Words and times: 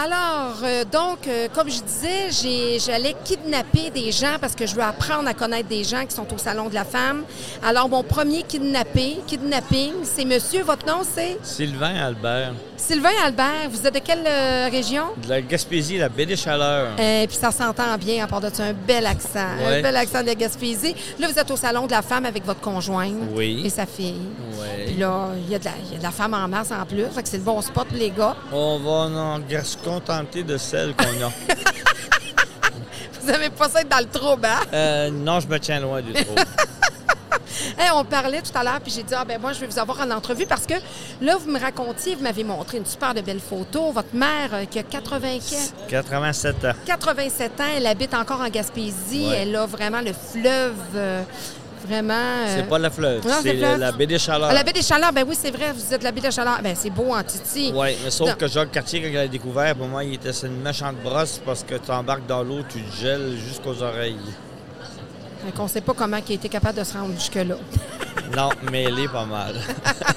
Alors, 0.00 0.54
euh, 0.62 0.84
donc, 0.84 1.26
euh, 1.26 1.48
comme 1.52 1.68
je 1.68 1.80
disais, 1.82 2.78
j'allais 2.78 3.16
kidnapper 3.24 3.90
des 3.90 4.12
gens 4.12 4.36
parce 4.40 4.54
que 4.54 4.64
je 4.64 4.76
veux 4.76 4.82
apprendre 4.82 5.26
à 5.28 5.34
connaître 5.34 5.68
des 5.68 5.82
gens 5.82 6.06
qui 6.06 6.14
sont 6.14 6.32
au 6.32 6.38
Salon 6.38 6.68
de 6.68 6.74
la 6.74 6.84
Femme. 6.84 7.24
Alors, 7.66 7.88
mon 7.88 8.04
premier 8.04 8.44
kidnappé, 8.44 9.16
kidnapping, 9.26 9.94
c'est 10.04 10.24
monsieur, 10.24 10.62
votre 10.62 10.86
nom, 10.86 11.00
c'est? 11.02 11.36
Sylvain 11.42 11.96
Albert, 11.96 12.52
Sylvain 12.76 13.10
Albert. 13.24 13.68
Vous 13.72 13.84
êtes 13.88 13.94
de 13.94 13.98
quelle 13.98 14.22
euh, 14.24 14.68
région? 14.70 15.02
de 15.24 15.28
la 15.30 15.42
Gaspésie, 15.42 15.98
la 15.98 16.08
baie 16.08 16.26
des 16.26 16.36
Chaleurs. 16.36 16.90
Et 17.00 17.26
puis 17.26 17.36
ça 17.36 17.50
s'entend 17.50 17.98
bien 17.98 18.22
à 18.22 18.28
part 18.28 18.40
de 18.40 18.50
ça, 18.54 18.62
un 18.62 18.72
bel 18.74 19.04
accent, 19.04 19.40
un 19.66 19.82
bel 19.82 19.96
accent 19.96 20.20
de 20.22 20.26
la 20.28 20.36
Gaspésie. 20.36 20.94
Là, 21.18 21.26
vous 21.26 21.36
êtes 21.36 21.50
au 21.50 21.56
Salon 21.56 21.86
de 21.86 21.90
la 21.90 22.02
Femme 22.02 22.24
avec 22.24 22.46
votre 22.46 22.60
conjointe 22.60 23.14
Oui. 23.34 23.62
et 23.64 23.68
sa 23.68 23.84
fille. 23.84 24.14
Puis 24.86 24.94
Ouais. 24.94 25.00
là, 25.00 25.30
il 25.44 25.50
y, 25.50 25.54
a 25.56 25.58
de 25.58 25.64
la- 25.64 25.70
il 25.86 25.92
y 25.92 25.96
a 25.96 25.98
de 25.98 26.02
la 26.04 26.10
femme 26.12 26.34
en 26.34 26.46
masse 26.46 26.70
en 26.70 26.84
plus, 26.86 27.04
fait 27.12 27.22
que 27.24 27.28
c'est 27.28 27.36
le 27.38 27.42
bon 27.42 27.60
spot 27.60 27.88
pour 27.88 27.96
les 27.96 28.10
gars. 28.10 28.36
On 28.52 28.78
va 28.78 28.90
en 28.90 29.38
se 29.64 29.76
contenter 29.88 30.42
de 30.42 30.56
celle 30.58 30.94
qu'on 30.94 31.04
a. 31.26 31.32
Vous 33.22 33.30
avez 33.30 33.50
pas 33.50 33.68
ça 33.68 33.80
être 33.80 33.88
dans 33.88 33.98
le 33.98 34.06
trouble, 34.06 34.46
hein? 34.46 34.60
Euh, 34.72 35.10
non, 35.10 35.40
je 35.40 35.48
me 35.48 35.58
tiens 35.58 35.80
loin 35.80 36.00
du 36.02 36.12
trou. 36.12 36.34
Hey, 37.76 37.90
on 37.94 38.04
parlait 38.04 38.40
tout 38.40 38.56
à 38.56 38.62
l'heure, 38.62 38.80
puis 38.80 38.92
j'ai 38.92 39.02
dit, 39.02 39.14
ah 39.16 39.24
ben 39.24 39.40
moi, 39.40 39.52
je 39.52 39.60
vais 39.60 39.66
vous 39.66 39.78
avoir 39.78 40.00
en 40.00 40.10
entrevue 40.12 40.46
parce 40.46 40.64
que 40.64 40.74
là, 41.20 41.36
vous 41.36 41.50
me 41.50 41.58
racontiez, 41.58 42.14
vous 42.14 42.22
m'avez 42.22 42.44
montré 42.44 42.78
une 42.78 42.86
super 42.86 43.14
de 43.14 43.20
belle 43.20 43.40
photo. 43.40 43.90
Votre 43.92 44.14
mère, 44.14 44.50
euh, 44.52 44.64
qui 44.64 44.78
a 44.78 44.82
80, 44.84 45.38
que- 45.38 45.90
87 45.90 46.64
ans. 46.64 46.72
87 46.86 47.60
ans, 47.60 47.64
elle 47.76 47.86
habite 47.86 48.14
encore 48.14 48.40
en 48.40 48.48
Gaspésie. 48.48 49.26
Ouais. 49.28 49.38
Elle 49.42 49.56
a 49.56 49.66
vraiment 49.66 50.00
le 50.00 50.12
fleuve, 50.12 50.74
euh, 50.94 51.22
vraiment... 51.86 52.14
euh, 52.14 52.56
C'est 52.56 52.68
pas 52.68 52.78
la 52.78 52.90
fleuve, 52.90 53.22
c'est 53.42 53.54
la, 53.54 53.76
la 53.76 53.92
baie 53.92 54.06
des 54.06 54.18
Chaleurs. 54.18 54.48
Ah, 54.50 54.54
la 54.54 54.62
baie 54.62 54.72
des 54.72 54.82
Chaleurs, 54.82 55.12
ben 55.12 55.24
oui, 55.28 55.36
c'est 55.40 55.50
vrai, 55.50 55.72
vous 55.72 55.94
êtes 55.94 56.02
la 56.02 56.12
baie 56.12 56.20
des 56.20 56.30
Chaleurs. 56.30 56.58
Ben 56.62 56.74
c'est 56.76 56.90
beau 56.90 57.12
en 57.14 57.22
Titi. 57.22 57.72
Oui, 57.74 57.96
mais 58.04 58.10
sauf 58.10 58.28
Non. 58.30 58.34
que 58.34 58.46
Jacques 58.48 58.70
Cartier, 58.72 59.00
quand 59.02 59.08
il 59.08 59.16
a 59.16 59.28
découvert, 59.28 59.74
pour 59.74 59.86
moi, 59.88 60.04
il 60.04 60.14
était 60.14 60.30
une 60.30 60.60
méchante 60.60 60.96
brosse 61.02 61.40
parce 61.44 61.62
que 61.62 61.74
tu 61.76 61.90
embarques 61.90 62.26
dans 62.26 62.42
l'eau, 62.42 62.60
tu 62.68 62.80
te 62.82 62.96
gèles 62.96 63.36
jusqu'aux 63.46 63.82
oreilles. 63.82 64.16
Fait 65.48 65.56
qu'on 65.56 65.66
sait 65.66 65.80
pas 65.80 65.94
comment 65.94 66.18
il 66.18 66.32
a 66.32 66.34
été 66.34 66.50
capable 66.50 66.78
de 66.78 66.84
se 66.84 66.92
rendre 66.92 67.14
jusque-là. 67.14 67.54
Non, 68.36 68.50
mais 68.70 68.82
elle 68.82 68.98
est 68.98 69.08
pas 69.08 69.24
mal. 69.24 69.54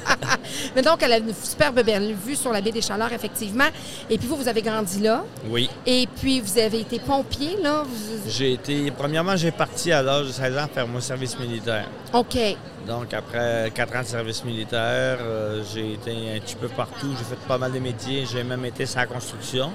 Mais 0.75 0.81
donc, 0.81 1.01
elle 1.01 1.13
a 1.13 1.17
une 1.19 1.33
superbe 1.33 1.81
belle 1.81 2.13
vue 2.13 2.35
sur 2.35 2.51
la 2.51 2.59
baie 2.59 2.71
des 2.71 2.81
Chaleurs, 2.81 3.13
effectivement. 3.13 3.67
Et 4.09 4.17
puis 4.17 4.27
vous, 4.27 4.35
vous 4.35 4.47
avez 4.49 4.61
grandi 4.61 4.99
là. 4.99 5.23
Oui. 5.47 5.69
Et 5.85 6.07
puis, 6.19 6.41
vous 6.41 6.57
avez 6.59 6.81
été 6.81 6.99
pompier, 6.99 7.55
là. 7.61 7.83
Vous- 7.87 8.29
J'ai 8.29 8.53
été. 8.53 8.91
Premièrement, 8.91 9.37
j'ai 9.37 9.51
parti 9.51 9.93
à 9.93 10.01
l'âge 10.01 10.27
de 10.27 10.31
16 10.33 10.57
ans 10.57 10.67
faire 10.73 10.87
mon 10.87 10.99
service 10.99 11.39
militaire. 11.39 11.85
OK. 12.11 12.37
Donc, 12.85 13.13
après 13.13 13.71
quatre 13.73 13.95
ans 13.95 14.01
de 14.01 14.07
service 14.07 14.43
militaire, 14.43 15.19
euh, 15.21 15.63
j'ai 15.73 15.93
été 15.93 16.11
un 16.35 16.39
petit 16.41 16.55
peu 16.55 16.67
partout. 16.67 17.07
J'ai 17.17 17.23
fait 17.23 17.41
pas 17.47 17.57
mal 17.57 17.71
de 17.71 17.79
métiers. 17.79 18.25
J'ai 18.29 18.43
même 18.43 18.65
été 18.65 18.85
sur 18.85 18.99
la 18.99 19.05
construction. 19.05 19.71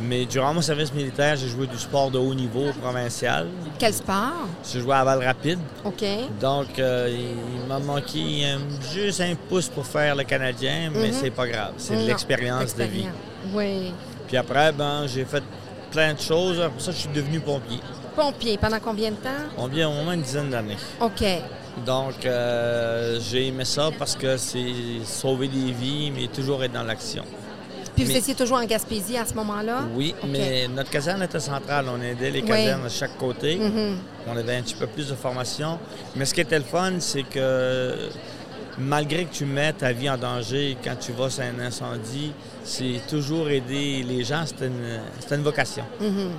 Mais 0.00 0.26
durant 0.26 0.54
mon 0.54 0.62
service 0.62 0.92
militaire, 0.92 1.36
j'ai 1.36 1.48
joué 1.48 1.66
du 1.66 1.78
sport 1.78 2.10
de 2.10 2.18
haut 2.18 2.34
niveau 2.34 2.66
provincial. 2.80 3.48
Quel 3.78 3.92
sport? 3.92 4.46
J'ai 4.70 4.80
joué 4.80 4.94
à 4.94 5.04
Val 5.04 5.22
Rapide. 5.24 5.58
OK. 5.84 6.04
Donc, 6.40 6.78
euh, 6.78 7.08
il 7.10 7.68
m'a 7.68 7.78
manqué 7.78 8.44
euh, 8.44 8.58
juste 8.92 9.20
un 9.20 9.34
pouce 9.34 9.68
pour 9.68 9.86
faire 9.86 10.14
le 10.14 10.24
Canadien, 10.24 10.90
mais 10.94 11.12
c'est 11.12 11.30
pas 11.30 11.46
grave. 11.48 11.72
C'est 11.78 11.96
de 11.96 12.06
l'expérience 12.06 12.74
de 12.76 12.84
vie. 12.84 13.06
Oui. 13.52 13.92
Puis 14.26 14.36
après, 14.36 14.72
ben, 14.72 15.06
j'ai 15.06 15.24
fait 15.24 15.42
plein 15.90 16.14
de 16.14 16.20
choses. 16.20 16.60
Pour 16.72 16.80
ça, 16.80 16.92
je 16.92 16.98
suis 16.98 17.08
devenu 17.08 17.40
pompier. 17.40 17.80
Pompier, 18.14 18.58
pendant 18.58 18.78
combien 18.80 19.10
de 19.10 19.16
temps? 19.16 19.30
On 19.56 19.66
vient 19.66 19.88
au 19.88 20.02
moins 20.04 20.14
une 20.14 20.22
dizaine 20.22 20.50
d'années. 20.50 20.76
OK. 21.00 21.24
Donc, 21.86 22.24
euh, 22.24 23.18
j'ai 23.20 23.48
aimé 23.48 23.64
ça 23.64 23.90
parce 23.98 24.16
que 24.16 24.36
c'est 24.36 24.74
sauver 25.04 25.48
des 25.48 25.72
vies, 25.72 26.10
mais 26.10 26.26
toujours 26.26 26.62
être 26.64 26.72
dans 26.72 26.82
l'action. 26.82 27.24
Puis 27.98 28.04
vous 28.12 28.16
étiez 28.16 28.34
toujours 28.34 28.58
en 28.58 28.64
Gaspésie 28.64 29.16
à 29.16 29.24
ce 29.26 29.34
moment-là? 29.34 29.80
Oui, 29.94 30.14
mais 30.28 30.68
notre 30.68 30.90
caserne 30.90 31.22
était 31.22 31.40
centrale. 31.40 31.86
On 31.88 32.00
aidait 32.00 32.30
les 32.30 32.42
Oui. 32.42 32.46
casernes 32.46 32.84
de 32.84 32.88
chaque 32.88 33.16
côté. 33.18 33.56
Mhm. 33.56 33.96
On 34.28 34.36
avait 34.36 34.56
un 34.56 34.62
petit 34.62 34.76
peu 34.76 34.86
plus 34.86 35.08
de 35.08 35.14
formation. 35.14 35.78
Mais 36.14 36.24
ce 36.24 36.32
qui 36.34 36.40
était 36.40 36.58
le 36.58 36.64
fun, 36.64 36.92
c'est 37.00 37.24
que 37.24 38.08
malgré 38.78 39.24
que 39.24 39.34
tu 39.34 39.44
mets 39.44 39.72
ta 39.72 39.92
vie 39.92 40.08
en 40.08 40.16
danger 40.16 40.76
quand 40.84 40.94
tu 41.00 41.10
vas 41.12 41.28
sur 41.30 41.42
un 41.42 41.58
incendie, 41.60 42.32
c'est 42.62 43.00
toujours 43.08 43.48
aider 43.48 44.04
les 44.06 44.22
gens. 44.22 44.44
C'est 44.46 44.66
une, 44.66 45.00
une 45.36 45.42
vocation. 45.42 45.84
Mhm. 46.00 46.30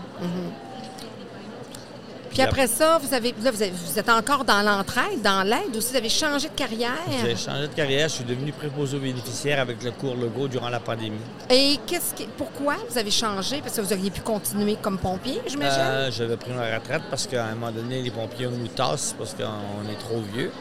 Puis 2.29 2.41
après 2.41 2.67
ça, 2.67 2.97
vous 3.01 3.13
avez, 3.13 3.33
là, 3.43 3.51
vous, 3.51 3.61
avez- 3.61 3.71
vous 3.71 3.99
êtes 3.99 4.09
encore 4.09 4.43
dans 4.45 4.61
l'entraide, 4.61 5.21
dans 5.23 5.43
l'aide 5.43 5.75
aussi. 5.75 5.91
Vous 5.91 5.97
avez 5.97 6.09
changé 6.09 6.47
de 6.49 6.53
carrière. 6.53 6.91
J'ai 7.23 7.35
changé 7.35 7.67
de 7.67 7.73
carrière. 7.73 8.07
Je 8.09 8.15
suis 8.15 8.23
devenu 8.23 8.51
préposé 8.51 8.97
aux 8.97 8.99
bénéficiaires 9.01 9.59
avec 9.59 9.83
le 9.83 9.91
cours 9.91 10.15
Legault 10.15 10.47
durant 10.47 10.69
la 10.69 10.79
pandémie. 10.79 11.17
Et 11.49 11.77
qu'est-ce 11.87 12.13
qui, 12.13 12.27
pourquoi 12.37 12.75
vous 12.89 12.97
avez 12.97 13.11
changé? 13.11 13.61
Parce 13.61 13.75
que 13.75 13.81
vous 13.81 13.93
auriez 13.93 14.11
pu 14.11 14.21
continuer 14.21 14.77
comme 14.81 14.97
pompier, 14.97 15.41
j'imagine? 15.47 15.79
Euh, 15.81 16.11
J'avais 16.11 16.37
pris 16.37 16.51
ma 16.51 16.75
retraite 16.75 17.03
parce 17.09 17.25
qu'à 17.27 17.45
un 17.45 17.55
moment 17.55 17.71
donné, 17.71 18.01
les 18.01 18.11
pompiers 18.11 18.47
nous 18.47 18.67
tassent 18.67 19.15
parce 19.17 19.33
qu'on 19.33 19.89
est 19.91 19.99
trop 19.99 20.21
vieux. 20.33 20.51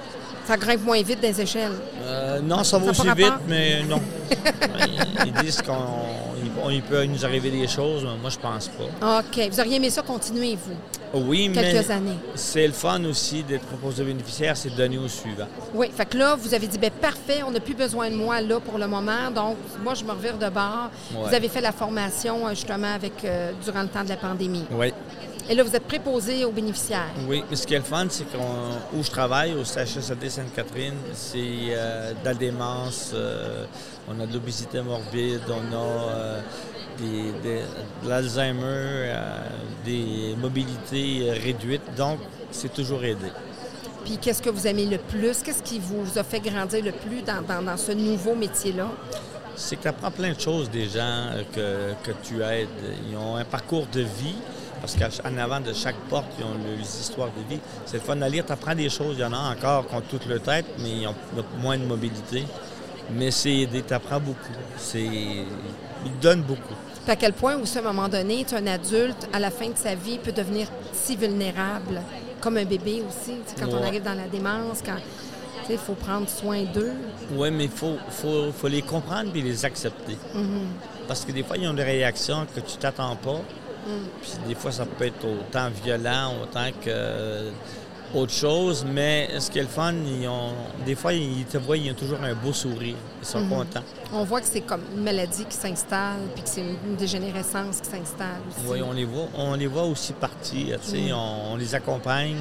Ça 0.49 0.57
grimpe 0.57 0.83
moins 0.83 1.03
vite 1.03 1.21
des 1.21 1.39
échelles. 1.43 1.75
Euh, 2.05 2.41
non, 2.41 2.65
ça 2.65 2.79
va 2.79 2.91
aussi 2.91 3.03
vite, 3.15 3.27
rapport? 3.27 3.41
mais 3.47 3.83
non. 3.83 4.01
ils, 4.31 5.27
ils 5.27 5.33
disent 5.45 5.61
qu'il 5.61 6.83
peut 6.85 7.05
nous 7.05 7.23
arriver 7.27 7.51
des 7.51 7.69
choses, 7.69 8.03
mais 8.03 8.17
moi, 8.19 8.31
je 8.31 8.39
pense 8.39 8.69
pas. 8.69 9.19
OK. 9.19 9.51
Vous 9.51 9.61
auriez 9.61 9.77
aimé 9.77 9.91
ça 9.91 10.01
continuer, 10.01 10.57
vous, 10.57 11.21
Oui, 11.29 11.51
quelques 11.53 11.87
mais 11.87 11.91
années. 11.91 12.17
c'est 12.35 12.67
le 12.67 12.73
fun 12.73 13.05
aussi 13.05 13.43
d'être 13.43 13.67
proposé 13.67 14.05
bénéficiaire, 14.05 14.57
c'est 14.57 14.71
de 14.71 14.75
donner 14.77 14.97
au 14.97 15.07
suivant. 15.07 15.49
Oui. 15.75 15.91
Fait 15.95 16.07
que 16.07 16.17
là, 16.17 16.35
vous 16.35 16.55
avez 16.55 16.67
dit, 16.67 16.79
ben 16.79 16.93
parfait, 16.93 17.43
on 17.47 17.51
n'a 17.51 17.61
plus 17.61 17.75
besoin 17.75 18.09
de 18.09 18.15
moi 18.17 18.41
là 18.41 18.59
pour 18.59 18.79
le 18.79 18.87
moment. 18.87 19.31
Donc, 19.35 19.59
moi, 19.85 19.93
je 19.93 20.03
me 20.03 20.13
revire 20.13 20.39
de 20.39 20.49
bord. 20.49 20.89
Ouais. 21.15 21.29
Vous 21.29 21.35
avez 21.35 21.51
fait 21.51 21.61
la 21.61 21.73
formation, 21.73 22.47
euh, 22.47 22.51
justement, 22.55 22.95
avec 22.95 23.23
euh, 23.23 23.53
durant 23.63 23.83
le 23.83 23.89
temps 23.89 24.03
de 24.03 24.09
la 24.09 24.17
pandémie. 24.17 24.65
Oui. 24.71 24.95
Et 25.51 25.55
là, 25.55 25.63
vous 25.63 25.75
êtes 25.75 25.85
préposé 25.85 26.45
aux 26.45 26.53
bénéficiaires. 26.53 27.09
Oui, 27.27 27.43
mais 27.49 27.57
ce 27.57 27.67
qui 27.67 27.73
est 27.75 27.79
le 27.79 27.85
fun, 27.85 28.07
c'est 28.11 28.25
qu'on 28.31 28.99
où 28.99 29.03
je 29.03 29.11
travaille, 29.11 29.55
au 29.55 29.65
CHSLD 29.65 30.29
Sainte-Catherine, 30.29 30.95
c'est 31.15 31.39
euh, 31.71 32.13
de 32.13 32.25
la 32.25 32.35
démence, 32.35 33.13
euh, 33.15 33.65
on 34.09 34.21
a 34.21 34.27
de 34.27 34.35
l'obésité 34.35 34.83
morbide, 34.83 35.41
on 35.49 35.75
a 35.75 35.79
euh, 35.81 36.41
des- 36.99 37.33
des- 37.43 37.63
de 38.05 38.09
l'Alzheimer, 38.09 38.61
euh, 38.63 39.39
des 39.87 40.35
mobilités 40.39 41.31
réduites. 41.43 41.95
Donc, 41.97 42.19
c'est 42.51 42.73
toujours 42.75 43.03
aidé. 43.03 43.29
Puis 44.05 44.19
qu'est-ce 44.19 44.43
que 44.43 44.51
vous 44.51 44.67
aimez 44.67 44.85
le 44.87 44.99
plus? 44.99 45.43
Qu'est-ce 45.43 45.63
qui 45.63 45.79
vous 45.79 46.19
a 46.19 46.25
fait 46.25 46.41
grandir 46.41 46.85
le 46.85 46.93
plus 46.93 47.23
dans, 47.23 47.41
dans- 47.41 47.63
dans 47.63 47.77
ce 47.79 47.93
nouveau 47.93 48.35
métier-là? 48.35 48.89
C'est 49.57 49.77
que 49.77 49.83
tu 49.83 49.89
apprends 49.89 50.11
plein 50.11 50.33
de 50.35 50.41
choses 50.41 50.71
des 50.71 50.89
gens 50.91 51.01
euh, 51.57 51.95
que, 52.05 52.11
que 52.11 52.17
tu 52.23 52.43
aides. 52.43 52.69
Ils 53.11 53.17
ont 53.17 53.37
un 53.37 53.45
parcours 53.45 53.87
de 53.93 54.03
vie, 54.03 54.37
parce 54.81 54.97
qu'en 54.97 55.37
avant 55.37 55.61
de 55.61 55.73
chaque 55.73 55.97
porte, 56.09 56.27
ils 56.39 56.45
ont 56.45 56.55
leurs 56.55 56.81
histoires 56.81 57.31
de 57.37 57.55
vie. 57.55 57.61
C'est 57.87 57.99
le 57.99 58.03
fun 58.03 58.21
à 58.23 58.29
lire. 58.29 58.45
Tu 58.47 58.53
apprends 58.53 58.75
des 58.75 58.89
choses. 58.89 59.17
Il 59.19 59.21
y 59.21 59.25
en 59.25 59.33
a 59.33 59.55
encore 59.55 59.87
qui 59.87 59.95
ont 59.95 60.01
toute 60.01 60.27
leur 60.27 60.43
tête, 60.43 60.67
mais 60.79 60.91
ils 61.03 61.07
ont 61.07 61.15
moins 61.61 61.77
de 61.79 61.85
mobilité. 61.85 62.45
Mais 63.13 63.31
c'est. 63.31 63.69
Tu 63.71 63.95
apprends 63.95 64.21
beaucoup. 64.21 64.53
C'est... 64.77 65.01
Ils 65.03 66.19
donnent 66.21 66.43
beaucoup. 66.43 66.75
Puis 67.03 67.13
à 67.13 67.17
quel 67.17 67.33
point, 67.33 67.57
aussi, 67.57 67.79
à 67.79 67.81
un 67.81 67.85
moment 67.85 68.09
donné, 68.09 68.45
tu 68.45 68.55
es 68.55 68.59
un 68.59 68.67
adulte, 68.67 69.29
à 69.33 69.39
la 69.39 69.51
fin 69.51 69.69
de 69.69 69.77
sa 69.77 69.95
vie, 69.95 70.19
peut 70.19 70.33
devenir 70.33 70.69
si 70.93 71.17
vulnérable, 71.17 72.01
comme 72.41 72.59
un 72.59 72.65
bébé 72.65 73.03
aussi. 73.09 73.39
Quand 73.59 73.69
on 73.73 73.83
arrive 73.83 74.03
dans 74.03 74.15
la 74.15 74.29
démence, 74.29 74.81
quand 74.85 74.99
il 75.71 75.79
faut 75.79 75.95
prendre 75.95 76.29
soin 76.29 76.65
d'eux. 76.65 76.93
Oui, 77.33 77.51
mais 77.51 77.65
il 77.65 77.71
faut, 77.71 77.97
faut, 78.11 78.53
faut 78.53 78.69
les 78.69 78.83
comprendre 78.83 79.31
et 79.35 79.43
les 79.43 79.65
accepter. 79.65 80.17
Parce 81.07 81.25
que 81.25 81.33
des 81.33 81.43
fois, 81.43 81.57
ils 81.57 81.67
ont 81.69 81.75
des 81.75 81.83
réactions 81.83 82.47
que 82.55 82.61
tu 82.61 82.77
t'attends 82.77 83.17
pas. 83.17 83.41
Puis 84.21 84.33
des 84.49 84.55
fois, 84.55 84.73
ça 84.73 84.87
peut 84.87 85.07
être 85.07 85.25
autant 85.25 85.69
violent, 85.85 86.35
autant 86.43 86.69
que 86.85 86.89
euh, 86.89 87.51
autre 88.15 88.33
chose. 88.33 88.85
Mais 88.91 89.29
ce 89.39 89.51
qui 89.51 89.59
est 89.59 89.63
le 89.63 89.69
fun, 89.69 89.93
ils 89.93 90.27
ont, 90.29 90.53
des 90.87 90.95
fois, 90.95 91.13
ils 91.13 91.45
te 91.45 91.59
voient, 91.59 91.77
ils 91.77 91.91
ont 91.91 91.95
toujours 91.95 92.19
un 92.23 92.35
beau 92.35 92.53
sourire. 92.53 92.97
Ils 93.21 93.27
sont 93.27 93.47
contents. 93.49 93.83
On 94.13 94.25
voit 94.25 94.41
que 94.41 94.47
c'est 94.47 94.63
comme 94.63 94.83
une 94.95 95.03
maladie 95.03 95.45
qui 95.45 95.57
s'installe, 95.57 96.21
puis 96.35 96.43
que 96.43 96.49
c'est 96.49 96.63
une, 96.63 96.97
dégénérescence 96.97 97.81
qui 97.81 97.91
s'installe. 97.91 98.41
Oui, 98.67 98.81
on 98.83 98.93
les 98.93 99.05
voit, 99.05 99.29
on 99.37 99.55
les 99.55 99.67
voit 99.67 99.85
aussi 99.85 100.13
partir. 100.13 100.81
tu 100.81 100.91
sais, 100.91 101.13
on, 101.13 101.53
on 101.53 101.57
les 101.57 101.75
accompagne. 101.75 102.37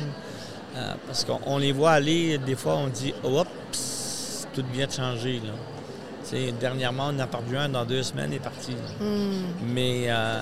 euh, 0.76 0.94
parce 1.08 1.24
qu'on 1.26 1.40
on 1.46 1.58
les 1.58 1.72
voit 1.72 1.92
aller, 1.92 2.38
des 2.38 2.56
fois, 2.56 2.76
on 2.76 2.88
dit, 2.88 3.14
oups, 3.24 4.48
tout 4.54 4.64
vient 4.74 4.88
de 4.88 4.92
changer. 4.92 5.36
Là. 5.44 5.54
Tu 6.24 6.30
sais, 6.30 6.52
dernièrement, 6.60 7.06
on 7.08 7.16
en 7.16 7.20
a 7.20 7.28
perdu 7.28 7.58
un 7.58 7.70
dans 7.70 7.86
deux 7.86 8.04
semaines, 8.04 8.30
il 8.32 8.36
est 8.36 8.40
parti. 8.40 8.72
là. 8.72 9.06
Mais 9.66 10.06
euh, 10.08 10.42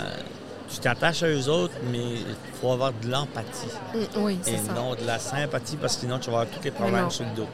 tu 0.76 0.82
t'attaches 0.82 1.24
à 1.24 1.28
eux 1.30 1.48
autres, 1.50 1.74
mais 1.92 2.00
il 2.00 2.36
faut 2.62 2.72
avoir 2.72 2.92
de 2.94 3.10
l'empathie 3.10 3.68
Mm, 3.94 4.20
oui, 4.24 4.34
et 4.46 4.52
c'est 4.52 4.58
ça. 4.58 4.74
non 4.74 4.94
de 4.96 5.06
la 5.06 5.20
sympathie, 5.20 5.78
parce 5.78 5.96
que 5.96 6.02
sinon, 6.02 6.20
tu 6.20 6.30
vas 6.30 6.42
avoir 6.42 6.54
tous 6.56 6.64
les 6.64 6.72
problèmes 6.72 7.10
sur 7.10 7.24
le 7.26 7.32
dos. 7.36 7.48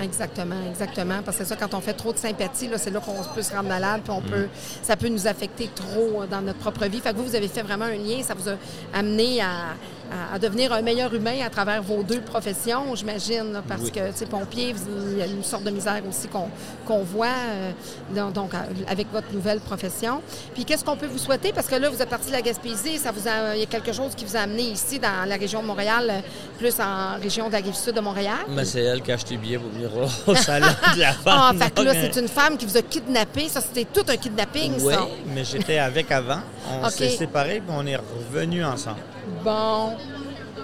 Exactement, 0.00 0.56
exactement. 0.68 1.22
Parce 1.24 1.38
que 1.38 1.44
c'est 1.44 1.48
ça, 1.48 1.56
quand 1.56 1.72
on 1.72 1.80
fait 1.80 1.94
trop 1.94 2.12
de 2.12 2.18
sympathie, 2.18 2.68
c'est 2.76 2.90
là 2.90 3.00
qu'on 3.00 3.14
peut 3.34 3.40
se 3.42 3.52
rendre 3.52 3.68
malade, 3.68 4.02
puis 4.04 4.12
on 4.12 4.20
peut, 4.20 4.48
ça 4.82 4.94
peut 4.94 5.08
nous 5.08 5.26
affecter 5.26 5.70
trop 5.74 6.24
dans 6.30 6.42
notre 6.42 6.58
propre 6.58 6.84
vie. 6.84 7.00
Fait 7.00 7.12
que 7.12 7.16
vous, 7.16 7.24
vous 7.24 7.34
avez 7.34 7.48
fait 7.48 7.62
vraiment 7.62 7.86
un 7.86 7.96
lien, 7.96 8.22
ça 8.22 8.34
vous 8.34 8.48
a 8.48 8.56
amené 8.92 9.40
à, 9.40 9.74
à- 10.12 10.34
à 10.34 10.38
devenir 10.38 10.72
un 10.72 10.82
meilleur 10.82 11.12
humain 11.14 11.36
à 11.44 11.50
travers 11.50 11.82
vos 11.82 12.02
deux 12.02 12.20
professions, 12.20 12.94
j'imagine, 12.94 13.60
parce 13.68 13.82
Oui. 13.82 13.90
que, 13.92 14.10
tu 14.10 14.16
sais, 14.16 14.26
pompier, 14.26 14.74
il 15.12 15.18
y 15.18 15.22
a 15.22 15.26
une 15.26 15.42
sorte 15.44 15.64
de 15.64 15.70
misère 15.70 16.02
aussi 16.08 16.28
qu'on 16.28 16.48
qu'on 16.86 17.02
voit, 17.02 17.26
euh, 17.26 17.72
dans- 18.14 18.30
donc, 18.30 18.52
avec 18.88 19.10
votre 19.12 19.32
nouvelle 19.32 19.58
profession. 19.60 20.22
Puis 20.54 20.64
qu'est-ce 20.64 20.84
qu'on 20.84 20.96
peut 20.96 21.06
vous 21.08 21.18
souhaiter? 21.18 21.52
Parce 21.52 21.66
que 21.66 21.74
là, 21.74 21.88
vous 21.90 22.00
êtes 22.00 22.08
parti 22.08 22.28
de 22.28 22.32
la 22.32 22.42
Gaspésie, 22.42 22.98
ça 22.98 23.10
vous 23.10 23.26
a, 23.26 23.54
il 23.56 23.60
y 23.60 23.64
a 23.64 23.66
quelque 23.66 23.92
chose 23.92 24.14
qui 24.14 24.24
vous 24.24 24.36
a 24.36 24.40
amené 24.40 24.62
ici, 24.62 24.98
dans 25.00 25.28
la 25.28 25.36
région 25.36 25.62
de 25.62 25.66
Montréal, 25.66 26.06
euh, 26.08 26.20
plus 26.58 26.78
en 26.80 27.20
région 27.20 27.48
de 27.48 27.52
la 27.52 27.58
Rive-Sud 27.58 27.94
de 27.94 28.00
Montréal? 28.00 28.36
Mais 28.48 28.64
c'est 28.64 28.82
elle 28.82 29.02
qui 29.02 29.10
a 29.10 29.14
acheté 29.14 29.34
le 29.34 29.40
billet 29.40 29.58
pour 29.58 29.70
venir 29.70 29.90
au, 30.26 30.34
salon 30.36 30.66
de 30.94 31.00
la 31.00 31.08
Ah, 31.26 31.52
femme. 31.52 31.58
fait 31.58 31.82
là, 31.82 31.92
c'est 31.94 32.20
une 32.20 32.28
femme 32.28 32.56
qui 32.56 32.66
vous 32.66 32.76
a 32.76 32.82
kidnappé. 32.82 33.48
Ça, 33.48 33.60
c'était 33.60 33.86
tout 33.92 34.04
un 34.08 34.16
kidnapping, 34.16 34.74
Oui, 34.80 34.92
ça. 34.94 35.06
mais 35.34 35.44
j'étais 35.44 35.78
avec 35.78 36.12
avant. 36.12 36.38
On 36.82 36.88
s'est 36.88 37.08
séparés, 37.10 37.60
puis 37.66 37.74
on 37.76 37.84
est 37.86 37.96
revenus 37.96 38.64
ensemble. 38.64 38.98
Bon. 39.44 39.96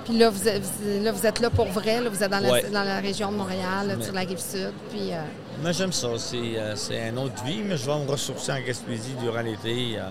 Puis 0.05 0.19
là 0.19 0.31
vous, 0.31 0.49
êtes, 0.49 0.63
là, 1.03 1.13
vous 1.13 1.27
êtes 1.27 1.41
là 1.41 1.51
pour 1.51 1.67
vrai. 1.69 2.01
Là, 2.01 2.09
vous 2.11 2.23
êtes 2.23 2.31
dans 2.31 2.41
la, 2.41 2.51
Ouais. 2.51 2.65
dans 2.73 2.83
la 2.83 2.99
région 2.99 3.31
de 3.31 3.37
Montréal, 3.37 3.87
là, 3.89 3.95
Mais- 3.97 4.05
sur 4.05 4.13
la 4.15 4.21
Rive-Sud. 4.23 4.73
Puis, 4.91 5.13
euh, 5.13 5.21
Mais 5.63 5.73
j'aime 5.73 5.93
ça. 5.93 6.09
C'est 6.19 6.37
euh, 6.57 6.75
c'est 6.77 7.09
une 7.09 7.19
autre 7.19 7.43
vie, 7.45 7.63
mais 7.65 7.77
je 7.77 7.87
vais 7.87 7.99
me 8.05 8.11
ressourcer 8.11 8.51
en 8.53 8.61
Gaspésie 8.67 9.15
durant 9.23 9.41
l'été, 9.43 9.97
euh, 9.99 10.09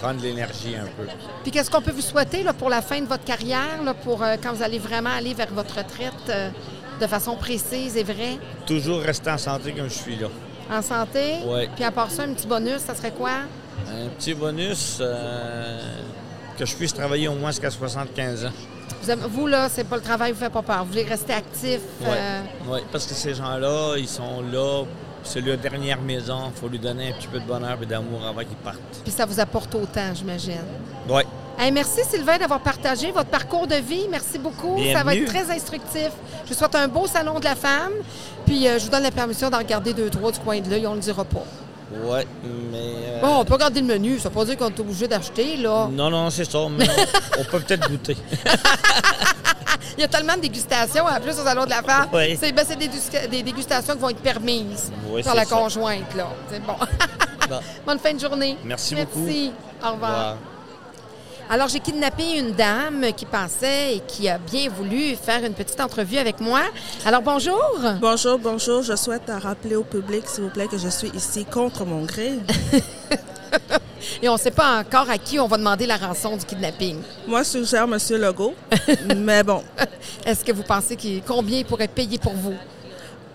prendre 0.00 0.20
de 0.20 0.24
l'énergie 0.26 0.76
un 0.76 0.84
peu. 0.96 1.08
puis 1.42 1.50
qu'est-ce 1.50 1.70
qu'on 1.70 1.80
peut 1.82 1.90
vous 1.92 2.02
souhaiter 2.02 2.42
là, 2.44 2.52
pour 2.52 2.68
la 2.68 2.82
fin 2.82 3.00
de 3.00 3.06
votre 3.06 3.24
carrière, 3.24 3.82
là, 3.84 3.94
pour 3.94 4.22
quand 4.42 4.52
vous 4.52 4.62
allez 4.62 4.78
vraiment 4.78 5.10
aller 5.10 5.34
vers 5.34 5.52
votre 5.52 5.74
retraite 5.76 6.52
de 7.00 7.06
façon 7.06 7.34
précise 7.36 7.96
et 7.96 8.02
vraie, 8.04 8.38
Toujours 8.66 9.00
rester 9.00 9.30
en 9.30 9.38
santé 9.38 9.72
comme 9.72 9.88
je 9.88 9.94
suis 9.94 10.16
là. 10.16 10.28
en 10.70 10.82
santé? 10.82 11.36
Ouais. 11.46 11.68
Puis 11.74 11.82
à 11.84 11.90
part 11.90 12.10
ça, 12.10 12.22
un 12.24 12.32
petit 12.34 12.46
bonus, 12.46 12.78
ça 12.78 12.94
serait 12.94 13.10
quoi? 13.12 13.30
Un 13.90 14.08
petit 14.18 14.34
bonus, 14.34 15.00
que 16.56 16.64
je 16.66 16.74
puisse 16.74 16.94
travailler 16.94 17.28
au 17.28 17.34
moins 17.34 17.50
jusqu'à 17.50 17.70
75 17.70 18.46
ans. 18.46 18.50
Vous, 19.02 19.10
aimez- 19.10 19.22
vous, 19.30 19.46
là, 19.46 19.68
c'est 19.68 19.84
pas 19.84 19.96
le 19.96 20.02
travail 20.02 20.32
vous 20.32 20.38
fait 20.38 20.50
pas 20.50 20.62
peur. 20.62 20.84
Vous 20.84 20.90
voulez 20.90 21.04
rester 21.04 21.32
actif. 21.32 21.80
Oui, 22.00 22.06
euh, 22.10 22.78
parce 22.90 23.06
que 23.06 23.14
ces 23.14 23.34
gens-là, 23.34 23.94
ils 23.98 24.08
sont 24.08 24.42
là, 24.42 24.84
c'est 25.22 25.40
leur 25.40 25.58
dernière 25.58 26.00
maison. 26.00 26.50
Il 26.54 26.58
faut 26.60 26.68
lui 26.68 26.78
donner 26.78 27.10
un 27.10 27.12
petit 27.12 27.28
peu 27.28 27.38
de 27.38 27.44
bonheur 27.44 27.78
et 27.82 27.86
d'amour 27.86 28.24
avant 28.26 28.40
qu'ils 28.40 28.56
partent. 28.64 28.78
puis 29.04 29.12
ça 29.12 29.26
vous 29.26 29.38
apporte 29.38 29.74
autant, 29.74 30.14
j'imagine. 30.14 30.62
Oui. 31.08 31.22
Hey, 31.58 31.72
merci 31.72 32.00
Sylvain 32.10 32.36
d'avoir 32.36 32.60
partagé 32.60 33.10
votre 33.12 33.30
parcours 33.30 33.66
de 33.66 33.76
vie. 33.76 34.06
Merci 34.10 34.38
beaucoup. 34.38 34.76
Ça 34.92 35.02
va 35.02 35.14
être 35.14 35.24
très 35.26 35.50
instructif. 35.50 36.10
Je 36.44 36.50
vous 36.52 36.54
souhaite 36.58 36.74
un 36.74 36.86
beau 36.86 37.06
salon 37.06 37.38
de 37.38 37.44
la 37.44 37.54
femme. 37.54 37.92
Puis 38.44 38.68
euh, 38.68 38.78
je 38.78 38.84
vous 38.84 38.90
donne 38.90 39.02
la 39.04 39.10
permission 39.10 39.48
d'en 39.48 39.58
regarder 39.58 39.94
deux, 39.94 40.10
trois 40.10 40.32
du 40.32 40.38
coin 40.38 40.60
de 40.60 40.68
l'œil. 40.68 40.86
On 40.86 40.90
ne 40.90 40.96
le 40.96 41.00
dira 41.02 41.24
pas. 41.24 41.44
Oui, 41.92 42.20
mais. 42.72 42.78
euh, 42.78 43.20
Bon, 43.20 43.38
on 43.40 43.44
peut 43.44 43.54
regarder 43.54 43.80
le 43.80 43.86
menu. 43.86 44.18
Ça 44.18 44.28
ne 44.28 44.34
veut 44.34 44.40
pas 44.40 44.44
dire 44.44 44.56
qu'on 44.56 44.68
est 44.68 44.80
obligé 44.80 45.06
d'acheter, 45.06 45.56
là. 45.56 45.88
Non, 45.90 46.10
non, 46.10 46.30
c'est 46.30 46.44
ça, 46.50 46.58
mais 46.70 46.86
on, 47.36 47.40
on 47.40 47.44
peut 47.44 47.60
peut-être 47.60 47.88
goûter. 47.88 48.16
Il 49.98 50.00
y 50.02 50.04
a 50.04 50.08
tellement 50.08 50.34
de 50.36 50.40
dégustations 50.40 51.04
en 51.06 51.20
plus 51.20 51.30
au 51.38 51.44
salon 51.44 51.64
de 51.64 51.70
la 51.70 51.82
femme. 51.82 52.08
Oui. 52.12 52.36
C'est 52.38 52.52
ben, 52.52 52.64
des, 53.30 53.42
dégustations 53.42 53.94
qui 53.94 54.00
vont 54.00 54.10
être 54.10 54.20
permises 54.20 54.92
Oui, 55.08 55.22
par 55.22 55.34
la 55.34 55.44
ça. 55.44 55.56
conjointe, 55.56 56.14
là. 56.14 56.28
C'est 56.50 56.60
bon. 56.60 56.74
Bon. 57.48 57.60
Bonne 57.86 57.98
fin 57.98 58.12
de 58.12 58.20
journée. 58.20 58.58
Merci 58.64 58.94
Merci. 58.94 59.06
beaucoup. 59.14 59.86
Au 59.88 59.92
revoir. 59.92 60.36
Alors, 61.48 61.68
j'ai 61.68 61.78
kidnappé 61.78 62.38
une 62.38 62.52
dame 62.52 63.06
qui 63.16 63.24
pensait 63.24 63.96
et 63.96 64.00
qui 64.00 64.28
a 64.28 64.36
bien 64.36 64.68
voulu 64.68 65.14
faire 65.14 65.44
une 65.44 65.54
petite 65.54 65.80
entrevue 65.80 66.18
avec 66.18 66.40
moi. 66.40 66.60
Alors, 67.04 67.22
bonjour. 67.22 67.62
Bonjour, 68.00 68.36
bonjour. 68.36 68.82
Je 68.82 68.96
souhaite 68.96 69.30
rappeler 69.30 69.76
au 69.76 69.84
public, 69.84 70.24
s'il 70.26 70.44
vous 70.44 70.50
plaît, 70.50 70.66
que 70.66 70.76
je 70.76 70.88
suis 70.88 71.08
ici 71.10 71.44
contre 71.44 71.84
mon 71.84 72.04
gré. 72.04 72.32
Et 74.22 74.28
on 74.28 74.34
ne 74.34 74.38
sait 74.38 74.50
pas 74.50 74.80
encore 74.80 75.08
à 75.08 75.18
qui 75.18 75.38
on 75.38 75.46
va 75.46 75.56
demander 75.56 75.86
la 75.86 75.96
rançon 75.96 76.36
du 76.36 76.44
kidnapping. 76.44 76.96
Moi, 77.28 77.44
je 77.44 77.48
suggère 77.48 77.84
M. 77.84 77.96
Legault. 78.10 78.54
mais 79.16 79.44
bon, 79.44 79.62
Est-ce 80.24 80.44
que 80.44 80.52
vous 80.52 80.64
pensez 80.64 80.96
qu'il, 80.96 81.22
combien 81.22 81.58
il 81.58 81.64
pourrait 81.64 81.86
payer 81.86 82.18
pour 82.18 82.34
vous? 82.34 82.54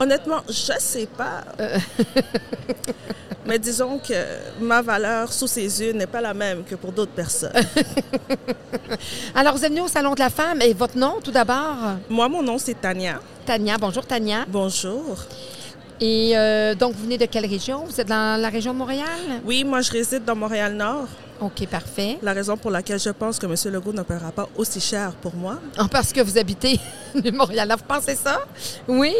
Honnêtement, 0.01 0.41
je 0.47 0.73
sais 0.79 1.05
pas. 1.05 1.43
mais 3.45 3.59
disons 3.59 3.99
que 3.99 4.13
ma 4.59 4.81
valeur 4.81 5.31
sous 5.31 5.47
ses 5.47 5.81
yeux 5.81 5.93
n'est 5.93 6.07
pas 6.07 6.21
la 6.21 6.33
même 6.33 6.63
que 6.63 6.75
pour 6.75 6.91
d'autres 6.91 7.11
personnes. 7.11 7.53
Alors, 9.35 9.55
vous 9.55 9.63
êtes 9.63 9.71
venu 9.71 9.81
au 9.81 9.87
Salon 9.87 10.13
de 10.13 10.19
la 10.19 10.29
Femme. 10.29 10.61
Et 10.61 10.73
votre 10.73 10.97
nom, 10.97 11.19
tout 11.23 11.31
d'abord? 11.31 11.77
Moi, 12.09 12.27
mon 12.27 12.41
nom, 12.41 12.57
c'est 12.57 12.79
Tania. 12.79 13.19
Tania. 13.45 13.77
Bonjour, 13.77 14.05
Tania. 14.05 14.45
Bonjour. 14.47 15.17
Et 15.99 16.35
euh, 16.35 16.73
donc, 16.73 16.95
vous 16.95 17.03
venez 17.03 17.19
de 17.19 17.25
quelle 17.25 17.45
région? 17.45 17.85
Vous 17.85 18.01
êtes 18.01 18.07
dans 18.07 18.41
la 18.41 18.49
région 18.49 18.73
de 18.73 18.79
Montréal? 18.79 19.41
Oui, 19.45 19.63
moi, 19.63 19.81
je 19.81 19.91
réside 19.91 20.25
dans 20.25 20.35
Montréal-Nord. 20.35 21.07
OK, 21.41 21.65
parfait. 21.67 22.19
La 22.21 22.33
raison 22.33 22.55
pour 22.55 22.69
laquelle 22.69 22.99
je 22.99 23.09
pense 23.09 23.39
que 23.39 23.47
M. 23.47 23.55
Legault 23.73 23.93
ne 23.93 24.03
paiera 24.03 24.31
pas 24.31 24.47
aussi 24.55 24.79
cher 24.79 25.13
pour 25.13 25.33
moi. 25.35 25.57
Ah, 25.75 25.87
Parce 25.91 26.13
que 26.13 26.21
vous 26.21 26.37
habitez 26.37 26.79
de 27.15 27.31
Montréal. 27.31 27.67
Là, 27.67 27.75
vous 27.75 27.83
pensez 27.87 28.13
ça? 28.13 28.41
Oui. 28.87 29.11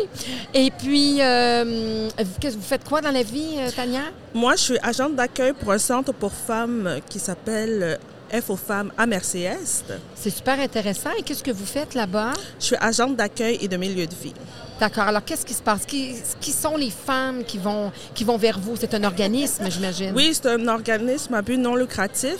Et 0.53 0.69
puis, 0.69 1.18
euh, 1.19 2.07
vous 2.19 2.62
faites 2.62 2.83
quoi 2.83 3.01
dans 3.01 3.09
la 3.09 3.23
vie, 3.23 3.56
euh, 3.57 3.71
Tania? 3.75 4.01
Moi, 4.35 4.56
je 4.56 4.62
suis 4.62 4.77
agente 4.83 5.15
d'accueil 5.15 5.53
pour 5.53 5.71
un 5.71 5.79
centre 5.79 6.13
pour 6.13 6.31
femmes 6.31 7.00
qui 7.09 7.18
s'appelle 7.18 7.97
F 8.31 8.50
aux 8.50 8.56
femmes 8.56 8.92
à 8.98 9.06
Merci-Est. 9.06 9.94
C'est 10.16 10.30
super 10.30 10.60
intéressant. 10.60 11.10
Et 11.18 11.24
qu'est-ce 11.24 11.44
que 11.44 11.51
vous 11.51 11.66
faites 11.66 11.94
là-bas? 11.94 12.33
Je 12.60 12.66
suis 12.66 12.75
agente 12.80 13.16
d'accueil 13.16 13.57
et 13.62 13.68
de 13.68 13.78
milieu 13.78 14.07
de 14.07 14.16
vie. 14.16 14.33
D'accord. 14.80 15.04
Alors, 15.04 15.24
qu'est-ce 15.24 15.45
qui 15.45 15.54
se 15.54 15.62
passe? 15.62 15.86
Qui, 15.86 16.16
qui 16.39 16.51
sont 16.51 16.75
les 16.75 16.89
femmes 16.89 17.44
qui 17.44 17.57
vont, 17.57 17.92
qui 18.16 18.24
vont 18.24 18.38
vers 18.38 18.60
vous? 18.60 18.75
C'est 18.75 18.94
un 18.94 19.04
organisme, 19.04 19.69
j'imagine. 19.69 20.13
Oui, 20.16 20.31
c'est 20.33 20.48
un 20.48 20.68
organisme 20.68 21.33
à 21.33 21.42
but 21.42 21.57
non 21.57 21.75
lucratif. 21.75 22.39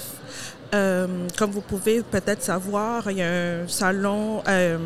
Euh, 0.74 1.28
comme 1.38 1.52
vous 1.52 1.62
pouvez 1.62 2.02
peut-être 2.02 2.42
savoir, 2.42 3.12
il 3.12 3.18
y 3.18 3.22
a 3.22 3.30
un 3.30 3.68
salon, 3.68 4.42
euh, 4.48 4.78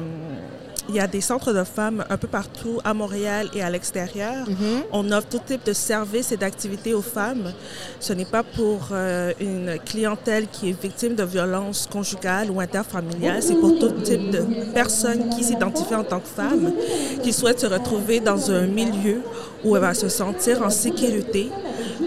il 0.90 0.96
y 0.96 1.00
a 1.00 1.08
des 1.08 1.22
centres 1.22 1.54
de 1.54 1.64
femmes 1.64 2.04
un 2.10 2.18
peu 2.18 2.28
partout 2.28 2.80
à 2.84 2.94
Montréal 2.94 3.50
et 3.54 3.62
à 3.62 3.70
l'extérieur. 3.70 4.48
Mhm. 4.48 4.84
On 4.92 5.12
offre 5.12 5.28
tout 5.28 5.42
type 5.46 5.66
de 5.66 5.74
services 5.74 6.32
et 6.32 6.38
d'activités 6.38 6.94
aux 6.94 7.02
femmes. 7.02 7.54
Ce 8.00 8.14
n'est 8.14 8.26
pas 8.26 8.44
pour 8.44 8.90
euh, 8.92 9.34
une 9.40 9.78
clientèle 9.86 10.48
qui 10.48 10.70
est 10.70 10.82
victime 10.82 11.16
de 11.16 11.24
violences 11.24 11.88
conjugales 11.92 12.52
ou 12.52 12.60
interfamiliales. 12.60 13.42
C'est 13.42 13.56
pour 13.56 13.78
tout 13.80 13.92
type 14.04 14.30
de 14.30 14.72
personnes 14.74 15.30
qui 15.30 15.44
s'identifient 15.44 15.96
en 15.96 16.04
tant 16.04 16.20
que 16.20 16.28
femmes, 16.28 16.72
qui 17.24 17.34
souhaitent 17.34 17.60
se 17.60 17.68
retrouver 17.68 18.20
dans 18.20 18.52
un 18.52 18.68
milieu 18.68 19.22
où 19.64 19.76
elle 19.76 19.82
va 19.82 19.94
se 19.94 20.10
sentir 20.10 20.62
en 20.62 20.70
sécurité, 20.70 21.50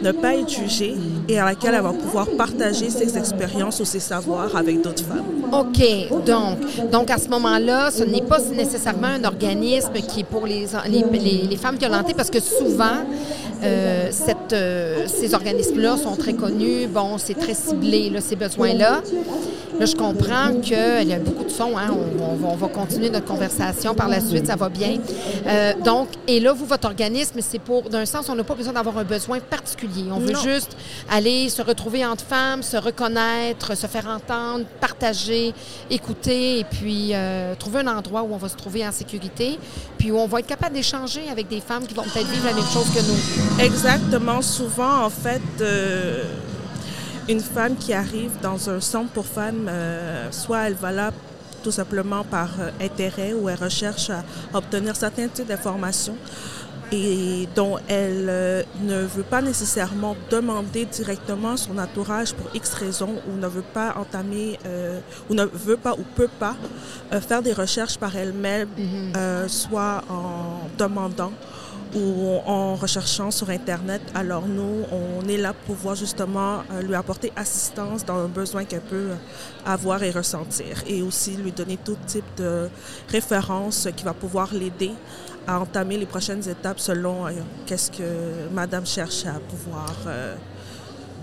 ne 0.03 0.13
pas 0.13 0.35
être 0.37 0.49
jugée 0.49 0.95
et 1.29 1.39
à 1.39 1.45
laquelle 1.45 1.75
elle 1.75 1.83
va 1.83 1.93
pouvoir 1.93 2.27
partager 2.37 2.91
ses 2.91 3.17
expériences 3.17 3.81
ou 3.81 3.85
ses 3.85 4.01
savoirs 4.01 4.57
avec 4.57 4.81
d'autres 4.81 5.05
femmes. 5.05 5.25
OK. 5.53 6.25
Donc, 6.25 6.91
donc 6.91 7.11
à 7.11 7.19
ce 7.19 7.29
moment-là, 7.29 7.91
ce 7.91 8.05
n'est 8.05 8.23
pas 8.23 8.39
nécessairement 8.55 9.09
un 9.09 9.25
organisme 9.25 9.93
qui 9.93 10.21
est 10.21 10.25
pour 10.25 10.47
les, 10.47 10.67
les, 10.89 11.57
femmes 11.57 11.77
violentées 11.77 12.15
parce 12.15 12.31
que 12.31 12.41
souvent, 12.41 13.05
euh, 13.63 14.09
cette, 14.11 14.53
euh, 14.53 15.07
ces 15.07 15.35
organismes-là 15.35 15.97
sont 15.97 16.17
très 16.17 16.35
connus. 16.35 16.87
Bon, 16.87 17.19
c'est 17.19 17.35
très 17.35 17.55
ciblé, 17.55 18.11
là, 18.11 18.21
ces 18.21 18.37
besoins-là. 18.37 19.03
Là, 19.79 19.87
je 19.87 19.95
comprends 19.95 20.55
qu'il 20.61 21.09
y 21.09 21.13
a 21.13 21.19
beaucoup 21.21 21.45
de 21.45 21.51
sons. 21.51 21.77
Hein? 21.79 21.91
On, 21.93 22.23
on 22.25 22.35
va, 22.37 22.49
on 22.49 22.57
va 22.57 22.69
continuer 22.69 23.11
notre 23.11 23.27
conversation 23.27 23.95
par 23.95 24.09
la 24.09 24.21
suite, 24.21 24.47
ça 24.47 24.57
va 24.57 24.69
bien. 24.69 24.99
Euh, 25.47 25.73
donc, 25.85 26.09
et 26.27 26.41
là, 26.41 26.53
vous, 26.53 26.67
votre 26.67 26.87
organisme, 26.89 27.39
c'est 27.41 27.61
pour, 27.61 27.83
d'un 27.89 28.05
sens, 28.05 28.29
on 28.29 28.35
n'a 28.35 28.43
pas 28.43 28.55
besoin 28.55 28.73
d'avoir 28.73 28.99
un 28.99 29.05
besoin 29.05 29.39
particulier. 29.39 30.05
On 30.11 30.19
veut 30.19 30.33
Non. 30.33 30.41
juste 30.41 30.77
aller 31.11 31.49
se 31.49 31.63
retrouver 31.63 32.05
entre 32.05 32.25
femmes, 32.25 32.63
se 32.65 32.77
reconnaître, 32.77 33.77
se 33.77 33.87
faire 33.87 34.07
entendre, 34.09 34.65
partager, 34.81 35.55
écouter 35.91 36.59
et 36.61 36.65
puis 36.65 37.11
euh, 37.13 37.55
trouver 37.55 37.81
un 37.81 37.87
endroit 37.99 38.23
où 38.23 38.35
on 38.35 38.39
va 38.39 38.49
se 38.49 38.57
trouver 38.57 38.85
en 38.87 38.91
sécurité, 38.93 39.59
puis 39.97 40.11
où 40.11 40.19
on 40.19 40.27
va 40.27 40.41
être 40.41 40.47
capable 40.49 40.75
d'échanger 40.75 41.23
avec 41.31 41.47
des 41.49 41.61
femmes 41.61 41.87
qui 41.87 41.95
vont 41.95 42.03
peut-être 42.03 42.27
vivre 42.29 42.47
la 42.47 42.55
même 42.55 42.65
chose 42.65 42.87
que 42.93 43.01
nous. 43.01 43.48
Exactement. 43.61 44.43
Souvent, 44.43 45.05
en 45.05 45.11
fait, 45.11 45.43
euh, 45.61 46.25
une 47.29 47.41
femme 47.41 47.77
qui 47.77 47.93
arrive 47.93 48.33
dans 48.43 48.71
un 48.71 48.81
centre 48.81 49.11
pour 49.11 49.27
femmes, 49.27 49.67
euh, 49.69 50.31
soit 50.31 50.69
elle 50.69 50.75
va 50.75 50.93
là 50.93 51.11
tout 51.63 51.73
simplement 51.73 52.25
par 52.25 52.51
euh, 52.61 52.71
intérêt 52.81 53.33
ou 53.33 53.49
elle 53.49 53.59
recherche 53.59 54.11
à 54.11 54.23
obtenir 54.55 54.95
certains 54.97 55.29
types 55.29 55.49
d'informations 55.49 56.17
et 56.91 57.49
dont 57.55 57.77
elle 57.89 58.27
euh, 58.29 58.63
ne 58.83 59.03
veut 59.03 59.23
pas 59.23 59.43
nécessairement 59.43 60.17
demander 60.31 60.87
directement 60.87 61.53
à 61.53 61.57
son 61.57 61.77
entourage 61.79 62.33
pour 62.33 62.47
X 62.55 62.73
raisons 62.75 63.17
ou 63.29 63.37
ne 63.37 63.47
veut 63.47 63.65
pas 63.75 63.95
entamer 63.99 64.59
euh, 64.67 64.99
ou 65.29 65.35
ne 65.35 65.45
veut 65.45 65.77
pas 65.77 65.93
ou 65.95 66.05
peut 66.17 66.31
pas 66.39 66.57
euh, 67.13 67.21
faire 67.21 67.43
des 67.43 67.53
recherches 67.53 67.99
par 67.99 68.17
elle-même, 68.17 68.69
euh, 69.17 69.49
soit 69.49 70.03
en 70.09 70.69
demandant 70.79 71.33
ou 71.95 72.39
en 72.47 72.75
recherchant 72.75 73.31
sur 73.31 73.51
Internet. 73.51 74.03
Alors 74.15 74.47
nous, 74.47 74.85
on 74.93 75.27
est 75.29 75.37
là 75.37 75.53
pour 75.53 75.77
pouvoir 75.77 75.95
justement 75.95 76.63
euh, 76.73 76.83
lui 76.83 76.95
apporter 76.95 77.33
assistance 77.37 78.05
dans 78.05 78.17
un 78.17 78.29
besoin 78.29 78.65
qu'elle 78.65 78.81
peut 78.81 79.11
avoir 79.65 80.03
et 80.03 80.11
ressentir 80.11 80.83
et 80.87 81.03
aussi 81.03 81.37
lui 81.37 81.53
donner 81.53 81.77
tout 81.77 81.97
type 82.07 82.25
de 82.37 82.69
références 83.09 83.89
qui 83.97 84.05
va 84.05 84.15
pouvoir 84.15 84.53
l'aider 84.53 84.93
à 85.47 85.61
entamer 85.61 85.97
les 85.97 86.07
prochaines 86.07 86.47
étapes 86.49 86.81
selon 86.81 87.27
euh, 87.27 87.31
qu'est-ce 87.67 87.91
que 87.91 88.49
Madame 88.53 88.87
cherche 88.87 89.25
à 89.27 89.39
pouvoir 89.41 89.95
euh, 90.07 90.35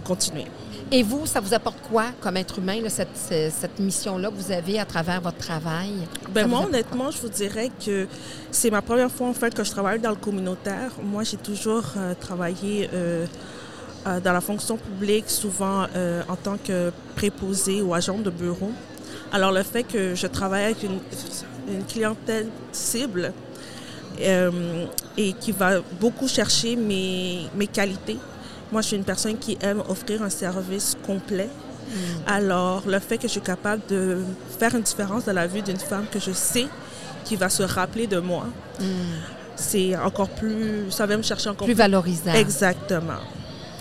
continuer. 0.03 0.45
Et 0.91 1.01
vous, 1.01 1.25
ça 1.25 1.39
vous 1.39 1.53
apporte 1.53 1.79
quoi 1.89 2.05
comme 2.21 2.37
être 2.37 2.59
humain, 2.59 2.79
là, 2.81 2.89
cette, 2.89 3.17
cette- 3.17 3.79
mission-là 3.79 4.29
que 4.29 4.35
vous 4.35 4.51
avez 4.51 4.79
à 4.79 4.85
travers 4.85 5.19
votre 5.19 5.37
travail? 5.37 5.91
Vous 6.33 6.47
moi, 6.47 6.65
honnêtement, 6.67 7.09
je 7.11 7.19
vous 7.21 7.29
dirais 7.29 7.71
que 7.83 8.07
c'est 8.51 8.69
ma 8.69 8.81
première 8.81 9.11
fois 9.11 9.27
en 9.27 9.33
fait 9.33 9.53
que 9.53 9.63
je 9.63 9.71
travaille 9.71 9.99
dans 9.99 10.11
le 10.11 10.15
communautaire. 10.15 10.91
Moi, 11.03 11.23
j'ai 11.23 11.37
toujours 11.37 11.83
euh, 11.97 12.13
travaillé 12.13 12.89
euh, 12.93 13.25
euh, 14.05 14.19
dans 14.19 14.31
la 14.33 14.41
fonction 14.41 14.77
publique, 14.77 15.29
souvent 15.29 15.83
en 16.29 16.35
tant 16.35 16.57
que 16.63 16.91
préposé 17.15 17.81
ou 17.81 17.93
agent 17.93 18.19
de 18.19 18.29
bureau. 18.29 18.71
Alors, 19.33 19.51
le 19.51 19.63
fait 19.63 19.83
que 19.83 20.13
je 20.13 20.27
travaille 20.27 20.65
avec 20.65 20.83
une, 20.83 20.99
une 21.67 21.83
clientèle 21.83 22.47
cible 22.71 23.33
et 24.19 25.33
qui 25.33 25.51
va 25.51 25.81
beaucoup 25.99 26.27
chercher 26.27 26.75
mes, 26.75 27.47
mes 27.55 27.67
qualités. 27.67 28.17
Moi, 28.71 28.81
je 28.81 28.87
suis 28.87 28.97
une 28.97 29.03
personne 29.03 29.37
qui 29.37 29.57
aime 29.61 29.81
offrir 29.87 30.21
un 30.23 30.29
service 30.29 30.97
complet. 31.05 31.49
Alors, 32.27 32.83
le 32.87 32.99
fait 32.99 33.17
que 33.17 33.27
je 33.27 33.33
suis 33.33 33.41
capable 33.41 33.83
de 33.87 34.17
faire 34.59 34.73
une 34.75 34.81
différence 34.81 35.25
dans 35.25 35.33
la 35.33 35.47
vie 35.47 35.61
d'une 35.61 35.77
femme 35.77 36.05
que 36.11 36.19
je 36.19 36.31
sais 36.31 36.67
qui 37.23 37.35
va 37.35 37.49
se 37.49 37.63
rappeler 37.63 38.07
de 38.07 38.19
moi, 38.19 38.47
c'est 39.55 39.95
encore 39.97 40.29
plus. 40.29 40.91
Ça 40.91 41.05
va 41.05 41.15
me 41.15 41.21
chercher 41.23 41.49
encore 41.49 41.65
plus 41.65 41.73
plus. 41.73 41.79
valorisant. 41.79 42.33
Exactement. 42.33 43.21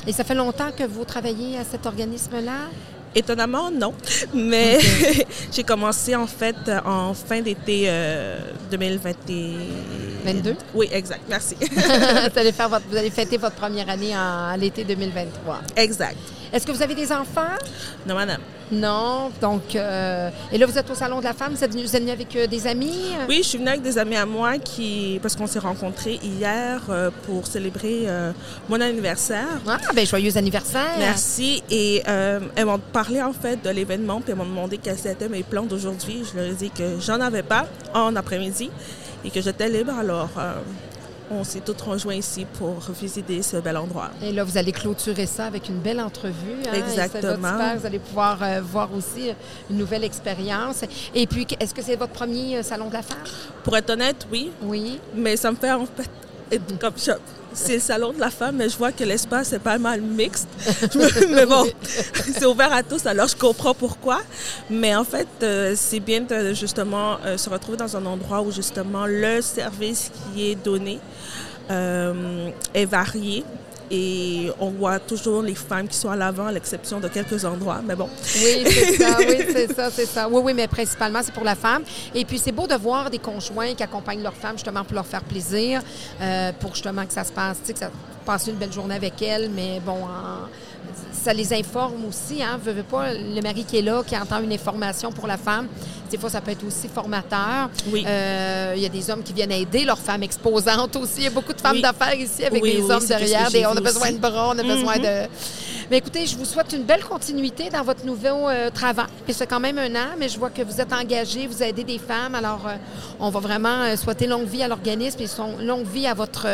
Et 0.07 0.13
ça 0.13 0.23
fait 0.23 0.35
longtemps 0.35 0.71
que 0.77 0.85
vous 0.85 1.05
travaillez 1.05 1.59
à 1.59 1.65
cet 1.65 1.87
organisme-là? 1.87 2.69
Étonnamment, 3.15 3.71
non. 3.71 3.95
Mais 4.35 4.79
j'ai 5.53 5.63
commencé 5.63 6.15
en 6.17 6.27
fait 6.27 6.57
en 6.85 7.15
fin 7.15 7.41
d'été 7.41 7.85
euh, 7.87 8.39
2021. 8.71 10.33
22? 10.33 10.57
Oui, 10.75 10.89
exact. 10.93 11.21
Merci. 11.29 11.55
vous, 11.61 12.39
allez 12.39 12.53
faire 12.53 12.69
votre- 12.75 12.87
vous 12.91 12.97
allez 12.97 13.11
fêter 13.11 13.37
votre 13.37 13.57
première 13.57 13.89
année 13.89 14.17
en, 14.17 14.49
à 14.49 14.57
l'été 14.57 14.85
2023. 14.85 15.61
exact. 15.77 16.17
Est-ce 16.53 16.67
que 16.67 16.73
vous 16.73 16.83
avez 16.83 16.95
des 16.95 17.11
enfants? 17.13 17.57
Non, 18.07 18.15
madame. 18.15 18.41
Non. 18.73 19.31
Donc, 19.41 19.77
euh, 19.77 20.31
et 20.51 20.59
là, 20.59 20.67
vous 20.67 20.79
êtes 20.79 20.91
au 20.91 20.95
Salon 20.95 21.19
de 21.19 21.25
la 21.25 21.35
Femme. 21.35 21.55
Vous 21.55 21.63
êtes 21.63 21.71
venu, 21.73 21.83
vous 21.83 21.95
êtes 21.95 22.03
venu 22.03 22.13
avec 22.13 22.35
euh, 22.35 22.47
des 22.47 22.67
amis? 22.67 23.13
Oui, 23.29 23.39
je 23.43 23.49
suis 23.49 23.59
venue 23.59 23.69
avec 23.69 23.83
des 23.83 23.99
amis 23.99 24.17
à 24.17 24.25
moi 24.25 24.59
qui, 24.59 25.19
parce 25.21 25.37
qu'on 25.37 25.47
s'est 25.47 25.59
rencontrés 25.59 26.19
hier 26.23 26.81
euh, 26.89 27.11
pour 27.27 27.47
célébrer 27.47 28.05
euh, 28.07 28.33
mon 28.69 28.81
anniversaire. 28.81 29.61
Ah, 29.67 29.79
ben 29.95 30.07
joyeux 30.07 30.37
anniversaire. 30.37 30.97
Merci. 30.99 31.63
Et 31.71 32.03
elles 32.07 32.65
m'ont 32.65 32.79
parlé 32.79 33.23
en 33.23 33.33
fait 33.33 33.63
de 33.63 33.71
l'événement, 33.71 34.21
puis 34.21 34.33
elles 34.33 34.39
m'ont 34.39 34.47
demandé 34.47 34.79
quels 34.79 35.07
étaient 35.07 35.29
mes 35.29 35.43
plans 35.43 35.65
d'aujourd'hui. 35.65 36.23
Je 36.33 36.39
leur 36.39 36.51
ai 36.51 36.55
dit 36.55 36.71
que 36.71 37.01
j'en 37.01 37.21
avais 37.21 37.43
pas 37.43 37.67
en 37.93 38.17
après-midi 38.17 38.71
et 39.25 39.31
que 39.31 39.41
j'étais 39.41 39.69
libre. 39.69 39.93
Alors, 39.99 40.31
on 41.37 41.45
s'est 41.45 41.61
toutes 41.61 41.81
rejoints 41.81 42.15
ici 42.17 42.47
pour 42.59 42.79
visiter 43.01 43.43
ce 43.43 43.57
bel 43.59 43.77
endroit. 43.77 44.11
Et 44.23 44.33
là, 44.33 44.45
vous 44.45 44.57
allez 44.59 44.73
clôturer 44.73 45.27
ça 45.27 45.47
avec 45.47 45.69
une 45.69 45.79
belle 45.79 46.01
entrevue. 46.01 46.35
hein, 46.69 46.73
et 46.75 46.79
Exactement. 46.79 47.49
super. 47.53 47.77
Vous 47.79 47.87
allez 47.87 47.99
pouvoir 47.99 48.39
euh, 48.43 48.61
voir 48.63 48.89
aussi 48.95 49.31
une 49.71 49.77
nouvelle 49.79 50.05
expérience. 50.05 50.83
Et 51.15 51.27
puis, 51.27 51.47
est-ce 51.61 51.75
que 51.75 51.83
c'est 51.83 51.97
votre 51.97 52.13
premier 52.13 52.59
euh, 52.59 52.63
Salon 52.63 52.89
de? 52.91 52.97
Pour 53.63 53.77
être 53.77 53.91
honnête, 53.91 54.27
oui, 54.31 54.51
Oui. 54.63 55.01
mais 55.15 55.37
ça 55.37 55.51
me 55.51 55.57
fait 55.57 55.73
en 55.73 55.87
fait 55.87 56.09
être 56.53 56.79
comme 56.79 56.97
ça. 56.97 57.17
C'est 57.55 57.75
le 57.75 57.81
salon 57.81 58.13
de 58.13 58.21
la 58.21 58.31
femme, 58.31 58.57
mais 58.57 58.69
je 58.69 58.77
vois 58.77 58.93
que 58.93 59.05
l'espace 59.05 59.53
est 59.53 59.59
pas 59.59 59.79
mal 59.79 60.01
mixte. 60.01 60.49
Mais 61.31 61.47
bon, 61.47 61.65
c'est 61.85 62.45
ouvert 62.45 62.73
à 62.73 62.83
tous, 62.83 63.07
alors 63.07 63.29
je 63.29 63.37
comprends 63.37 63.75
pourquoi. 63.75 64.21
Mais 64.69 64.95
en 64.95 65.05
fait, 65.05 65.29
euh, 65.43 65.75
c'est 65.77 66.01
bien 66.01 66.23
de 66.23 66.53
justement 66.53 67.19
euh, 67.25 67.39
se 67.39 67.49
retrouver 67.49 67.79
dans 67.79 67.97
un 67.97 68.05
endroit 68.07 68.43
où 68.43 68.51
justement 68.51 69.07
le 69.07 69.41
service 69.41 70.11
qui 70.35 70.51
est 70.51 70.57
donné 70.57 70.99
euh, 71.71 72.51
est 72.75 72.87
varié. 72.87 73.45
Et 73.97 74.51
on 74.59 74.71
voit 74.71 74.99
toujours 74.99 75.41
les 75.43 75.55
femmes 75.55 75.87
qui 75.87 75.97
sont 75.97 76.11
à 76.11 76.17
l'avant, 76.17 76.47
à 76.47 76.53
l'exception 76.53 76.99
de 76.99 77.07
quelques 77.07 77.45
endroits. 77.45 77.81
Mais 77.87 77.95
bon, 77.95 78.09
Oui, 78.43 78.65
c'est 78.67 78.97
ça, 78.97 79.17
oui, 79.21 79.39
c'est 79.53 79.73
ça, 79.73 79.89
c'est 79.91 80.07
ça. 80.07 80.29
Oui, 80.29 80.41
oui, 80.45 80.53
mais 80.53 80.67
principalement, 80.67 81.21
c'est 81.23 81.33
pour 81.33 81.45
la 81.45 81.55
femme. 81.55 81.83
Et 82.13 82.25
puis, 82.25 82.39
c'est 82.39 82.51
beau 82.51 82.67
de 82.67 82.75
voir 82.75 83.09
des 83.09 83.19
conjoints 83.21 83.75
qui 83.75 83.83
accompagnent 83.85 84.23
leurs 84.23 84.35
femmes 84.35 84.57
justement 84.57 84.83
pour 84.83 84.95
leur 84.97 85.07
faire 85.07 85.23
plaisir, 85.23 85.81
euh, 86.21 86.51
pour 86.59 86.75
justement 86.75 87.07
que 87.07 87.13
ça 87.13 87.23
se 87.23 87.33
passe, 87.33 87.59
tu 87.61 87.67
sais, 87.69 87.73
que 87.75 87.79
ça 87.79 87.91
passe 88.27 88.49
une 88.49 88.57
belle 88.57 88.73
journée 88.73 88.97
avec 88.97 89.21
elles, 89.23 89.49
mais 89.55 89.81
bon, 89.85 89.93
en- 90.05 90.49
ça 91.13 91.33
les 91.33 91.53
informe 91.55 92.05
aussi, 92.09 92.43
hein. 92.43 92.59
Veux, 92.63 92.73
veux 92.73 92.83
pas, 92.83 93.15
le 93.15 93.41
mari 93.41 93.65
qui 93.65 93.79
est 93.79 93.83
là, 93.83 94.03
qui 94.07 94.17
entend 94.17 94.41
une 94.43 94.53
information 94.53 95.13
pour 95.13 95.27
la 95.27 95.37
femme, 95.37 95.69
des 96.15 96.21
fois, 96.21 96.31
ça 96.31 96.41
peut 96.41 96.53
être 96.53 96.65
aussi 96.65 96.87
formateur. 96.89 97.69
Oui. 97.93 98.05
Euh, 98.07 98.75
Il 98.77 98.83
y 98.83 98.87
a 98.87 98.89
des 98.89 99.11
hommes 99.11 99.23
qui 99.25 99.33
viennent 99.33 99.51
aider 99.53 99.85
leurs 99.85 99.99
femmes 99.99 100.23
exposantes 100.23 100.95
aussi. 100.97 101.19
Il 101.19 101.25
y 101.25 101.27
a 101.27 101.31
beaucoup 101.31 101.53
de 101.53 101.61
femmes 101.61 101.73
Oui. 101.77 101.83
d'affaires 101.83 102.15
ici 102.15 102.45
avec 102.45 102.63
Oui, 102.63 102.77
des 102.77 102.91
hommes 102.91 103.05
derrière. 103.05 103.51
Des, 103.51 103.67
on 103.67 103.73
a 103.77 103.81
besoin 103.81 104.03
aussi. 104.05 104.13
de 104.15 104.19
bras, 104.21 104.51
on 104.55 104.59
a 104.59 104.63
besoin 104.63 104.97
Mhm. 104.97 105.03
de... 105.03 105.29
Mais 105.91 105.99
écoutez, 105.99 106.25
je 106.27 106.37
vous 106.39 106.47
souhaite 106.47 106.73
une 106.73 106.85
belle 106.85 107.05
continuité 107.05 107.69
dans 107.69 107.83
votre 107.83 108.07
nouveau 108.07 108.49
euh, 108.49 108.71
travail. 108.71 109.07
C'est 109.29 109.47
quand 109.47 109.61
même 109.61 109.77
un 109.79 109.95
an, 109.97 110.09
mais 110.19 110.29
je 110.31 110.39
vois 110.39 110.49
que 110.51 110.63
vous 110.63 110.81
êtes 110.81 110.93
engagé, 110.93 111.47
vous 111.47 111.63
aidez 111.63 111.85
des 111.85 111.99
femmes. 111.99 112.35
Alors, 112.35 112.63
euh, 112.67 112.77
on 113.21 113.29
va 113.29 113.41
vraiment 113.41 113.83
euh, 113.83 113.97
souhaiter 113.97 114.27
longue 114.27 114.47
vie 114.47 114.63
à 114.63 114.69
l'organisme 114.69 115.21
et 115.21 115.27
son- 115.27 115.59
longue 115.61 115.87
vie 115.87 116.07
à 116.07 116.15
votre 116.15 116.47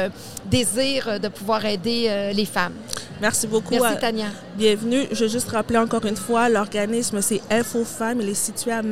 désir 0.46 1.20
de 1.20 1.28
pouvoir 1.28 1.64
aider 1.64 2.30
les 2.34 2.44
femmes. 2.44 2.72
merci 3.20 3.46
beaucoup. 3.46 3.74
Merci, 3.74 3.98
Tania. 4.00 4.26
Bienvenue. 4.56 5.06
Je 5.12 5.24
veux 5.24 5.30
juste 5.30 5.50
rappeler 5.50 5.78
encore 5.78 6.04
une 6.06 6.16
fois, 6.16 6.48
l'organisme, 6.48 7.20
c'est 7.22 7.40
Info 7.50 7.84
Femmes. 7.84 8.20
Il 8.22 8.28
est 8.30 8.34
situé 8.34 8.72
à 8.72 8.82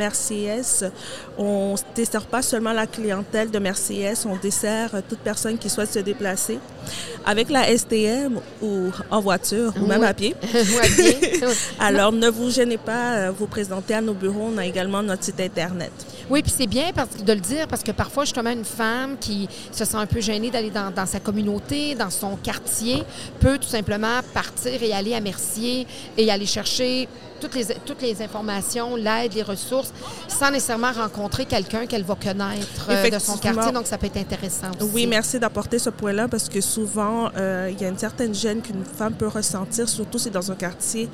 On 1.38 1.73
ne 1.75 1.95
dessert 1.95 2.27
pas 2.27 2.43
seulement 2.43 2.73
la 2.73 2.87
clientèle 2.87 3.50
de 3.50 3.59
Merciès, 3.59 4.27
on 4.27 4.37
dessert 4.37 4.95
euh, 4.95 5.00
toute 5.09 5.21
personne 5.21 5.59
qui 5.59 5.69
souhaite 5.69 5.93
se 5.93 5.99
déplacer 6.00 6.59
avec 7.27 7.50
la 7.50 7.77
STM 7.77 8.38
ou 8.62 8.91
en 9.11 9.21
voiture 9.21 9.73
ou 9.81 9.87
même 9.87 10.00
Oui. 10.00 10.07
à 10.07 10.15
pied. 10.15 10.35
Alors, 11.79 12.12
ne 12.12 12.29
vous 12.29 12.50
gênez 12.50 12.79
pas 12.79 13.27
à 13.27 13.31
vous 13.31 13.47
présenter 13.47 13.95
à 13.95 14.00
nos 14.00 14.15
bureaux. 14.15 14.50
On 14.55 14.59
a 14.59 14.65
également 14.67 15.03
notre 15.03 15.25
site 15.25 15.41
Internet. 15.41 15.93
Oui, 16.30 16.42
puis 16.42 16.52
c'est 16.56 16.66
bien 16.66 16.90
parce- 16.94 17.16
de 17.25 17.32
le 17.32 17.40
dire 17.40 17.66
parce 17.68 17.82
que 17.82 17.92
parfois, 17.92 18.25
justement, 18.25 18.50
une 18.50 18.64
femme 18.64 19.16
qui 19.18 19.49
se 19.73 19.85
sent 19.85 19.97
un 19.97 20.06
peu 20.06 20.20
gênée 20.20 20.50
d'aller 20.50 20.70
dans, 20.70 20.90
dans 20.90 21.06
sa 21.06 21.20
communauté, 21.20 21.94
dans 21.94 22.11
son 22.11 22.37
quartier, 22.37 23.02
peut 23.40 23.58
tout 23.58 23.68
simplement 23.68 24.20
partir 24.35 24.82
et 24.82 24.92
aller 24.92 25.14
à 25.14 25.20
Mercier 25.20 25.87
et 26.16 26.30
aller 26.30 26.47
chercher 26.47 27.08
toutes 27.40 27.54
les, 27.54 27.66
toutes 27.87 28.02
les 28.02 28.20
informations, 28.20 28.97
l'aide, 28.97 29.32
les 29.32 29.42
ressources, 29.44 29.92
sans 30.26 30.50
nécessairement 30.50 30.90
rencontrer 30.92 31.44
quelqu'un 31.47 31.87
qu'elle 31.87 32.02
va 32.02 32.16
connaître 32.16 32.87
euh, 32.88 33.08
de 33.08 33.18
son 33.20 33.37
quartier. 33.38 33.70
Donc, 33.73 33.87
ça 33.87 33.97
peut 33.97 34.06
être 34.06 34.16
intéressant 34.16 34.70
aussi. 34.80 34.90
Oui, 34.92 35.06
merci 35.06 35.38
d'apporter 35.38 35.78
ce 35.78 35.90
point-là 35.90 36.26
parce 36.26 36.49
que 36.49 36.61
souvent, 36.61 37.30
euh, 37.37 37.70
il 37.73 37.80
y 37.80 37.85
a 37.85 37.88
une 37.88 37.99
certaine 37.99 38.35
gêne 38.35 38.61
qu'une 38.61 38.85
femme 38.85 39.14
peut 39.14 39.28
ressentir, 39.28 39.88
surtout 39.88 40.18
si 40.18 40.25
c'est 40.25 40.30
dans 40.30 40.50
un 40.50 40.56
quartier 40.56 41.08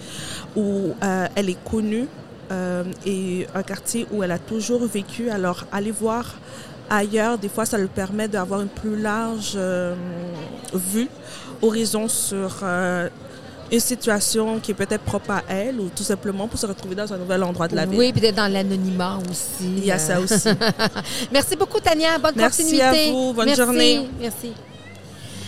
où 0.57 0.95
euh, 1.03 1.27
elle 1.35 1.51
est 1.51 1.63
connue 1.63 2.09
euh, 2.51 2.85
et 3.07 3.47
un 3.55 3.63
quartier 3.63 4.07
où 4.13 4.23
elle 4.23 4.33
a 4.33 4.39
toujours 4.39 4.85
vécu. 4.87 5.31
Alors, 5.31 5.65
aller 5.73 5.91
voir 5.91 6.35
ailleurs, 6.91 7.39
des 7.39 7.49
fois, 7.49 7.65
ça 7.65 7.79
lui 7.79 7.89
permet 7.89 8.29
d'avoir 8.29 8.61
une 8.61 8.69
plus 8.69 9.01
large 9.01 9.53
euh, 9.57 9.95
vue, 10.73 11.09
horizon 11.63 12.09
sur 12.09 12.61
euh, 12.63 13.09
une 13.73 13.81
situation 13.81 14.61
qui 14.61 14.73
est 14.73 14.75
peut-être 14.75 15.03
propre 15.03 15.31
à 15.31 15.43
elle 15.49 15.81
ou 15.81 15.89
tout 15.89 16.03
simplement 16.03 16.47
pour 16.49 16.59
se 16.59 16.67
retrouver 16.67 16.95
dans 16.95 17.13
un 17.13 17.19
nouvel 17.19 17.43
endroit 17.43 17.69
de 17.69 17.77
la 17.77 17.87
ville. 17.87 17.99
Oui, 17.99 18.13
puis 18.13 18.21
d'être 18.21 18.37
dans 18.37 18.53
l'anonymat 18.53 19.19
aussi. 19.31 19.65
Il 19.79 19.85
y 19.85 19.91
a 19.91 19.99
ça 19.99 20.21
aussi. 20.21 20.49
Merci 21.33 21.57
beaucoup, 21.57 21.81
Tania. 21.81 22.19
Bonne 22.19 22.35
Merci 22.37 22.63
continuité. 22.63 23.09
à 23.09 23.13
vous. 23.13 23.33
Bonne 23.33 23.47
Merci. 23.47 23.63
journée. 23.63 24.09
Merci. 24.21 24.53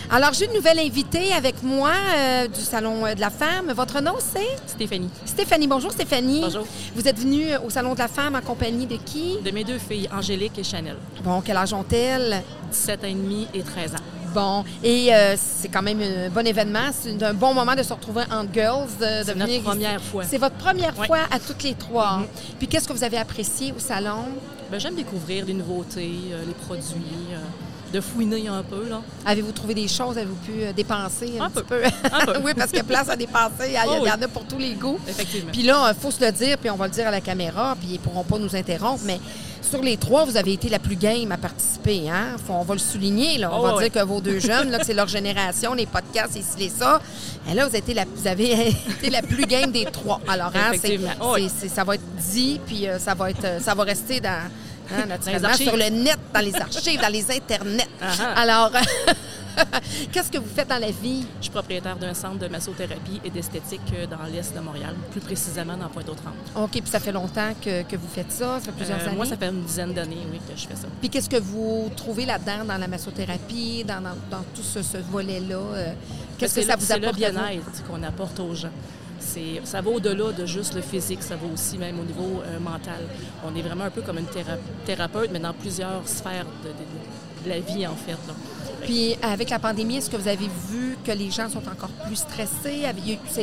Alors, 0.09 0.31
j'ai 0.31 0.45
une 0.45 0.53
nouvelle 0.53 0.79
invitée 0.79 1.33
avec 1.33 1.61
moi 1.63 1.91
euh, 2.15 2.47
du 2.47 2.61
Salon 2.61 3.05
euh, 3.05 3.13
de 3.13 3.19
la 3.19 3.29
Femme. 3.29 3.73
Votre 3.75 3.99
nom, 4.01 4.13
c'est? 4.19 4.55
Stéphanie. 4.65 5.09
Stéphanie. 5.25 5.67
Bonjour, 5.67 5.91
Stéphanie. 5.91 6.41
Bonjour. 6.43 6.65
Vous 6.95 7.07
êtes 7.09 7.19
venue 7.19 7.51
euh, 7.51 7.59
au 7.59 7.69
Salon 7.69 7.93
de 7.93 7.99
la 7.99 8.07
Femme 8.07 8.35
en 8.35 8.41
compagnie 8.41 8.85
de 8.85 8.95
qui? 8.95 9.37
De 9.43 9.51
mes 9.51 9.65
deux 9.65 9.77
filles, 9.77 10.07
Angélique 10.15 10.57
et 10.59 10.63
Chanel. 10.63 10.95
Bon, 11.25 11.41
quel 11.41 11.57
âge 11.57 11.73
ont-elles? 11.73 12.41
17 12.71 13.03
ans 13.03 13.07
et 13.07 13.13
demi 13.13 13.47
et 13.53 13.61
13 13.61 13.95
ans. 13.95 13.97
Bon, 14.33 14.63
et 14.81 15.13
euh, 15.13 15.35
c'est 15.37 15.67
quand 15.67 15.81
même 15.81 16.01
un 16.01 16.29
bon 16.29 16.45
événement. 16.47 16.89
C'est 16.97 17.21
un 17.21 17.33
bon 17.33 17.53
moment 17.53 17.75
de 17.75 17.83
se 17.83 17.91
retrouver 17.91 18.23
en 18.31 18.45
girls. 18.51 18.87
de- 19.01 19.23
C'est 19.25 19.35
notre 19.35 19.51
ici. 19.51 19.61
première 19.61 20.01
fois. 20.01 20.23
C'est 20.23 20.37
votre 20.37 20.55
première 20.55 20.95
fois 20.95 21.19
à 21.31 21.37
toutes 21.39 21.63
les 21.63 21.73
trois. 21.73 22.19
Mhm. 22.19 22.27
Puis 22.59 22.67
qu'est-ce 22.69 22.87
que 22.87 22.93
vous 22.93 23.03
avez 23.03 23.17
apprécié 23.17 23.73
au 23.75 23.79
salon? 23.79 24.23
Ben, 24.71 24.79
J'aime 24.79 24.95
découvrir 24.95 25.45
des 25.45 25.53
nouveautés, 25.53 26.11
euh, 26.31 26.43
les 26.47 26.53
produits, 26.53 27.33
euh, 27.33 27.37
de 27.93 28.01
fouiner 28.01 28.47
un 28.47 28.63
peu. 28.63 28.87
Là. 28.89 29.01
Avez-vous 29.25 29.51
trouvé 29.51 29.73
des 29.73 29.87
choses? 29.87 30.17
Avez-vous 30.17 30.35
pu 30.35 30.51
euh, 30.63 30.73
dépenser 30.73 31.33
un, 31.39 31.45
Un 31.45 31.49
petit 31.49 31.63
peu. 31.63 31.81
peu? 31.81 31.83
Un 32.11 32.25
peu. 32.25 32.39
oui, 32.43 32.51
parce 32.55 32.69
qu'il 32.69 32.77
y 32.77 32.81
a 32.81 32.83
place 32.83 33.09
à 33.09 33.15
dépenser. 33.15 33.67
Il 33.67 33.73
y, 33.73 33.77
a- 33.77 33.83
Oh 33.87 33.91
il 33.95 33.99
y 33.99 34.03
oui. 34.03 34.09
en 34.11 34.21
a 34.21 34.27
pour 34.27 34.45
tous 34.45 34.57
les 34.57 34.73
goûts. 34.73 34.99
Effectivement. 35.07 35.51
Puis 35.51 35.63
là, 35.63 35.93
il 35.95 35.99
faut 36.01 36.11
se 36.11 36.23
le 36.23 36.31
dire, 36.31 36.57
puis 36.57 36.69
on 36.69 36.75
va 36.75 36.87
le 36.87 36.93
dire 36.93 37.07
à 37.07 37.11
la 37.11 37.21
caméra, 37.21 37.75
puis 37.79 37.89
ils 37.91 37.93
ne 37.93 37.99
pourront 37.99 38.23
pas 38.23 38.37
nous 38.37 38.55
interrompre, 38.55 39.01
mais 39.05 39.19
sur 39.61 39.81
les 39.81 39.97
trois, 39.97 40.23
vous 40.23 40.37
avez 40.37 40.53
été 40.53 40.69
la 40.69 40.79
plus 40.79 40.95
game 40.95 41.29
à 41.31 41.37
participer. 41.37 42.09
Hein? 42.09 42.37
Faut- 42.45 42.53
on 42.53 42.63
va 42.63 42.73
le 42.75 42.79
souligner. 42.79 43.37
Là. 43.37 43.49
On 43.53 43.59
Oh, 43.59 43.63
va 43.63 43.75
ouais. 43.75 43.89
dire 43.89 44.01
que 44.01 44.05
vos 44.07 44.21
deux 44.21 44.39
jeunes, 44.39 44.69
là, 44.71 44.79
que 44.79 44.85
c'est 44.85 44.93
leur 44.93 45.07
génération, 45.07 45.73
les 45.73 45.85
podcasts, 45.85 46.37
et 46.37 46.41
ci, 46.41 46.65
et 46.65 46.69
ça. 46.69 47.01
Et 47.49 47.53
là, 47.53 47.63
vous, 47.63 47.69
avez 47.69 47.77
été 47.79 47.93
la, 47.93 48.05
vous 48.05 48.27
avez 48.27 48.51
été 48.89 49.09
la 49.09 49.21
plus 49.21 49.45
game 49.45 49.71
des 49.71 49.85
trois. 49.85 50.21
Alors, 50.27 50.51
hein, 50.55 50.71
c'est-. 50.81 50.99
Oh, 51.21 51.33
oui. 51.35 51.49
ça 51.73 51.83
va 51.83 51.95
être 51.95 52.15
dit, 52.31 52.59
puis 52.65 52.87
euh, 52.87 52.97
ça, 52.99 53.13
va 53.13 53.29
être, 53.29 53.43
euh, 53.45 53.59
ça 53.59 53.73
va 53.73 53.83
rester 53.83 54.19
dans 54.21 54.41
Hein, 54.91 55.05
naturellement, 55.07 55.53
sur 55.53 55.75
le 55.77 55.89
net, 55.89 56.17
dans 56.33 56.39
les 56.41 56.55
archives, 56.55 57.01
dans 57.01 57.11
les 57.11 57.29
internets. 57.31 57.87
Alors, 58.35 58.71
Qu'est-ce 60.11 60.29
que 60.31 60.37
vous 60.37 60.49
faites 60.55 60.67
dans 60.67 60.77
la 60.77 60.91
vie? 60.91 61.25
Je 61.39 61.45
suis 61.45 61.51
propriétaire 61.51 61.95
d'un 61.95 62.13
centre 62.13 62.37
de 62.37 62.47
massothérapie 62.47 63.19
et 63.25 63.31
d'esthétique 63.31 63.81
euh, 63.95 64.05
dans 64.05 64.21
l'Est 64.31 64.53
de 64.55 64.59
Montréal, 64.59 64.93
plus 65.09 65.19
précisément 65.19 65.75
dans 65.75 65.87
Pointe-aux-Trembles. 65.89 66.35
OK, 66.55 66.69
puis 66.73 66.83
ça 66.85 66.99
fait 66.99 67.11
longtemps 67.11 67.53
que, 67.59 67.81
que 67.81 67.95
vous 67.95 68.07
faites 68.07 68.31
ça? 68.31 68.59
Ça 68.59 68.65
fait 68.65 68.71
plusieurs 68.73 68.99
Euh, 68.99 69.07
années? 69.07 69.15
moi, 69.15 69.25
ça 69.25 69.35
fait 69.35 69.47
une 69.47 69.63
dizaine 69.63 69.93
d'années, 69.95 70.27
oui, 70.31 70.39
que 70.47 70.55
je 70.55 70.67
fais 70.67 70.75
ça. 70.75 70.87
Puis 70.99 71.09
qu'est-ce 71.09 71.27
que 71.29 71.37
vous 71.39 71.89
trouvez 71.95 72.27
là-dedans, 72.27 72.65
dans 72.67 72.77
la 72.77 72.87
massothérapie, 72.87 73.83
dans, 73.83 73.99
dans, 73.99 74.15
dans 74.29 74.43
tout 74.53 74.61
ce, 74.61 74.83
ce 74.83 74.97
volet-là? 74.97 75.55
Euh, 75.55 75.93
Qu'est-ce 76.37 76.53
que 76.53 76.61
C'est 76.61 76.67
ça 76.67 76.73
le- 76.75 76.79
vous 76.79 76.85
C'est 76.85 76.99
le 76.99 77.07
apporte? 77.07 77.23
à 77.23 77.31
vous? 77.31 77.37
bien-être 77.39 77.83
qu'on 77.87 78.03
apporte 78.03 78.39
aux 78.39 78.53
gens. 78.53 78.69
Ça 79.63 79.81
va 79.81 79.89
au-delà 79.89 80.31
de 80.31 80.45
juste 80.45 80.73
le 80.75 80.81
physique, 80.81 81.21
ça 81.23 81.35
va 81.35 81.47
aussi 81.53 81.77
même 81.77 81.99
au 81.99 82.03
niveau 82.03 82.41
euh, 82.45 82.59
mental. 82.59 83.01
On 83.45 83.55
est 83.55 83.61
vraiment 83.61 83.85
un 83.85 83.89
peu 83.91 84.01
comme 84.01 84.17
une 84.17 84.25
théra- 84.25 84.57
thérapeute, 84.85 85.29
mais 85.31 85.39
dans 85.39 85.53
plusieurs 85.53 86.07
sphères 86.07 86.45
de, 86.63 86.69
de- 86.69 87.43
de 87.45 87.49
la 87.49 87.59
vie, 87.59 87.85
en 87.85 87.95
fait. 87.95 88.11
là. 88.27 88.33
Puis 88.83 89.15
avec 89.21 89.49
la 89.49 89.59
pandémie, 89.59 89.97
est-ce 89.97 90.09
que 90.09 90.17
vous 90.17 90.27
avez 90.27 90.49
vu 90.69 90.97
que 91.03 91.11
les 91.11 91.29
gens 91.31 91.49
sont 91.49 91.59
encore 91.67 91.89
plus 92.05 92.15
stressés? 92.15 92.83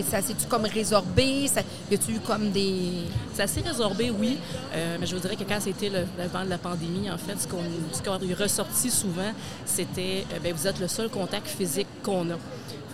Ça 0.06 0.20
s'est-tu 0.22 0.46
comme 0.48 0.64
résorbé? 0.64 1.46
Ça, 1.48 1.60
y 1.90 1.94
a-tu 1.94 2.12
eu 2.12 2.18
comme 2.20 2.50
des... 2.50 3.02
Assez 3.38 3.60
résorbé, 3.60 4.10
oui, 4.10 4.38
euh, 4.74 4.96
mais 5.00 5.06
je 5.06 5.14
vous 5.14 5.20
dirais 5.20 5.34
que 5.36 5.42
quand 5.44 5.58
c'était 5.60 5.88
le, 5.90 6.00
le 6.18 6.28
vent 6.28 6.44
de 6.44 6.50
la 6.50 6.58
pandémie, 6.58 7.10
en 7.10 7.18
fait, 7.18 7.34
ce 7.40 7.48
qu'on 8.02 8.14
est 8.28 8.34
ressorti 8.34 8.90
souvent, 8.90 9.32
c'était 9.66 10.24
euh, 10.32 10.38
ben, 10.42 10.52
vous 10.54 10.66
êtes 10.68 10.78
le 10.80 10.86
seul 10.88 11.08
contact 11.08 11.48
physique 11.48 11.88
qu'on 12.02 12.30
a. 12.30 12.34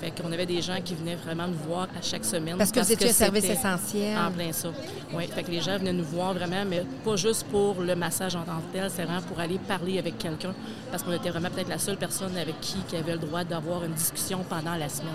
Fait 0.01 0.11
qu'on 0.11 0.33
avait 0.33 0.47
des 0.47 0.63
gens 0.63 0.79
qui 0.83 0.95
venaient 0.95 1.17
vraiment 1.17 1.47
nous 1.47 1.59
voir 1.69 1.87
à 1.99 2.01
chaque 2.03 2.25
semaine. 2.25 2.57
Parce 2.57 2.71
que 2.73 2.81
vous 2.81 2.93
étiez 2.93 3.11
un 3.11 3.13
service 3.13 3.43
c'était 3.45 3.55
essentiel. 3.55 4.17
En 4.17 4.31
plein 4.31 4.53
ça. 4.53 4.69
Oui, 5.13 5.27
fait 5.27 5.43
que 5.43 5.51
les 5.51 5.61
gens 5.61 5.77
venaient 5.79 5.93
nous 5.93 6.05
voir 6.05 6.33
vraiment, 6.33 6.65
mais 6.67 6.85
pas 7.05 7.17
juste 7.17 7.45
pour 7.51 7.81
le 7.83 7.95
massage 7.95 8.35
en 8.35 8.43
tant 8.43 8.57
que 8.57 8.73
tel, 8.79 8.91
c'est 8.95 9.05
vraiment 9.05 9.23
pour 9.23 9.39
aller 9.39 9.59
parler 9.59 9.99
avec 9.99 10.17
quelqu'un. 10.19 10.55
Parce 10.91 11.03
qu'on 11.03 11.13
était 11.13 11.31
vraiment 11.31 11.51
peut-être 11.51 11.69
la 11.69 11.79
seule 11.79 11.97
personne 11.99 12.37
avec 12.37 12.61
qui, 12.61 12.79
qui 12.89 12.97
avait 12.97 13.13
le 13.13 13.19
droit 13.19 13.45
d'avoir 13.45 13.85
une 13.85 13.93
discussion 13.93 14.45
pendant 14.49 14.75
la 14.77 14.89
semaine. 14.89 15.11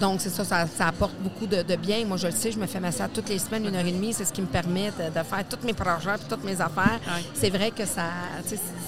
Donc, 0.00 0.20
c'est 0.20 0.30
ça, 0.30 0.44
ça, 0.44 0.66
ça 0.66 0.88
apporte 0.88 1.14
beaucoup 1.20 1.46
de, 1.46 1.62
de 1.62 1.76
bien. 1.76 2.04
Moi, 2.04 2.16
je 2.16 2.26
le 2.26 2.32
sais, 2.32 2.50
je 2.50 2.58
me 2.58 2.66
fais 2.66 2.80
masser 2.80 3.04
toutes 3.14 3.28
les 3.28 3.38
semaines, 3.38 3.66
une 3.66 3.76
heure 3.76 3.86
et 3.86 3.92
demie. 3.92 4.12
C'est 4.12 4.24
ce 4.24 4.32
qui 4.32 4.40
me 4.42 4.48
permet 4.48 4.90
de, 4.90 5.08
de 5.16 5.24
faire 5.24 5.44
tous 5.48 5.64
mes 5.64 5.74
projets 5.74 6.14
puis 6.18 6.26
toutes 6.28 6.42
mes 6.44 6.60
affaires. 6.60 6.98
C'est 7.34 7.50
vrai 7.50 7.70
que 7.70 7.84
ça, 7.86 8.02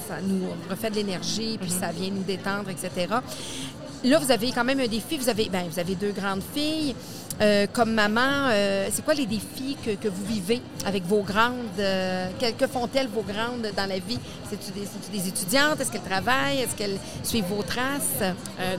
ça 0.07 0.15
nous 0.21 0.45
refait 0.69 0.89
de 0.89 0.95
l'énergie, 0.95 1.57
puis 1.59 1.69
ça 1.69 1.91
vient 1.91 2.09
nous 2.11 2.23
détendre, 2.23 2.69
etc. 2.69 3.07
Là, 4.03 4.19
vous 4.19 4.31
avez 4.31 4.51
quand 4.51 4.65
même 4.65 4.81
un 4.81 4.87
défi. 4.87 5.17
Vous 5.17 5.29
avez, 5.29 5.47
ben, 5.49 5.65
vous 5.69 5.79
avez 5.79 5.95
deux 5.95 6.11
grandes 6.11 6.43
filles. 6.53 6.93
Euh, 7.41 7.65
comme 7.71 7.93
maman, 7.93 8.49
euh, 8.51 8.87
c'est 8.91 9.03
quoi 9.03 9.13
les 9.13 9.25
défis 9.25 9.75
que, 9.83 9.91
que 9.95 10.07
vous 10.07 10.25
vivez 10.25 10.61
avec 10.85 11.03
vos 11.05 11.21
grandes? 11.21 11.79
euh, 11.79 12.27
que, 12.59 12.67
font-elles, 12.67 13.07
vos 13.07 13.23
grandes, 13.23 13.71
dans 13.75 13.87
la 13.87 13.99
vie? 13.99 14.19
C'est-tu 14.49 14.71
des, 14.71 15.17
des 15.17 15.27
étudiantes? 15.29 15.79
Est-ce 15.79 15.91
qu'elles 15.91 16.01
travaillent? 16.01 16.59
Est-ce 16.59 16.75
qu'elles 16.75 16.99
suivent 17.23 17.45
vos 17.45 17.63
traces? 17.63 18.21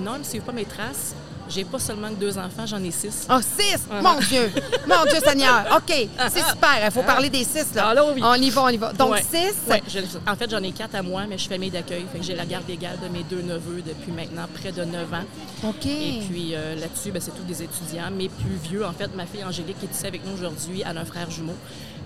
Non, 0.01 0.13
elles 0.15 0.21
ne 0.21 0.25
suivent 0.25 0.43
pas 0.43 0.53
mes 0.53 0.67
traces. 0.67 1.15
J'ai 1.49 1.65
pas 1.65 1.79
seulement 1.79 2.11
deux 2.11 2.37
enfants, 2.39 2.65
j'en 2.67 2.83
ai 2.83 2.91
six. 2.91 3.27
Oh, 3.31 3.39
six! 3.41 3.79
Mon 4.03 4.19
Dieu! 4.21 4.51
Mon 4.89 5.05
Dieu 5.11 5.21
Seigneur! 5.25 5.65
OK, 5.77 5.95
c'est 6.31 6.45
super. 6.49 6.79
Il 6.85 6.91
faut 6.91 7.03
parler 7.03 7.29
des 7.29 7.45
six, 7.45 7.75
là. 7.75 7.89
Ah, 7.89 7.95
là, 7.95 8.05
oui. 8.15 8.21
On 8.25 8.35
y 8.35 8.51
va, 8.51 8.63
on 8.63 8.69
y 8.69 8.77
va. 8.77 8.93
Donc, 8.93 9.13
Ouais. 9.13 9.23
six? 9.23 9.55
Ouais, 9.69 9.83
je- 9.87 10.01
en 10.31 10.35
fait, 10.37 10.51
j'en 10.51 10.63
ai 10.63 10.73
quatre 10.73 10.95
à 10.95 11.03
moi, 11.03 11.25
mais 11.29 11.37
je 11.37 11.43
suis 11.43 11.51
famille 11.51 11.71
d'accueil. 11.71 12.07
Fait 12.13 12.19
que 12.19 12.25
j'ai 12.25 12.35
la 12.35 12.47
garde 12.47 12.69
égale 12.71 12.99
de 13.03 13.09
mes 13.09 13.23
deux 13.25 13.43
neveux 13.43 13.83
depuis 13.87 14.11
maintenant 14.13 14.47
près 14.55 14.73
de 14.73 14.85
neuf 14.85 15.13
ans. 15.13 15.69
OK. 15.69 15.87
Et 15.87 16.23
puis 16.29 16.55
euh, 16.55 16.75
là-dessus, 16.77 17.11
ben, 17.13 17.21
c'est 17.21 17.33
tous 17.37 17.43
des 17.45 17.63
étudiants, 17.63 18.11
mais 18.17 18.29
plus 18.29 18.57
vieux. 18.71 18.85
En 18.87 18.93
fait, 18.93 19.15
ma 19.15 19.27
fille 19.27 19.45
Angélique 19.45 19.79
qui 19.79 19.87
est 19.87 19.95
ici 19.95 20.07
avec 20.07 20.25
nous 20.27 20.33
aujourd'hui, 20.35 20.83
elle 20.89 20.97
a 20.97 21.01
un 21.03 21.05
frère 21.05 21.31
jumeau. 21.31 21.55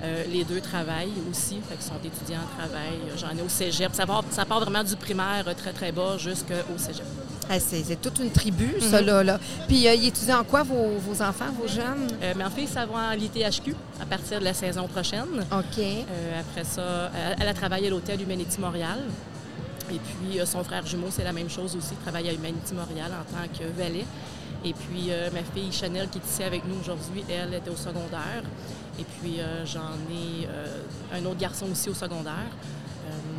Euh, 0.02 0.24
les 0.32 0.44
deux 0.44 0.60
travaillent 0.60 1.12
aussi, 1.30 1.60
fait 1.68 1.74
qu'ils 1.74 1.84
sont 1.86 1.98
étudiants, 2.04 2.42
travaillent. 2.56 3.00
J'en 3.16 3.36
ai 3.36 3.42
au 3.44 3.48
cégep. 3.48 3.92
Ça 3.94 4.06
part, 4.06 4.22
ça 4.30 4.44
part 4.44 4.60
vraiment 4.60 4.84
du 4.84 4.94
primaire 4.96 5.44
euh, 5.48 5.54
très, 5.54 5.72
très 5.72 5.90
bas 5.92 6.16
jusqu'au 6.18 6.76
cégep. 6.76 7.04
C'est, 7.58 8.00
toute 8.00 8.18
une 8.18 8.30
tribu, 8.30 8.74
Mhm. 8.74 8.80
ça, 8.90 9.00
là. 9.00 9.24
là. 9.24 9.38
Puis, 9.66 9.86
euh, 9.88 9.94
ils 9.94 10.08
étudient 10.08 10.40
en 10.40 10.44
quoi, 10.44 10.62
vos, 10.62 10.98
vos 10.98 11.22
enfants, 11.22 11.46
vos 11.60 11.66
jeunes? 11.68 12.08
Euh, 12.22 12.34
ma 12.34 12.50
fille, 12.50 12.66
ça 12.66 12.84
va 12.86 13.10
en 13.10 13.14
l'ITHQ 13.14 13.74
à 14.00 14.06
partir 14.06 14.38
de 14.40 14.44
la 14.44 14.54
saison 14.54 14.86
prochaine. 14.86 15.44
OK. 15.52 15.78
Euh, 15.78 16.40
après 16.40 16.64
ça, 16.64 17.10
elle, 17.14 17.36
elle 17.40 17.48
a 17.48 17.54
travaillé 17.54 17.86
à 17.86 17.90
l'hôtel 17.90 18.20
Humanity 18.20 18.60
Montréal. 18.60 18.98
Et 19.90 19.98
puis, 19.98 20.38
euh, 20.38 20.44
son 20.44 20.62
frère 20.64 20.84
jumeau, 20.86 21.06
c'est 21.10 21.24
la 21.24 21.32
même 21.32 21.48
chose 21.48 21.74
aussi. 21.74 21.90
Il 21.92 21.96
travaille 22.02 22.28
à 22.28 22.32
Humanity 22.32 22.74
Montréal 22.74 23.10
en 23.12 23.24
tant 23.34 23.48
que 23.48 23.64
valet. 23.80 24.04
Et 24.64 24.74
puis, 24.74 25.06
euh, 25.10 25.30
ma 25.32 25.42
fille 25.42 25.72
Chanel, 25.72 26.08
qui 26.10 26.18
est 26.18 26.26
ici 26.30 26.42
avec 26.42 26.62
nous 26.66 26.74
aujourd'hui, 26.80 27.24
elle 27.30 27.54
était 27.54 27.70
au 27.70 27.76
secondaire. 27.76 28.42
Et 29.00 29.04
puis, 29.04 29.36
euh, 29.40 29.64
j'en 29.64 29.94
ai 30.10 30.46
euh, 30.48 30.66
un 31.14 31.24
autre 31.24 31.38
garçon 31.38 31.66
aussi 31.72 31.88
au 31.88 31.94
secondaire. 31.94 32.50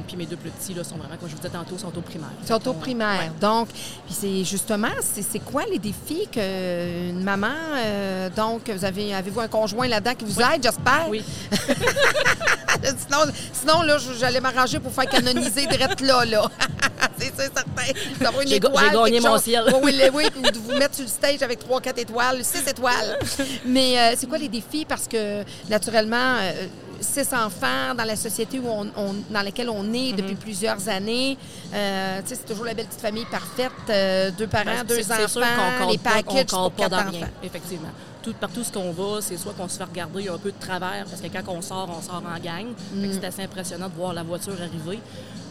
Puis, 0.07 0.17
mes 0.17 0.25
deux 0.25 0.35
plus 0.35 0.49
petits, 0.51 0.73
là, 0.73 0.83
sont 0.83 0.97
vraiment, 0.97 1.15
comme 1.17 1.29
je 1.29 1.35
vous 1.35 1.41
disais 1.41 1.53
tantôt, 1.53 1.77
sont 1.77 1.95
au 1.97 2.01
primaire. 2.01 2.29
Sont 2.47 2.67
au 2.67 2.73
primaire. 2.73 3.19
ouais. 3.19 3.31
Donc, 3.39 3.69
puis 3.69 4.15
c'est 4.19 4.43
justement, 4.43 4.89
c'est, 5.01 5.39
quoi 5.39 5.63
les 5.69 5.79
défis 5.79 6.27
qu'une 6.31 7.23
maman, 7.23 7.47
euh, 7.77 8.29
donc, 8.35 8.69
vous 8.69 8.85
avez, 8.85 9.13
avez-vous 9.13 9.39
un 9.39 9.47
conjoint 9.47 9.87
là-dedans 9.87 10.15
qui 10.15 10.25
vous 10.25 10.39
aide, 10.39 10.63
j'espère? 10.63 11.07
Oui. 11.09 11.23
sinon, 12.83 13.31
sinon, 13.53 13.81
là, 13.81 13.97
j'allais 14.19 14.41
m'arranger 14.41 14.79
pour 14.79 14.91
faire 14.91 15.09
canoniser 15.09 15.65
direct 15.65 16.01
là, 16.01 16.25
là. 16.25 16.49
c'est, 17.17 17.33
certain. 17.35 18.45
J'ai 18.45 18.59
gagné 18.59 19.19
mon 19.19 19.29
chose. 19.33 19.43
ciel. 19.43 19.63
Oui, 19.81 19.93
oui, 19.95 20.09
oui, 20.13 20.25
ou 20.37 20.51
de 20.51 20.57
vous 20.57 20.77
mettre 20.77 20.95
sur 20.95 21.03
le 21.03 21.09
stage 21.09 21.41
avec 21.41 21.59
3, 21.59 21.81
4 21.81 21.99
étoiles, 21.99 22.43
6 22.43 22.67
étoiles. 22.67 23.19
Mais 23.65 23.99
euh, 23.99 24.15
c'est 24.17 24.27
quoi 24.27 24.37
les 24.37 24.49
défis? 24.49 24.85
Parce 24.85 25.07
que, 25.07 25.43
naturellement, 25.69 26.35
euh, 26.41 26.67
six 27.01 27.31
enfants 27.33 27.93
dans 27.97 28.03
la 28.03 28.15
société 28.15 28.59
où 28.59 28.67
on, 28.67 28.87
on- 28.95 29.15
dans 29.29 29.41
laquelle 29.41 29.69
on 29.69 29.83
est 29.93 30.11
Mhm. 30.11 30.15
depuis 30.17 30.35
plusieurs 30.35 30.87
années, 30.89 31.37
euh, 31.73 32.21
c'est 32.25 32.45
toujours 32.45 32.65
la 32.65 32.73
belle 32.73 32.85
petite 32.87 33.01
famille 33.01 33.25
parfaite, 33.25 33.71
euh, 33.89 34.31
deux 34.31 34.47
parents, 34.47 34.65
Ben, 34.65 34.85
deux 34.85 35.01
sûr 35.03 35.13
enfants, 35.41 35.61
qu'on 35.79 35.89
les 35.91 35.97
packages 35.97 36.23
on 36.25 36.45
pour 36.45 36.59
compte 36.63 36.73
pas 36.75 36.89
quatre 36.89 37.05
dans 37.05 37.11
rien, 37.11 37.27
effectivement. 37.43 37.89
Tout, 38.21 38.33
partout 38.33 38.63
ce 38.63 38.71
qu'on 38.71 38.91
va, 38.91 39.21
c'est 39.21 39.37
soit 39.37 39.53
qu'on 39.53 39.67
se 39.69 39.77
fait 39.77 39.83
regarder 39.83 40.27
un 40.27 40.37
peu 40.37 40.51
de 40.51 40.59
travers, 40.59 41.05
parce 41.05 41.21
que 41.21 41.27
quand 41.27 41.53
on 41.53 41.61
sort, 41.61 41.89
on 41.97 42.01
sort 42.01 42.21
en 42.25 42.39
gang. 42.39 42.67
Que 42.93 43.13
C'est 43.13 43.25
assez 43.25 43.43
impressionnant 43.43 43.87
de 43.87 43.95
voir 43.95 44.13
la 44.13 44.23
voiture 44.23 44.53
arriver. 44.53 44.99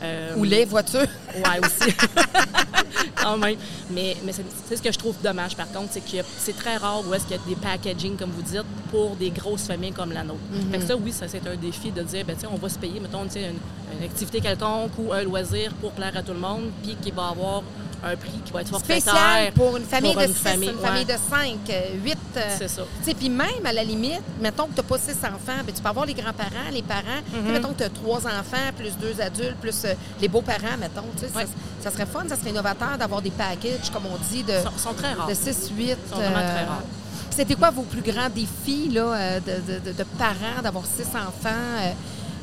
Euh, 0.03 0.37
Ou 0.37 0.45
les 0.45 0.65
voitures. 0.65 1.01
Ouais, 1.35 1.61
aussi. 1.61 1.95
Quand 3.17 3.37
même. 3.39 3.57
Mais, 3.91 4.17
mais 4.25 4.33
c'est 4.33 4.77
ce 4.77 4.83
que 4.83 4.93
je 4.93 4.99
trouve 4.99 5.17
dommage, 5.23 5.57
par 5.57 5.71
contre, 5.71 5.89
c'est 5.93 6.01
que 6.01 6.25
c'est 6.39 6.57
très 6.57 6.77
rare 6.77 7.03
où 7.07 7.15
est-ce 7.15 7.25
qu'il 7.27 7.37
y 7.37 7.41
a 7.41 7.43
des 7.49 7.57
packaging, 7.57 8.17
comme 8.17 8.31
vous 8.31 8.43
dites, 8.43 8.63
pour 8.91 9.17
des 9.17 9.31
grosses 9.31 9.67
familles 9.67 9.93
comme 9.93 10.13
la 10.13 10.25
nôtre. 10.25 10.41
Fait 10.71 10.79
que 10.79 10.85
ça, 10.85 10.97
oui, 10.97 11.13
ça, 11.13 11.27
c'est 11.29 11.47
un 11.47 11.57
défi 11.57 11.91
de 11.91 12.03
dire, 12.03 12.25
ben, 12.25 12.37
on 12.53 12.57
va 12.57 12.69
se 12.69 12.79
payer, 12.79 13.01
mettons, 13.01 13.25
une, 13.25 13.57
une 13.99 14.05
activité 14.05 14.41
quelconque 14.41 14.93
ou 14.99 15.13
un 15.13 15.23
loisir 15.23 15.73
pour 15.81 15.93
plaire 15.93 16.17
à 16.17 16.23
tout 16.23 16.33
le 16.33 16.39
monde, 16.39 16.71
puis 16.83 16.97
qui 17.01 17.11
va 17.11 17.29
avoir 17.29 17.63
un 18.05 18.17
prix 18.17 18.41
qui 18.45 18.53
va 18.53 18.61
être 18.61 18.69
forfaitaire. 18.69 19.13
Spécial 19.13 19.53
pour 19.55 19.77
une 19.77 19.85
famille 19.85 20.13
pour 20.13 20.23
de 20.23 20.27
une 20.29 20.35
six, 20.35 20.41
famille, 20.43 20.69
une 20.71 20.77
ouais. 20.77 20.87
famille 20.87 21.05
de 21.05 21.13
cinq, 21.13 21.59
euh, 21.71 21.81
huit. 22.05 22.19
euh, 22.37 22.41
C'est 22.59 22.69
ça. 22.69 22.83
Puis 23.19 23.29
même, 23.29 23.65
à 23.65 23.73
la 23.73 23.83
limite, 23.83 24.21
mettons 24.41 24.67
que 24.67 24.75
tu 24.75 24.77
n'as 24.77 24.83
pas 24.87 24.99
six 24.99 25.17
enfants, 25.25 25.61
ben, 25.67 25.75
tu 25.75 25.83
peux 25.83 25.89
avoir 25.89 26.07
les 26.07 26.15
grands-parents, 26.15 26.71
les 26.73 26.83
parents. 26.83 27.03
Mhm. 27.33 27.53
Mettons 27.53 27.69
que 27.73 27.79
tu 27.79 27.85
as 27.85 27.89
trois 27.91 28.19
enfants, 28.27 28.71
plus 28.77 28.97
deux 28.99 29.21
adultes, 29.21 29.57
plus 29.61 29.85
euh, 29.85 29.95
les 30.21 30.29
beaux-parents, 30.29 30.77
mettons. 30.79 31.03
Ouais. 31.37 31.45
ça, 31.45 31.49
ça 31.83 31.91
serait 31.91 32.07
fun, 32.07 32.23
ça 32.29 32.37
serait 32.37 32.51
innovateur 32.51 32.97
d'avoir 32.99 33.21
des 33.23 33.31
packages, 33.31 33.91
comme 33.93 34.07
on 34.07 34.17
dit, 34.33 34.43
de, 34.45 34.53
sont, 34.63 34.91
sont 34.91 34.95
très 34.95 35.13
rares. 35.15 35.27
de 35.29 35.35
6, 35.35 35.71
8. 35.77 35.85
Ils 35.91 35.97
sont 36.11 36.17
vraiment 36.17 36.35
très 36.35 36.65
rares. 36.65 36.83
C'était 37.31 37.55
quoi 37.55 37.71
vos 37.71 37.83
plus 37.83 38.03
grands 38.03 38.29
défis 38.31 38.89
là, 38.93 39.03
euh, 39.15 39.41
de, 39.41 39.73
de- 39.73 39.79
de- 39.87 39.93
de 39.93 40.05
parents, 40.19 40.61
d'avoir 40.63 40.85
six 40.87 41.07
enfants? 41.09 41.49
euh, 41.81 41.91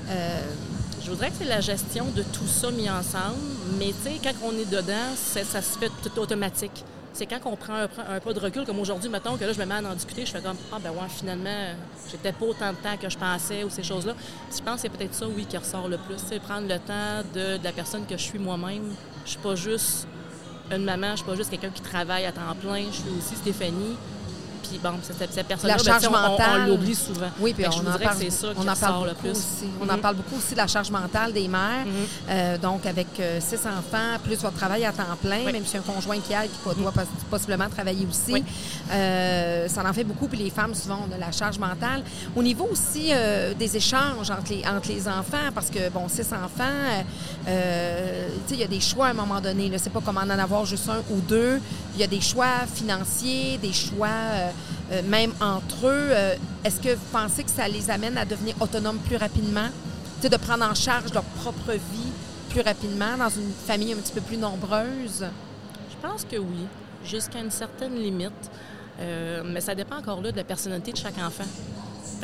euh, 0.10 0.39
Je 1.06 1.12
voudrais 1.12 1.30
que 1.30 1.36
c'est 1.38 1.46
la 1.46 1.62
gestion 1.62 2.06
de 2.15 2.24
tout 2.24 2.48
ça 2.48 2.72
mis 2.72 2.89
ensemble, 2.89 3.38
mais 3.78 3.94
tu 4.04 4.10
sais, 4.10 4.20
quand 4.24 4.34
on 4.44 4.52
est 4.54 4.68
dedans, 4.68 5.13
ça 5.15 5.44
se 5.44 5.78
fait 5.78 5.91
tout 6.02 6.20
automatique. 6.20 6.84
C'est 7.13 7.28
quand 7.28 7.39
on 7.46 7.56
prend 7.56 7.76
un, 7.76 8.15
un 8.15 8.20
peu 8.20 8.34
de 8.34 8.39
recul, 8.39 8.65
comme 8.65 8.80
aujourd'hui, 8.80 9.08
mettons, 9.08 9.38
que 9.38 9.46
là, 9.46 9.54
je 9.54 9.60
me 9.60 9.65
mets 9.65 9.76
à 9.76 9.84
en 9.88 9.94
discuter, 9.94 10.26
je 10.26 10.32
fais 10.32 10.41
comme, 10.41 10.58
ah 10.74 10.78
ben 10.84 10.89
ouais, 10.89 11.08
finalement, 11.08 11.76
peut-être 12.12 12.39
pas 12.39 12.46
autant 12.48 12.72
de 12.72 12.78
temps 12.78 12.98
que 13.00 13.08
je 13.08 13.20
pensais 13.20 13.63
ou 13.63 13.70
ces 13.70 13.84
choses-là. 13.84 14.15
Je 14.52 14.63
pense 14.63 14.78
que 14.78 14.82
c'est 14.82 14.89
peut-être 14.89 15.13
ça, 15.13 15.28
oui, 15.28 15.46
qui 15.46 15.56
ressort 15.56 15.88
le 15.88 16.00
plus. 16.00 16.15
C'est 16.18 16.39
prendre 16.39 16.68
le 16.68 16.80
temps 16.80 17.22
de, 17.36 17.58
de 17.58 17.63
la 17.63 17.72
personne 17.72 18.08
que 18.08 18.18
je 18.18 18.24
suis 18.24 18.39
moi-même. 18.39 18.96
Je 19.26 19.30
suis 19.30 19.39
pas 19.39 19.54
juste 19.54 20.08
une 20.72 20.86
maman, 20.86 21.12
je 21.12 21.18
suis 21.18 21.26
pas 21.26 21.36
juste 21.36 21.52
quelqu'un 21.52 21.70
qui 21.70 21.84
travaille 21.84 22.26
à 22.26 22.32
temps 22.32 22.41
plein, 22.60 22.84
je 22.91 22.96
suis 22.96 23.10
aussi 23.15 23.36
Stéphanie. 23.36 23.96
Puis 24.69 24.80
bon, 24.84 24.91
cette, 25.04 25.34
cette 25.34 25.47
personne-là, 25.47 25.78
ben, 25.78 26.63
on- 26.63 26.67
l'oublie 26.67 26.95
souvent. 26.95 27.28
Oui, 27.39 27.54
puis 27.54 27.63
que 27.63 27.69
on 27.69 27.80
en 27.80 27.97
parle, 27.97 28.32
ça 28.32 28.47
on 28.58 28.67
en 28.67 28.75
parle 28.75 29.04
le 29.08 29.10
beaucoup 29.12 29.21
plus. 29.21 29.32
aussi. 29.32 29.67
On 29.82 29.86
Mhm. 29.86 29.91
en 29.91 29.97
parle 29.97 30.15
beaucoup 30.15 30.36
aussi 30.38 30.51
de 30.54 30.58
la 30.58 30.67
charge 30.67 30.89
mentale 30.91 31.34
des 31.34 31.47
mères. 31.47 31.86
Mhm. 31.86 31.93
Euh, 32.30 32.58
donc, 32.58 32.86
avec 32.86 33.08
euh, 33.19 33.39
six 33.41 33.60
enfants, 33.65 34.19
plus 34.23 34.38
votre 34.38 34.56
travail 34.56 34.86
à 34.86 34.91
temps 34.91 35.04
plein, 35.21 35.39
Oui. 35.45 35.51
même 35.54 35.65
si 35.65 35.78
un 35.78 35.82
conjoint 35.82 36.19
qui 36.19 36.34
aide, 36.34 36.49
qui 36.51 36.82
doit 36.82 36.91
poss- 36.91 37.06
possiblement 37.30 37.69
travailler 37.69 38.06
aussi, 38.10 38.34
Oui. 38.34 38.43
euh, 38.91 39.67
ça 39.67 39.84
en 39.88 39.93
fait 39.93 40.04
beaucoup. 40.04 40.28
Puis 40.28 40.38
les 40.39 40.49
femmes, 40.49 40.73
souvent, 40.75 40.99
on 41.10 41.13
a 41.13 41.17
la 41.17 41.32
charge 41.32 41.58
mentale. 41.60 42.04
Au 42.36 42.43
niveau 42.43 42.67
aussi 42.71 43.12
des 43.58 43.78
échanges 43.78 44.30
entre 44.32 44.51
les, 44.51 44.63
entre 44.67 44.88
les 44.89 45.08
enfants, 45.08 45.51
parce 45.54 45.69
que, 45.69 45.89
bon, 45.89 46.08
six 46.08 46.28
enfants, 46.34 47.04
tu 47.45 47.51
sais, 47.51 48.30
il 48.51 48.60
y 48.60 48.63
a 48.63 48.67
des 48.67 48.80
choix 48.80 49.08
à 49.08 49.10
un 49.12 49.13
moment 49.13 49.39
donné. 49.41 49.71
C'est 49.78 49.89
pas 49.91 50.01
comme 50.01 50.17
en 50.17 50.21
en 50.21 50.30
avoir 50.39 50.65
juste 50.65 50.89
un 50.89 50.99
ou 51.12 51.19
deux. 51.21 51.60
Il 51.95 52.01
y 52.01 52.04
a 52.04 52.08
des 52.08 52.21
choix 52.21 52.65
financiers, 52.73 53.58
des 53.62 53.73
choix 53.73 54.08
même 55.04 55.34
entre 55.41 55.88
eux. 55.88 56.10
Euh, 56.12 56.36
Est-ce 56.63 56.80
que 56.80 56.94
vous 56.94 57.06
pensez 57.12 57.44
que 57.44 57.52
ça 57.52 57.68
les 57.68 57.89
amène 57.89 58.18
à 58.18 58.26
devenir 58.26 58.56
autonomes 58.60 59.00
plus 59.00 59.18
rapidement? 59.18 59.68
Tu 60.18 60.24
sais, 60.24 60.30
de 60.30 60.38
prendre 60.38 60.65
en 60.65 60.74
charge 60.74 61.13
leur 61.13 61.24
propre 61.24 61.72
vie 61.72 62.12
plus 62.50 62.62
rapidement 62.62 63.18
dans 63.18 63.30
une 63.30 63.52
famille 63.65 63.94
un 63.94 63.98
petit 63.98 64.13
peu 64.13 64.22
plus 64.22 64.38
nombreuse? 64.38 65.26
Je 65.89 66.08
pense 66.08 66.24
que 66.24 66.38
oui, 66.38 66.68
jusqu'à 67.04 67.39
une 67.39 67.52
certaine 67.52 67.96
limite. 67.96 68.32
Euh, 69.00 69.44
mais 69.46 69.60
ça 69.60 69.76
dépend 69.76 69.98
encore 69.98 70.22
là 70.22 70.32
de 70.32 70.38
la 70.38 70.44
personnalité 70.44 70.91
de 70.94 70.98
chaque 70.98 71.18
enfant. 71.18 71.44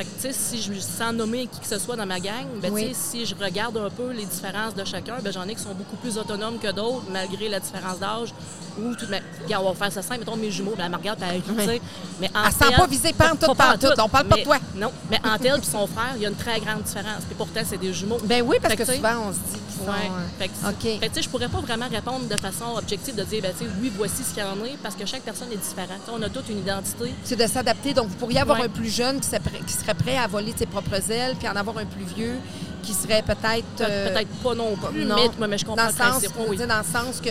Fait 0.02 0.30
que, 0.30 0.34
si 0.36 0.62
je 0.62 0.80
sans 0.80 1.14
nommer 1.14 1.48
qui 1.48 1.60
que 1.60 1.68
ce 1.68 1.78
soit 1.78 1.96
dans 1.96 2.06
ma 2.06 2.20
gang, 2.20 2.46
ben, 2.62 2.72
Oui. 2.72 2.92
si 2.94 3.26
je 3.26 3.36
regarde 3.36 3.78
un 3.78 3.90
peu 3.90 4.12
les 4.12 4.26
différences 4.26 4.74
de 4.74 4.84
chacun, 4.84 5.18
ben, 5.22 5.32
j'en 5.32 5.48
ai 5.48 5.54
qui 5.54 5.62
sont 5.62 5.74
beaucoup 5.76 5.96
plus 5.98 6.18
autonomes 6.18 6.58
que 6.58 6.72
d'autres, 6.72 7.04
malgré 7.12 7.50
la 7.50 7.60
différence 7.60 8.00
d'âge. 8.00 8.34
Ou 8.80 8.96
tout, 8.96 9.06
regarde, 9.44 9.66
on 9.66 9.74
va 9.74 9.76
faire 9.76 9.92
ça 9.92 10.02
simple, 10.02 10.22
mettons 10.22 10.38
mes 10.38 10.50
jumeaux, 10.50 10.74
ben, 10.76 10.86
elle 10.86 10.92
me 10.92 10.98
regarde, 10.98 11.20
elle 11.22 11.42
rit. 11.42 11.82
Mais 12.20 12.30
Elle 12.34 12.72
ne 12.72 12.78
pas 12.78 12.88
visée 12.88 13.14
pantoute, 13.14 13.56
pantoute. 13.56 14.00
On 14.00 14.10
parle 14.10 14.28
pas 14.28 14.38
de 14.38 14.44
toi. 14.44 14.58
Non, 14.76 14.92
mais 15.10 15.20
entre 15.24 15.46
elle 15.46 15.60
et 15.60 15.64
son 15.64 15.86
frère, 15.86 16.14
il 16.16 16.24
y 16.24 16.26
a 16.26 16.30
une 16.30 16.36
très 16.36 16.60
grande 16.60 16.82
différence. 16.84 17.24
Puis 17.28 17.36
pourtant, 17.36 17.62
c'est 17.64 17.78
des 17.78 17.94
jumeaux. 17.94 18.18
Ben 18.24 18.42
oui, 18.44 18.58
parce 18.62 18.74
Fait 18.74 18.84
que, 18.86 18.96
souvent, 18.96 19.28
on 19.28 19.34
se 19.34 19.38
dit 19.38 19.62
sont... 19.86 19.92
Ouais. 19.92 20.12
Fait 20.40 20.48
que, 20.48 21.10
fait 21.12 21.22
je 21.22 21.30
pourrais 21.30 21.48
pas 21.50 21.60
vraiment 21.60 21.88
répondre 21.90 22.28
de 22.28 22.38
façon 22.38 22.76
objective 22.78 23.16
de 23.16 23.24
dire, 23.24 23.42
ben, 23.42 23.54
oui, 23.82 23.92
voici 23.96 24.24
ce 24.24 24.34
qu'il 24.34 24.44
y 24.44 24.46
en 24.46 24.52
a, 24.54 24.78
parce 24.82 24.96
que 24.96 25.06
chaque 25.06 25.22
personne 25.24 25.52
est 25.52 25.58
différente. 25.58 26.02
On 26.12 26.22
a 26.22 26.30
toute 26.30 26.50
une 26.50 26.60
identité. 26.60 27.14
C'est 27.24 27.36
de 27.36 27.48
s'adapter. 27.48 27.94
Donc, 27.94 28.08
vous 28.08 28.16
pourriez 28.16 28.40
avoir 28.40 28.60
Ouais. 28.60 28.66
un 28.66 28.70
plus 28.70 28.90
jeune 28.90 29.20
qui 29.20 29.28
serait, 29.28 29.40
prêt, 29.40 29.60
qui 29.66 29.74
serait 29.74 29.94
prêt 29.94 30.18
à 30.18 30.28
voler 30.28 30.54
de 30.54 30.58
ses 30.60 30.66
propres 30.66 31.12
ailes, 31.12 31.36
puis 31.38 31.48
en 31.48 31.56
avoir 31.56 31.78
un 31.78 31.86
plus 31.86 32.06
vieux 32.16 32.36
qui 32.84 32.94
serait 32.94 33.22
peut-être... 33.22 33.66
Pe- 33.78 33.84
euh, 33.88 34.14
Peut-être 34.14 34.30
pas 34.44 34.56
non 34.56 34.76
plus, 34.76 35.06
non. 35.06 35.16
mais, 35.40 35.48
mais 35.48 35.58
je 35.58 35.66
comprends 35.66 35.84
dans 35.86 35.92
le 35.92 35.96
sens. 36.20 36.24
Oui, 36.50 36.58
dans 36.58 36.78
le 36.80 36.84
sens 36.84 37.22
que 37.22 37.30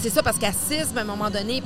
c'est 0.00 0.10
ça, 0.10 0.22
parce 0.22 0.38
qu'à 0.38 0.52
6, 0.52 0.88
à 0.96 1.00
un 1.00 1.04
moment 1.04 1.30
donné, 1.30 1.62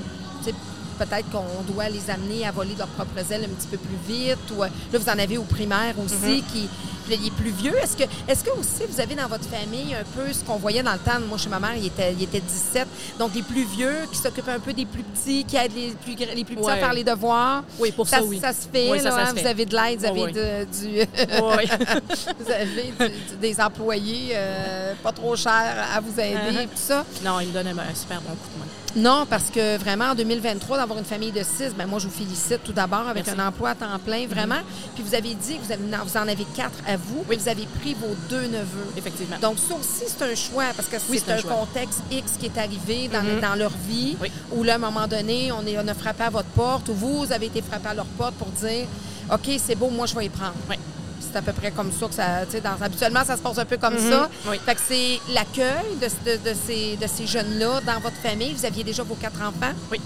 peut-être 0.98 1.28
qu'on 1.31 1.62
doit 1.72 1.88
les 1.88 2.11
amener 2.11 2.46
à 2.46 2.50
voler 2.52 2.74
de 2.74 2.78
leurs 2.78 2.88
propres 2.88 3.33
ailes 3.33 3.44
un 3.44 3.55
petit 3.55 3.68
peu 3.68 3.78
plus 3.78 3.96
vite. 4.14 4.38
Ou, 4.57 4.62
euh, 4.62 4.68
là, 4.92 4.98
vous 4.98 5.09
en 5.09 5.18
avez 5.18 5.38
au 5.38 5.42
primaire 5.44 5.94
aussi, 6.05 6.42
qui 6.52 6.68
puis 7.05 7.16
là, 7.16 7.20
il 7.20 7.26
est 7.26 7.31
plus 7.33 7.50
vieux. 7.50 7.74
Est-ce 7.83 7.96
que, 7.96 8.05
est-ce 8.28 8.44
que 8.44 8.50
aussi 8.50 8.83
vous 8.88 9.00
avez 9.00 9.16
dans 9.16 9.26
votre 9.26 9.44
famille 9.48 9.92
un 9.92 10.05
peu 10.16 10.33
ce 10.33 10.44
qu'on 10.44 10.55
voyait 10.55 10.85
dans 10.85 10.92
le 10.92 11.00
temps? 11.00 11.18
Moi, 11.28 11.37
chez 11.37 11.48
ma 11.48 11.59
mère, 11.59 11.74
il 11.76 11.87
était, 11.87 12.12
il 12.12 12.22
était 12.22 12.38
17. 12.38 12.87
Donc, 13.18 13.33
des 13.33 13.42
plus 13.42 13.64
vieux 13.64 14.07
qui 14.12 14.18
s'occupent 14.18 14.48
un 14.48 14.61
peu 14.61 14.72
des 14.72 14.87
plus 14.87 15.02
petits, 15.02 15.44
qui 15.44 15.57
aident 15.57 15.74
les 15.74 15.90
plus, 15.90 16.14
les 16.14 16.44
plus 16.44 16.55
petits 16.55 16.70
à 16.70 16.76
faire 16.76 16.92
les 16.92 17.02
devoirs. 17.02 17.64
Oui, 17.81 17.90
pour 17.90 18.07
ça, 18.07 18.22
oui. 18.22 18.38
Ça 18.40 18.52
se 18.52 18.68
fait, 18.72 18.88
Oui, 18.88 18.98
ça, 19.00 19.11
là, 19.11 19.11
ça 19.16 19.22
hein? 19.22 19.26
se 19.31 19.35
fait. 19.35 19.40
Vous 19.42 19.46
avez 19.48 19.66
de 19.66 19.74
l'aide, 19.76 19.98
vous 19.98 20.05
avez 20.07 20.22
Oui, 20.22 20.33
de- 20.33 20.64
du... 20.64 20.98
Oui, 21.00 21.87
vous 22.38 22.52
avez 22.52 22.92
du- 23.11 23.37
des 23.40 23.61
employés 23.61 24.31
euh, 24.35 24.92
pas 25.02 25.11
trop 25.11 25.35
chers 25.35 25.52
à 25.94 25.98
vous 26.00 26.12
aider, 26.20 26.33
Uh-huh. 26.37 26.62
tout 26.66 26.70
ça. 26.76 27.05
non, 27.24 27.40
il 27.40 27.48
me 27.48 27.52
donne 27.52 27.66
un, 27.66 27.78
un 27.78 27.94
super 27.96 28.20
bon 28.20 28.31
coup 28.31 28.48
de 28.55 28.59
main. 28.61 28.66
Non, 28.94 29.24
parce 29.28 29.44
que 29.50 29.78
vraiment, 29.78 30.11
en 30.11 30.14
2023, 30.14 30.76
d'avoir 30.76 30.98
une 30.98 31.05
famille 31.07 31.33
de 31.33 31.42
six, 31.42 31.74
ben 31.76 31.87
moi, 31.87 31.98
je 31.98 32.09
vous 32.09 32.12
félicite 32.14 32.62
tout 32.62 32.72
d'abord 32.74 33.09
avec 33.09 33.24
Merci. 33.24 33.40
un 33.40 33.46
emploi 33.48 33.70
à 33.70 33.74
temps 33.74 33.98
plein, 34.05 34.26
vraiment. 34.26 34.61
Puis 34.94 35.02
vous 35.02 35.14
avez 35.14 35.33
dit 35.35 35.57
que 35.57 35.64
vous, 35.64 35.72
avez- 35.72 35.83
non, 35.85 35.98
vous 36.05 36.16
en 36.18 36.28
avez 36.28 36.44
quatre 36.55 36.78
à 36.87 36.96
vous, 36.98 37.24
puis 37.26 37.38
vous 37.38 37.48
avez 37.48 37.66
pris 37.81 37.94
vos 37.94 38.14
deux 38.28 38.46
neveux. 38.48 38.92
Effectivement. 38.96 39.37
Donc, 39.40 39.59
ça 39.59 39.74
aussi, 39.74 40.05
c'est 40.07 40.22
un 40.31 40.35
choix, 40.35 40.64
parce 40.76 40.88
que 40.88 40.96
Oui, 41.09 41.22
c'est 41.24 41.33
un 41.33 41.40
contexte 41.42 42.00
X 42.11 42.33
qui 42.38 42.46
est 42.46 42.59
arrivé 42.59 43.09
dans, 43.09 43.22
Mhm. 43.22 43.40
dans 43.40 43.55
leur 43.55 43.72
vie, 43.88 44.16
Oui. 44.20 44.31
où 44.52 44.62
là, 44.62 44.74
à 44.74 44.76
un 44.76 44.78
moment 44.78 45.07
donné, 45.07 45.50
on, 45.52 45.66
est, 45.66 45.78
on 45.78 45.88
a 45.88 45.94
frappé 45.94 46.24
à 46.24 46.31
votre 46.31 46.48
porte, 46.50 46.88
ou 46.90 46.94
vous 46.94 47.33
avez 47.33 47.46
été 47.46 47.62
frappé 47.62 47.88
à 47.88 47.94
leur 47.94 48.05
porte 48.07 48.35
pour 48.35 48.48
dire 48.48 48.87
OK, 49.33 49.48
c'est 49.59 49.74
beau, 49.76 49.88
moi, 49.88 50.05
je 50.07 50.14
vais 50.14 50.26
y 50.26 50.28
prendre. 50.28 50.52
C'est 51.33 51.38
à 51.38 51.42
peu 51.42 51.53
près 51.53 51.71
comme 51.71 51.90
ça 51.92 52.07
que 52.07 52.14
ça. 52.14 52.45
tu 52.45 52.53
sais, 52.53 52.61
Dans, 52.61 52.81
habituellement, 52.85 53.25
ça 53.25 53.37
se 53.37 53.42
passe 53.42 53.59
un 53.59 53.64
peu 53.64 53.77
comme 53.79 53.95
Mhm. 53.95 54.11
ça. 54.11 54.29
Oui. 54.49 54.59
Fait 54.64 54.75
que 54.75 54.81
c'est 54.87 55.18
l'accueil 55.33 55.97
de, 56.01 56.07
de- 56.31 56.51
de 56.51 56.57
ces, 56.66 56.97
de 56.97 57.07
ces 57.07 57.27
jeunes-là 57.27 57.81
dans 57.87 58.01
votre 58.01 58.16
famille. 58.16 58.53
Vous 58.55 58.64
aviez 58.66 58.85
déjà 58.85 59.03
vos 59.03 59.14
quatre 59.14 59.40
enfants. 59.40 59.73
Oui. 59.90 60.01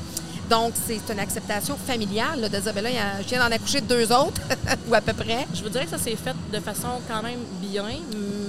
Donc, 0.48 0.74
c'est 0.86 1.00
une 1.12 1.18
acceptation 1.18 1.76
familiale 1.76 2.40
là, 2.42 2.48
de 2.48 2.56
dire, 2.60 2.72
ben 2.72 2.84
là, 2.84 2.90
je 3.20 3.26
viens 3.26 3.40
d'en 3.48 3.52
accoucher 3.52 3.80
de 3.80 3.86
deux 3.86 4.12
autres, 4.12 4.40
ou 4.88 4.94
à 4.94 5.00
peu 5.00 5.12
près. 5.12 5.44
Je 5.52 5.60
vous 5.64 5.68
dirais 5.68 5.84
que 5.86 5.90
ça 5.90 5.98
s'est 5.98 6.14
fait 6.14 6.36
de 6.52 6.60
façon 6.60 7.00
quand 7.08 7.20
même 7.20 7.40
bien, 7.60 7.82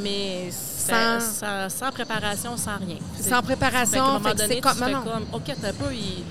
mais 0.03 0.51
Sans- 0.51 1.19
sans, 1.19 1.69
sans 1.69 1.91
préparation, 1.91 2.55
sans 2.55 2.77
rien. 2.77 2.97
Sans 3.19 3.37
Fait 3.37 3.55
préparation. 3.55 4.03
un 4.03 4.13
moment 4.13 4.29
fait 4.29 4.35
donné, 4.35 4.55
c'est 4.55 4.61
comme. 4.61 4.77
tu 4.77 4.83
fais 4.83 4.91
non. 4.91 5.01
comme, 5.01 5.25
OK, 5.33 5.55
t'as 5.59 5.73
peu, 5.73 5.91
il- 5.91 6.23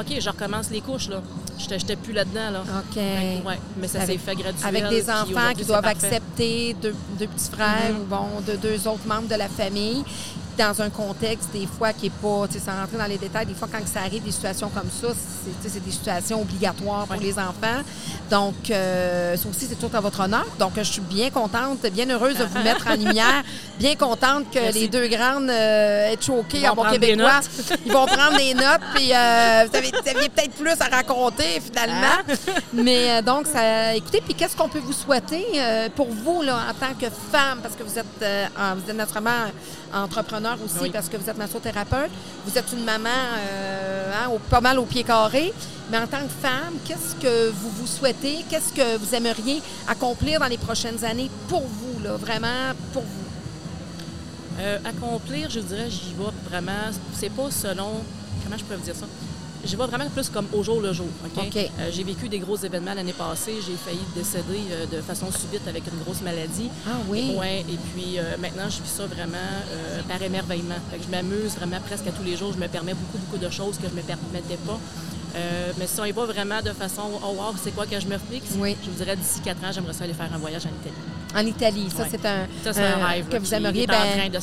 OK, 0.00 0.20
je 0.20 0.28
recommence 0.30 0.70
les 0.70 0.80
couches, 0.80 1.08
là. 1.08 1.20
J'étais 1.58 1.96
plus 1.96 2.12
là-dedans, 2.12 2.50
là. 2.50 2.60
OK. 2.60 2.96
Ouais, 2.96 3.58
mais 3.80 3.88
ça 3.88 4.06
s'est 4.06 4.16
fait 4.18 4.34
graduellement. 4.36 4.68
Avec 4.68 4.88
des 4.88 5.10
enfants 5.10 5.52
qui 5.56 5.64
doivent 5.64 5.84
accepter 5.86 6.76
deux, 6.80 6.94
deux 7.18 7.26
petits 7.26 7.50
frères 7.50 7.92
Mhm. 7.92 8.00
ou 8.02 8.04
bon, 8.04 8.26
deux 8.62 8.86
autres 8.88 9.06
membres 9.06 9.28
de 9.28 9.34
la 9.34 9.48
famille 9.48 10.04
dans 10.58 10.82
un 10.82 10.90
contexte 10.90 11.50
des 11.52 11.66
fois 11.66 11.92
qui 11.92 12.06
n'est 12.06 12.10
pas, 12.10 12.46
tu 12.48 12.54
sais, 12.54 12.64
sans 12.64 12.72
rentrer 12.72 12.98
dans 12.98 13.06
les 13.06 13.16
détails, 13.18 13.46
des 13.46 13.54
fois 13.54 13.68
quand 13.70 13.86
ça 13.86 14.00
arrive 14.00 14.24
des 14.24 14.32
situations 14.32 14.68
comme 14.68 14.90
ça, 14.90 15.08
c'est 15.14 15.50
tu 15.62 15.68
sais, 15.68 15.74
c'est 15.74 15.84
des 15.84 15.90
situations 15.92 16.42
obligatoires 16.42 17.06
pour 17.06 17.16
les 17.20 17.38
enfants. 17.38 17.82
Donc, 18.30 18.70
euh, 18.70 19.36
ça 19.36 19.48
aussi, 19.48 19.66
c'est 19.66 19.78
tout 19.78 19.94
à 19.96 20.00
votre 20.00 20.20
honneur. 20.20 20.44
Donc, 20.58 20.72
je 20.76 20.82
suis 20.82 21.00
bien 21.00 21.30
contente, 21.30 21.80
bien 21.92 22.10
heureuse 22.10 22.36
de 22.36 22.44
vous 22.44 22.58
mettre 22.62 22.86
en 22.88 22.94
lumière, 22.94 23.42
bien 23.78 23.94
contente 23.94 24.50
que 24.52 24.58
Merci. 24.58 24.80
les 24.80 24.88
deux 24.88 25.06
grandes 25.08 25.48
euh, 25.48 26.12
aient 26.12 26.18
choqué 26.20 26.68
en 26.68 26.74
bon 26.74 26.84
québécois. 26.84 27.40
Ils 27.86 27.92
vont 27.92 28.06
prendre 28.06 28.36
des 28.36 28.54
notes, 28.54 28.80
puis 28.94 29.12
euh, 29.14 29.66
vous, 29.70 29.76
avez, 29.76 30.28
peut-être 30.28 30.52
plus 30.54 30.72
à 30.80 30.94
raconter 30.94 31.60
finalement. 31.60 32.18
Hein? 32.28 32.34
Mais 32.72 33.10
euh, 33.10 33.22
donc, 33.22 33.46
ça, 33.46 33.94
écoutez, 33.94 34.20
puis 34.20 34.34
qu'est-ce 34.34 34.56
qu'on 34.56 34.68
peut 34.68 34.80
vous 34.80 34.92
souhaiter 34.92 35.46
euh, 35.56 35.88
pour 35.94 36.08
vous, 36.08 36.42
là, 36.42 36.58
en 36.70 36.74
tant 36.74 36.94
que 36.94 37.06
femme, 37.32 37.60
parce 37.62 37.74
que 37.74 37.82
vous 37.84 37.98
êtes, 37.98 38.50
en- 38.58 38.74
vous 38.74 38.90
êtes 38.90 38.96
naturellement 38.96 39.30
entrepreneur 39.94 40.47
aussi, 40.64 40.78
Oui. 40.82 40.90
parce 40.90 41.08
que 41.08 41.16
vous 41.16 41.28
êtes 41.28 41.36
massothérapeute, 41.38 42.10
vous 42.46 42.56
êtes 42.58 42.72
une 42.72 42.84
maman 42.84 43.08
euh, 43.10 44.12
hein, 44.14 44.28
au- 44.30 44.38
pas 44.38 44.60
mal 44.60 44.78
au 44.78 44.84
pied 44.84 45.02
carré. 45.04 45.52
Mais 45.90 45.96
en 45.98 46.06
tant 46.06 46.18
que 46.22 46.32
femme, 46.46 46.74
qu'est-ce 46.84 47.14
que 47.14 47.50
vous 47.50 47.70
vous 47.70 47.86
souhaitez? 47.86 48.44
Qu'est-ce 48.50 48.72
que 48.72 48.96
vous 48.98 49.14
aimeriez 49.14 49.62
accomplir 49.88 50.38
dans 50.40 50.46
les 50.46 50.58
prochaines 50.58 51.02
années 51.04 51.30
pour 51.48 51.62
vous, 51.62 52.02
là, 52.04 52.12
vraiment 52.16 52.74
pour 52.92 53.02
vous? 53.02 54.60
Euh, 54.60 54.78
accomplir, 54.84 55.48
je 55.50 55.60
dirais, 55.60 55.88
j'y 55.88 56.12
vais 56.14 56.24
vraiment. 56.50 56.90
C'est 57.14 57.30
pas 57.30 57.50
selon. 57.50 58.02
Comment 58.44 58.58
je 58.58 58.64
peux 58.64 58.74
vous 58.74 58.82
dire 58.84 58.94
ça? 58.96 59.06
J'y 59.68 59.76
vais 59.76 59.86
vraiment 59.86 60.08
plus 60.08 60.30
comme 60.30 60.46
au 60.54 60.62
jour 60.62 60.80
le 60.80 60.92
jour. 60.94 61.08
OK? 61.36 61.56
Euh, 61.56 61.90
j'ai 61.92 62.02
vécu 62.02 62.28
des 62.28 62.38
gros 62.38 62.56
événements 62.56 62.94
l'année 62.94 63.12
passée. 63.12 63.56
J'ai 63.66 63.76
failli 63.76 64.00
décéder 64.16 64.60
euh, 64.72 64.86
de 64.86 65.02
façon 65.02 65.26
subite 65.30 65.68
avec 65.68 65.82
une 65.92 65.98
grosse 66.02 66.22
maladie. 66.22 66.70
Ah 66.86 66.92
oui? 67.08 67.34
Ouais, 67.38 67.60
et 67.60 67.76
puis 67.92 68.18
euh, 68.18 68.36
maintenant, 68.40 68.68
je 68.70 68.82
vis 68.82 68.88
ça 68.88 69.04
vraiment 69.06 69.36
par 70.08 70.22
émerveillement. 70.22 70.76
Fait 70.90 70.96
que 70.98 71.04
je 71.04 71.10
m'amuse 71.10 71.54
vraiment 71.56 71.80
presque 71.86 72.06
à 72.06 72.12
tous 72.12 72.22
les 72.24 72.36
jours. 72.36 72.52
Je 72.54 72.58
me 72.58 72.66
permets 72.68 72.94
beaucoup, 72.94 73.18
beaucoup 73.18 73.36
de 73.44 73.50
choses 73.50 73.76
que 73.76 73.84
je 73.88 73.92
ne 73.92 73.96
me 73.96 74.02
permettais 74.02 74.56
pas. 74.66 74.78
Euh, 75.36 75.72
mais 75.78 75.86
si 75.86 76.00
on 76.00 76.04
y 76.06 76.12
va 76.12 76.24
vraiment 76.24 76.62
de 76.62 76.70
façon, 76.70 77.02
oh 77.22 77.34
wow, 77.36 77.54
c'est 77.62 77.72
quoi 77.72 77.84
que 77.84 78.00
je 78.00 78.06
me 78.06 78.16
fixe? 78.16 78.52
Oui. 78.56 78.74
Je 78.82 78.90
vous 78.90 78.96
dirais 78.96 79.16
d'ici 79.16 79.40
quatre 79.40 79.62
ans, 79.62 79.70
j'aimerais 79.70 79.92
ça 79.92 80.04
aller 80.04 80.14
faire 80.14 80.30
un 80.34 80.38
voyage 80.38 80.64
en 80.64 80.70
Italie. 80.70 80.96
En 81.36 81.46
Italie, 81.46 81.88
ça, 81.94 82.04
Ouais. 82.04 82.08
c'est 82.10 82.24
un, 82.26 82.72
Ça, 82.72 82.80
un 82.96 83.06
rêve 83.06 83.26
que 83.28 83.34
là, 83.34 83.38
vous 83.38 83.54
aimeriez. 83.54 83.82
est 83.82 83.90
en 83.90 84.18
train 84.18 84.28
de 84.30 84.38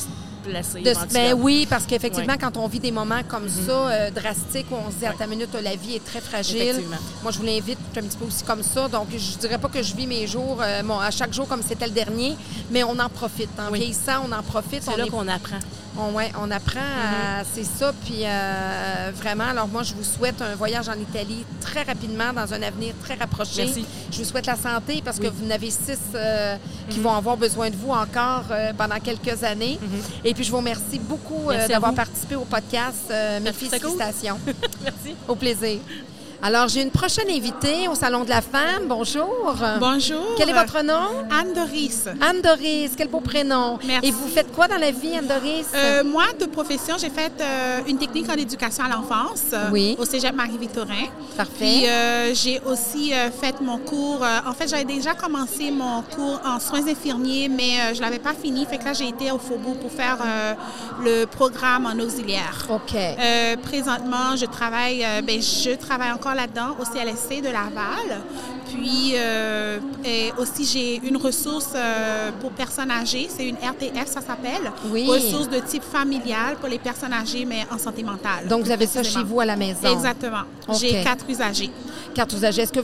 se 0.54 0.78
placer. 0.78 0.80
De- 0.80 1.12
ben 1.12 1.34
oui, 1.34 1.66
parce 1.68 1.84
qu'effectivement, 1.86 2.32
Ouais. 2.34 2.38
quand 2.40 2.56
on 2.56 2.66
vit 2.68 2.80
des 2.80 2.90
moments 2.92 3.22
comme 3.28 3.48
ça, 3.48 3.88
euh, 3.88 4.10
drastiques, 4.10 4.66
où 4.70 4.74
on 4.76 4.90
se 4.90 4.96
dit 4.96 5.06
à 5.06 5.12
ta 5.12 5.26
minute, 5.26 5.48
la 5.62 5.76
vie 5.76 5.96
est 5.96 6.04
très 6.04 6.20
fragile. 6.20 6.82
Moi, 7.22 7.32
je 7.32 7.38
vous 7.38 7.44
l'invite 7.44 7.78
un 7.96 8.02
petit 8.02 8.16
peu 8.16 8.24
aussi 8.26 8.42
comme 8.44 8.62
ça. 8.62 8.88
Donc, 8.88 9.08
je 9.16 9.38
dirais 9.38 9.58
pas 9.58 9.68
que 9.68 9.82
je 9.82 9.94
vis 9.94 10.06
mes 10.06 10.26
jours, 10.26 10.58
euh, 10.62 10.82
bon, 10.82 10.98
à 10.98 11.10
chaque 11.10 11.32
jour 11.32 11.46
comme 11.48 11.62
c'était 11.62 11.86
le 11.86 11.92
dernier, 11.92 12.34
mais 12.70 12.82
on 12.84 12.98
en 12.98 13.08
profite. 13.08 13.50
En 13.58 13.70
Oui. 13.70 13.78
vieillissant, 13.78 14.24
on 14.28 14.32
en 14.32 14.42
profite. 14.42 14.82
C'est 14.82 14.90
on 14.92 14.96
là 14.96 15.06
est- 15.06 15.10
qu'on 15.10 15.28
apprend. 15.28 15.58
On, 15.98 16.12
ouais, 16.12 16.30
on 16.40 16.50
apprend 16.50 16.80
à. 16.80 17.42
Mm-hmm. 17.42 17.46
C'est 17.54 17.64
ça. 17.64 17.92
Puis 18.04 18.22
euh, 18.24 19.10
vraiment, 19.14 19.44
alors 19.44 19.68
moi, 19.68 19.82
je 19.82 19.94
vous 19.94 20.04
souhaite 20.04 20.40
un 20.42 20.54
voyage 20.54 20.88
en 20.88 20.94
Italie 20.94 21.44
très 21.60 21.82
rapidement, 21.82 22.32
dans 22.32 22.52
un 22.52 22.62
avenir 22.62 22.94
très 23.02 23.14
rapproché. 23.14 23.64
Merci. 23.64 23.86
Je 24.10 24.18
vous 24.18 24.24
souhaite 24.24 24.46
la 24.46 24.56
santé 24.56 25.02
parce 25.04 25.18
que 25.18 25.26
Oui. 25.26 25.32
Vous 25.36 25.46
en 25.46 25.50
avez 25.50 25.70
six 25.70 25.98
euh, 26.14 26.56
qui 26.88 27.00
vont 27.00 27.12
avoir 27.12 27.36
besoin 27.36 27.70
de 27.70 27.76
vous 27.76 27.90
encore 27.90 28.44
euh, 28.50 28.72
pendant 28.76 28.98
quelques 29.00 29.42
années. 29.42 29.78
Et 30.24 30.34
puis, 30.34 30.44
je 30.44 30.50
vous 30.50 30.58
remercie 30.58 30.98
beaucoup 30.98 31.50
euh, 31.50 31.66
d'avoir 31.68 31.94
participé 31.94 32.36
au 32.36 32.44
podcast. 32.44 33.10
Euh, 33.10 33.40
mes 33.40 33.50
cool. 33.50 33.68
félicitations. 33.68 34.38
Merci. 34.82 35.14
au 35.28 35.34
plaisir. 35.34 35.78
Alors, 36.42 36.68
j'ai 36.68 36.82
une 36.82 36.90
prochaine 36.90 37.28
invitée 37.30 37.88
au 37.90 37.94
Salon 37.94 38.22
de 38.24 38.28
la 38.28 38.40
Femme. 38.42 38.84
Bonjour. 38.86 39.54
Bonjour. 39.80 40.34
Quel 40.36 40.50
est 40.50 40.52
votre 40.52 40.82
nom? 40.82 41.24
Anne 41.30 41.52
Doris. 41.54 42.04
Anne 42.20 42.40
Doris. 42.42 42.90
Quel 42.96 43.08
beau 43.08 43.20
prénom. 43.20 43.78
Merci. 43.84 44.08
Et 44.08 44.10
vous 44.12 44.28
faites 44.28 44.52
quoi 44.52 44.68
dans 44.68 44.76
la 44.76 44.90
vie, 44.90 45.16
Anne 45.16 45.26
Doris? 45.26 45.66
Euh, 45.74 46.04
moi, 46.04 46.24
de 46.38 46.44
profession, 46.44 46.96
j'ai 46.98 47.08
fait 47.10 47.32
euh, 47.40 47.80
une 47.88 47.98
technique 47.98 48.28
en 48.28 48.34
éducation 48.34 48.84
à 48.84 48.88
l'enfance 48.88 49.44
euh, 49.52 49.70
Oui. 49.72 49.96
au 49.98 50.04
Cégep 50.04 50.34
Marie-Victorin. 50.36 51.06
Parfait. 51.36 51.52
Puis 51.58 51.88
euh, 51.88 52.34
j'ai 52.34 52.60
aussi 52.66 53.12
fait 53.40 53.60
mon 53.60 53.78
cours. 53.78 54.22
en 54.46 54.52
fait, 54.52 54.68
j'avais 54.68 54.84
déjà 54.84 55.14
commencé 55.14 55.70
mon 55.70 56.02
cours 56.02 56.40
en 56.44 56.60
soins 56.60 56.86
infirmiers, 56.86 57.48
mais 57.48 57.94
je 57.94 58.00
l'avais 58.00 58.18
pas 58.18 58.34
fini. 58.34 58.66
Fait 58.66 58.78
que 58.78 58.84
là, 58.84 58.92
j'ai 58.92 59.08
été 59.08 59.30
au 59.32 59.38
Faubourg 59.38 59.78
pour 59.78 59.90
faire 59.90 60.18
le 61.02 61.24
programme 61.24 61.86
en 61.86 61.98
auxiliaire. 62.02 62.66
OK. 62.68 62.94
Présentement, 63.62 64.36
je 64.36 64.46
travaille, 64.46 65.04
ben, 65.26 65.40
je 65.40 65.74
travaille 65.76 66.12
encore 66.12 66.25
là-dedans 66.34 66.76
au 66.80 66.84
CLSC 66.84 67.40
de 67.42 67.48
Laval. 67.48 68.20
Puis 68.72 69.12
euh, 69.14 69.78
et 70.04 70.32
aussi, 70.38 70.64
j'ai 70.64 71.08
une 71.08 71.16
ressource 71.16 71.70
euh, 71.74 72.30
pour 72.40 72.50
personnes 72.52 72.90
âgées. 72.90 73.28
C'est 73.28 73.46
une 73.48 73.56
RTS, 73.56 74.06
ça 74.06 74.20
s'appelle. 74.20 74.70
Oui. 74.90 75.06
Ressource 75.08 75.48
de 75.48 75.58
type 75.58 75.82
familial 75.82 76.56
pour 76.60 76.68
les 76.68 76.78
personnes 76.78 77.12
âgées, 77.12 77.44
mais 77.44 77.66
en 77.72 77.78
santé 77.78 78.02
mentale. 78.02 78.46
Donc, 78.48 78.64
vous 78.64 78.70
avez 78.70 78.86
ça 78.86 79.02
chez 79.02 79.22
vous 79.22 79.40
à 79.40 79.44
la 79.44 79.56
maison. 79.56 79.92
Exactement. 79.92 80.42
J'ai 80.78 81.02
quatre 81.02 81.28
usagers. 81.28 81.70
aux 82.16 82.44
âgés. 82.44 82.62
Est-ce 82.62 82.72
que 82.72 82.80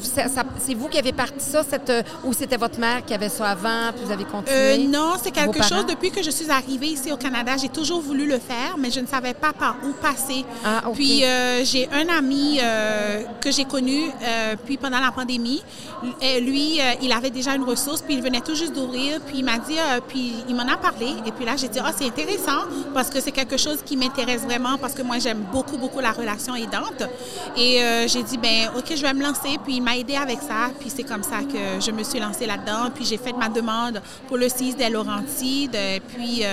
c'est 0.59 0.75
vous 0.75 0.89
qui 0.89 0.99
avez 0.99 1.13
parti 1.13 1.45
ça, 1.45 1.63
cette, 1.63 1.91
euh, 1.91 2.03
ou 2.25 2.33
c'était 2.33 2.57
votre 2.57 2.79
mère 2.79 3.05
qui 3.05 3.15
avait 3.15 3.29
ça 3.29 3.51
avant, 3.51 3.93
puis 3.95 4.05
vous 4.05 4.13
avez 4.13 4.25
continué? 4.25 4.57
Euh, 4.57 4.89
non, 4.89 5.13
c'est 5.23 5.31
quelque 5.31 5.63
chose, 5.63 5.87
depuis 5.87 6.11
que 6.11 6.23
je 6.23 6.31
suis 6.31 6.51
arrivée 6.51 6.89
ici 6.89 7.13
au 7.13 7.17
Canada, 7.17 7.53
j'ai 7.61 7.69
toujours 7.69 8.01
voulu 8.01 8.27
le 8.27 8.39
faire, 8.39 8.77
mais 8.79 8.91
je 8.91 9.01
ne 9.01 9.07
savais 9.07 9.35
pas 9.35 9.53
par 9.53 9.77
où 9.85 9.93
passer. 9.93 10.45
Ah, 10.65 10.83
OK. 10.89 10.95
Puis 10.95 11.23
j'ai 11.65 11.89
un 11.93 12.09
ami 12.09 12.59
euh, 12.61 13.23
que 13.41 13.51
j'ai 13.51 13.65
connu, 13.65 14.05
euh, 14.23 14.57
puis 14.65 14.77
pendant 14.77 15.01
la 15.01 15.11
pandémie, 15.11 15.63
euh, 16.05 16.41
lui, 16.41 16.81
euh, 16.81 16.95
il 17.03 17.13
avait 17.13 17.31
déjà 17.31 17.55
une 17.55 17.65
ressource, 17.65 18.03
puis 18.03 18.15
il 18.15 18.23
venait 18.23 18.41
tout 18.41 18.55
juste 18.55 18.75
d'ouvrir, 18.75 19.21
puis 19.21 19.39
il 19.39 19.45
m'a 19.45 19.59
dit, 19.59 19.77
puis 20.09 20.35
il 20.49 20.55
m'en 20.55 20.67
a 20.67 20.77
parlé, 20.77 21.09
et 21.27 21.33
puis 21.33 21.45
là 21.45 21.57
j'ai 21.57 21.69
dit, 21.69 21.79
ah 21.83 21.93
c'est 21.97 22.07
intéressant, 22.07 22.67
parce 22.95 23.11
que 23.11 23.21
c'est 23.21 23.33
quelque 23.33 23.57
chose 23.57 23.79
qui 23.85 23.97
m'intéresse 23.97 24.43
vraiment, 24.43 24.79
parce 24.79 24.95
que 24.95 25.03
moi 25.03 25.19
j'aime 25.19 25.45
beaucoup, 25.53 25.77
beaucoup 25.77 26.01
la 26.01 26.13
relation 26.13 26.55
aidante. 26.55 27.03
Et 27.57 27.81
j'ai 28.07 28.23
dit, 28.23 28.39
ben 28.39 28.71
ok, 28.77 28.93
je 28.95 29.03
vais 29.03 29.15
me 29.15 29.23
lancer, 29.23 29.59
puis 29.65 29.77
il 29.77 29.83
m'a 29.83 29.97
aidé 29.97 30.17
avec 30.17 30.41
ça, 30.41 30.71
puis 30.79 30.91
c'est 30.95 31.05
comme 31.05 31.23
ça 31.23 31.39
que 31.41 31.81
je 31.85 31.91
me 31.91 32.03
suis 32.03 32.21
lancée 32.21 32.47
là-dedans, 32.47 32.91
puis 32.95 33.05
j'ai 33.05 33.19
fait 33.19 33.33
ma 33.33 33.49
demande 33.49 34.01
pour 34.29 34.37
le 34.37 34.49
CIS 34.49 34.75
des 34.75 34.89
Laurentides, 34.89 35.77
puis... 36.15 36.45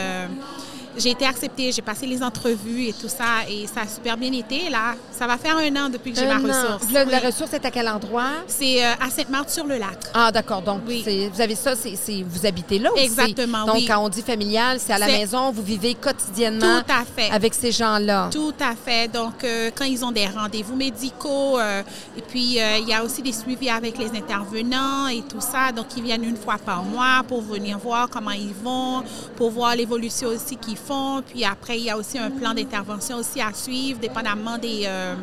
j'ai 0.97 1.11
été 1.11 1.25
acceptée, 1.25 1.71
j'ai 1.71 1.81
passé 1.81 2.05
les 2.05 2.21
entrevues 2.23 2.85
et 2.87 2.93
tout 2.93 3.07
ça, 3.09 3.47
et 3.49 3.67
ça 3.67 3.81
a 3.81 3.87
super 3.87 4.17
bien 4.17 4.31
été. 4.33 4.69
Là, 4.69 4.95
ça 5.11 5.27
va 5.27 5.37
faire 5.37 5.57
un 5.57 5.75
an 5.75 5.89
depuis 5.89 6.11
que 6.13 6.19
j'ai 6.19 6.25
ma 6.25 6.35
an. 6.37 6.43
ressource. 6.43 6.91
Le- 6.93 7.09
La 7.11 7.19
ressource 7.19 7.53
est 7.53 7.65
à 7.65 7.71
quel 7.71 7.87
endroit? 7.87 8.29
C'est 8.47 8.83
euh, 8.85 8.93
à 8.99 9.09
Sainte-Marthe-sur-le-Lac. 9.09 9.99
Ah, 10.13 10.31
d'accord. 10.31 10.61
Donc, 10.61 10.81
Oui. 10.87 11.03
vous 11.33 11.41
avez 11.41 11.55
ça, 11.55 11.73
c'est, 11.75 12.23
vous 12.27 12.45
habitez 12.45 12.79
là 12.79 12.91
aussi. 12.93 13.03
Exactement, 13.03 13.65
Donc, 13.65 13.75
oui. 13.75 13.85
quand 13.85 13.99
on 14.03 14.09
dit 14.09 14.21
familial, 14.21 14.79
c'est 14.79 14.93
à 14.93 14.97
la 14.97 15.07
maison, 15.07 15.51
vous 15.51 15.63
vivez 15.63 15.95
quotidiennement 15.95 16.81
Tout 16.81 16.91
à 16.91 17.03
fait. 17.05 17.31
avec 17.31 17.53
ces 17.53 17.71
gens-là. 17.71 18.29
Tout 18.31 18.53
à 18.59 18.75
fait. 18.75 19.07
Donc, 19.11 19.43
euh, 19.43 19.71
quand 19.75 19.85
ils 19.85 20.03
ont 20.03 20.11
des 20.11 20.27
rendez-vous 20.27 20.75
médicaux, 20.75 21.59
euh, 21.59 21.81
et 22.17 22.21
puis 22.21 22.57
il 22.59 22.87
y 22.87 22.93
a 22.93 23.03
aussi 23.03 23.21
des 23.21 23.33
suivis 23.33 23.69
avec 23.69 23.97
les 23.97 24.09
intervenants 24.17 25.07
et 25.07 25.21
tout 25.21 25.41
ça. 25.41 25.71
Donc, 25.71 25.85
ils 25.97 26.03
viennent 26.03 26.23
une 26.23 26.37
fois 26.37 26.57
par 26.57 26.83
mois 26.83 27.23
pour 27.27 27.41
venir 27.41 27.77
voir 27.77 28.09
comment 28.09 28.31
ils 28.31 28.53
vont, 28.63 29.03
pour 29.35 29.51
voir 29.51 29.75
l'évolution 29.75 30.29
aussi 30.29 30.55
qu'ils 30.57 30.77
font. 30.87 31.21
Puis 31.29 31.43
après, 31.45 31.77
il 31.77 31.83
y 31.85 31.89
a 31.89 31.97
aussi 31.97 32.17
un 32.17 32.31
plan 32.31 32.53
d'intervention 32.53 33.17
aussi 33.17 33.41
à 33.41 33.53
suivre, 33.53 33.99
dépendamment 33.99 34.57
des... 34.57 34.83
euh, 34.85 35.15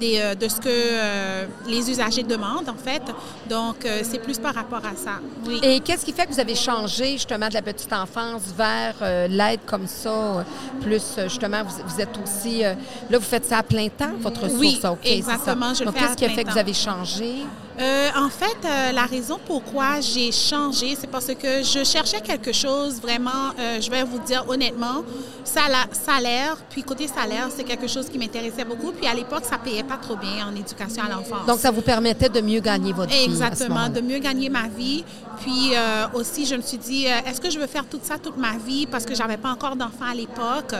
des, 0.00 0.20
euh, 0.20 0.36
de 0.36 0.46
ce 0.46 0.60
que 0.60 0.68
euh, 0.68 1.44
les 1.66 1.90
usagers 1.90 2.22
demandent, 2.22 2.68
en 2.68 2.76
fait. 2.76 3.02
Donc, 3.50 3.84
euh, 3.84 4.02
c'est 4.04 4.20
plus 4.22 4.38
par 4.38 4.54
rapport 4.54 4.78
à 4.78 4.94
ça. 4.96 5.14
Oui. 5.44 5.58
Et 5.60 5.80
qu'est-ce 5.80 6.04
qui 6.04 6.12
fait 6.12 6.24
que 6.24 6.32
vous 6.32 6.38
avez 6.38 6.54
changé 6.54 7.14
justement 7.14 7.48
de 7.48 7.54
la 7.54 7.62
petite 7.62 7.92
enfance 7.92 8.42
vers 8.56 8.94
euh, 9.02 9.26
l'aide 9.26 9.58
comme 9.66 9.88
ça, 9.88 10.44
plus 10.82 11.02
justement 11.24 11.64
vous, 11.64 11.82
vous 11.84 12.00
êtes 12.00 12.16
aussi 12.22 12.60
là 12.60 13.18
vous 13.18 13.20
faites 13.24 13.46
ça 13.46 13.58
à 13.58 13.62
plein 13.64 13.88
temps 13.88 14.12
votre 14.20 14.42
ressource, 14.42 14.60
Oui, 14.60 14.80
ok, 14.84 14.98
exactement, 15.04 15.74
je 15.74 15.82
Donc 15.82 15.94
qu'est-ce 15.96 16.14
qui 16.16 16.26
a 16.26 16.28
fait 16.28 16.44
que 16.44 16.52
vous 16.52 16.58
avez 16.58 16.74
changé? 16.74 17.32
Euh, 17.80 18.08
en 18.16 18.28
fait, 18.28 18.56
euh, 18.64 18.92
la 18.92 19.04
raison 19.04 19.38
pourquoi 19.46 20.00
j'ai 20.00 20.32
changé, 20.32 20.96
c'est 21.00 21.06
parce 21.06 21.26
que 21.26 21.62
je 21.62 21.84
cherchais 21.84 22.20
quelque 22.20 22.52
chose 22.52 23.00
vraiment, 23.00 23.52
euh, 23.58 23.80
je 23.80 23.88
vais 23.88 24.02
vous 24.02 24.18
dire 24.18 24.44
honnêtement, 24.48 25.04
sala- 25.44 25.86
salaire, 25.92 26.56
puis 26.70 26.82
côté 26.82 27.06
salaire, 27.06 27.48
c'est 27.56 27.62
quelque 27.62 27.86
chose 27.86 28.08
qui 28.08 28.18
m'intéressait 28.18 28.64
beaucoup. 28.64 28.90
Puis 28.90 29.06
à 29.06 29.14
l'époque, 29.14 29.44
ça 29.48 29.58
payait 29.58 29.84
pas 29.84 29.96
trop 29.96 30.16
bien 30.16 30.48
en 30.48 30.56
éducation 30.56 31.04
à 31.04 31.08
l'enfance. 31.08 31.46
Donc 31.46 31.60
ça 31.60 31.70
vous 31.70 31.82
permettait 31.82 32.28
de 32.28 32.40
mieux 32.40 32.58
gagner 32.60 32.92
votre 32.92 33.12
vie. 33.12 33.24
Exactement, 33.24 33.88
de 33.88 34.00
mieux 34.00 34.18
gagner 34.18 34.48
ma 34.50 34.66
vie. 34.66 35.04
Puis 35.40 35.70
euh, 35.74 36.06
aussi, 36.14 36.46
je 36.46 36.56
me 36.56 36.62
suis 36.62 36.78
dit, 36.78 37.06
euh, 37.06 37.30
est-ce 37.30 37.40
que 37.40 37.48
je 37.48 37.60
veux 37.60 37.68
faire 37.68 37.86
tout 37.86 38.00
ça 38.02 38.18
toute 38.18 38.36
ma 38.36 38.56
vie 38.58 38.86
parce 38.86 39.04
que 39.06 39.14
j'avais 39.14 39.36
pas 39.36 39.50
encore 39.50 39.76
d'enfant 39.76 40.06
à 40.10 40.14
l'époque? 40.14 40.74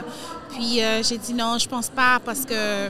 Puis 0.50 0.82
euh, 0.82 1.00
j'ai 1.04 1.18
dit 1.18 1.32
non, 1.32 1.58
je 1.58 1.68
pense 1.68 1.88
pas 1.90 2.18
parce 2.24 2.40
que 2.44 2.88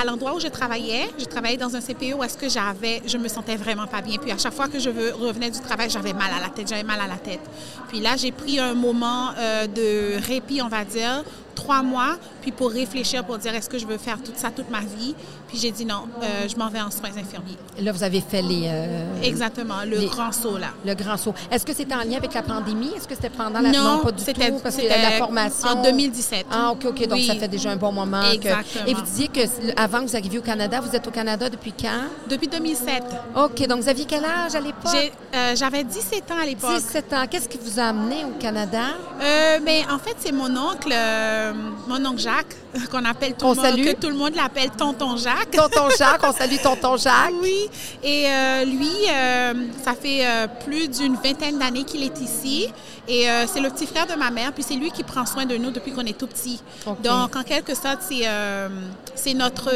à 0.00 0.04
l'endroit 0.04 0.34
où 0.34 0.40
je 0.40 0.48
travaillais, 0.48 1.08
je 1.18 1.24
travaillais 1.24 1.56
dans 1.56 1.74
un 1.74 1.80
CPE 1.80 2.14
où 2.16 2.24
est-ce 2.24 2.36
que 2.36 2.48
j'avais, 2.48 3.02
je 3.06 3.18
me 3.18 3.28
sentais 3.28 3.56
vraiment 3.56 3.86
pas 3.86 4.00
bien. 4.00 4.16
Puis 4.18 4.30
à 4.30 4.38
chaque 4.38 4.54
fois 4.54 4.68
que 4.68 4.78
je 4.78 4.90
revenais 4.90 5.50
du 5.50 5.60
travail, 5.60 5.90
j'avais 5.90 6.12
mal 6.12 6.30
à 6.36 6.40
la 6.40 6.48
tête, 6.48 6.68
j'avais 6.68 6.82
mal 6.82 7.00
à 7.00 7.06
la 7.06 7.16
tête. 7.16 7.40
Puis 7.88 8.00
là, 8.00 8.16
j'ai 8.16 8.32
pris 8.32 8.58
un 8.58 8.74
moment 8.74 9.30
euh, 9.38 9.66
de 9.66 10.24
répit, 10.26 10.60
on 10.62 10.68
va 10.68 10.84
dire, 10.84 11.24
trois 11.58 11.82
mois, 11.82 12.16
puis 12.40 12.52
pour 12.52 12.70
réfléchir, 12.70 13.24
pour 13.24 13.36
dire 13.38 13.52
est-ce 13.54 13.68
que 13.68 13.78
je 13.78 13.86
veux 13.86 13.98
faire 13.98 14.18
tout 14.22 14.32
ça 14.36 14.50
toute 14.50 14.70
ma 14.70 14.80
vie? 14.80 15.14
Puis 15.48 15.58
j'ai 15.58 15.70
dit 15.72 15.84
non, 15.84 16.02
euh, 16.22 16.46
je 16.48 16.54
m'en 16.56 16.68
vais 16.68 16.80
en 16.80 16.90
soins 16.90 17.08
infirmiers. 17.10 17.56
Et 17.76 17.82
Là 17.82 17.90
vous 17.92 18.02
avez 18.04 18.20
fait 18.20 18.42
les 18.42 18.64
euh, 18.66 19.22
Exactement, 19.24 19.82
le 19.84 19.96
les- 19.98 20.06
grand 20.06 20.30
saut 20.30 20.56
là. 20.58 20.68
le 20.86 20.94
grand 20.94 21.16
saut. 21.16 21.34
Est-ce 21.50 21.64
que 21.66 21.74
c'était 21.74 21.94
en 21.94 22.04
lien 22.04 22.18
avec 22.18 22.32
la 22.34 22.42
pandémie? 22.42 22.92
Est-ce 22.96 23.08
que 23.08 23.14
c'était 23.14 23.30
pendant 23.30 23.60
la 23.60 23.70
Non, 23.72 24.00
pas 24.04 24.12
du 24.12 24.22
c'était- 24.22 24.50
tout 24.50 24.58
parce 24.62 24.76
que 24.76 24.82
c'était 24.82 25.02
la 25.02 25.12
formation 25.12 25.68
en 25.68 25.82
2017. 25.82 26.46
Ah 26.50 26.70
OK 26.72 26.84
OK 26.86 27.00
donc 27.08 27.18
Oui. 27.18 27.26
ça 27.26 27.34
fait 27.34 27.48
déjà 27.48 27.70
un 27.70 27.76
bon 27.76 27.90
moment 27.92 28.20
que- 28.22 28.34
Exactement. 28.34 28.86
Et 28.86 28.94
vous 28.94 29.02
disiez 29.02 29.28
que 29.28 29.40
avant 29.76 30.00
que 30.04 30.06
vous 30.10 30.16
arriviez 30.16 30.38
au 30.38 30.42
Canada, 30.42 30.80
vous 30.80 30.94
êtes 30.94 31.06
au 31.06 31.10
Canada 31.10 31.48
depuis 31.50 31.72
quand? 31.72 32.04
Depuis 32.28 32.46
2007. 32.48 33.02
OK 33.36 33.66
donc 33.66 33.80
vous 33.82 33.88
aviez 33.88 34.04
quel 34.04 34.24
âge 34.24 34.54
à 34.54 34.60
l'époque? 34.60 35.12
Euh, 35.34 35.56
J'avais 35.56 35.82
17 35.84 36.30
ans 36.30 36.38
à 36.42 36.46
l'époque. 36.46 36.76
17 36.76 37.12
ans. 37.12 37.24
Qu'est-ce 37.30 37.48
qui 37.48 37.58
vous 37.62 37.78
a 37.80 37.84
amené 37.84 38.24
au 38.24 38.38
Canada? 38.38 38.82
Mais 39.64 39.82
en 39.90 39.98
fait, 39.98 40.14
c'est 40.18 40.32
mon 40.32 40.54
oncle, 40.56 40.92
euh, 40.92 41.47
mon 41.86 42.04
oncle 42.06 42.18
Jacques, 42.20 42.56
qu'on 42.90 43.04
appelle 43.04 43.34
tout 43.34 43.46
On 43.46 43.50
le 43.50 43.56
monde, 43.56 43.64
salue. 43.64 43.84
que 43.84 43.92
tout 43.96 44.08
le 44.08 44.16
monde 44.16 44.34
l'appelle 44.34 44.70
Tonton 44.70 45.16
Jacques. 45.16 45.50
Tonton 45.52 45.88
Jacques, 45.98 46.22
on 46.22 46.32
salue 46.32 46.56
Tonton 46.62 46.96
Jacques. 46.96 47.32
Oui, 47.42 47.68
et 48.02 48.26
euh, 48.28 48.64
lui, 48.64 48.90
euh, 49.10 49.54
ça 49.84 49.94
fait 49.94 50.26
euh, 50.26 50.46
plus 50.64 50.88
d'une 50.88 51.14
vingtaine 51.16 51.58
d'années 51.58 51.84
qu'il 51.84 52.02
est 52.02 52.20
ici. 52.20 52.68
Et 53.06 53.28
euh, 53.30 53.46
c'est 53.46 53.60
le 53.60 53.70
petit 53.70 53.86
frère 53.86 54.06
de 54.06 54.14
ma 54.14 54.30
mère, 54.30 54.52
puis 54.52 54.62
c'est 54.62 54.74
lui 54.74 54.90
qui 54.90 55.02
prend 55.02 55.24
soin 55.24 55.46
de 55.46 55.56
nous 55.56 55.70
depuis 55.70 55.92
qu'on 55.92 56.02
est 56.04 56.16
tout 56.18 56.26
petit. 56.26 56.60
Donc, 57.02 57.36
en 57.36 57.42
quelque 57.42 57.74
sorte, 57.74 58.00
c'est 58.02 58.26
euh, 58.26 58.68
notre 59.34 59.70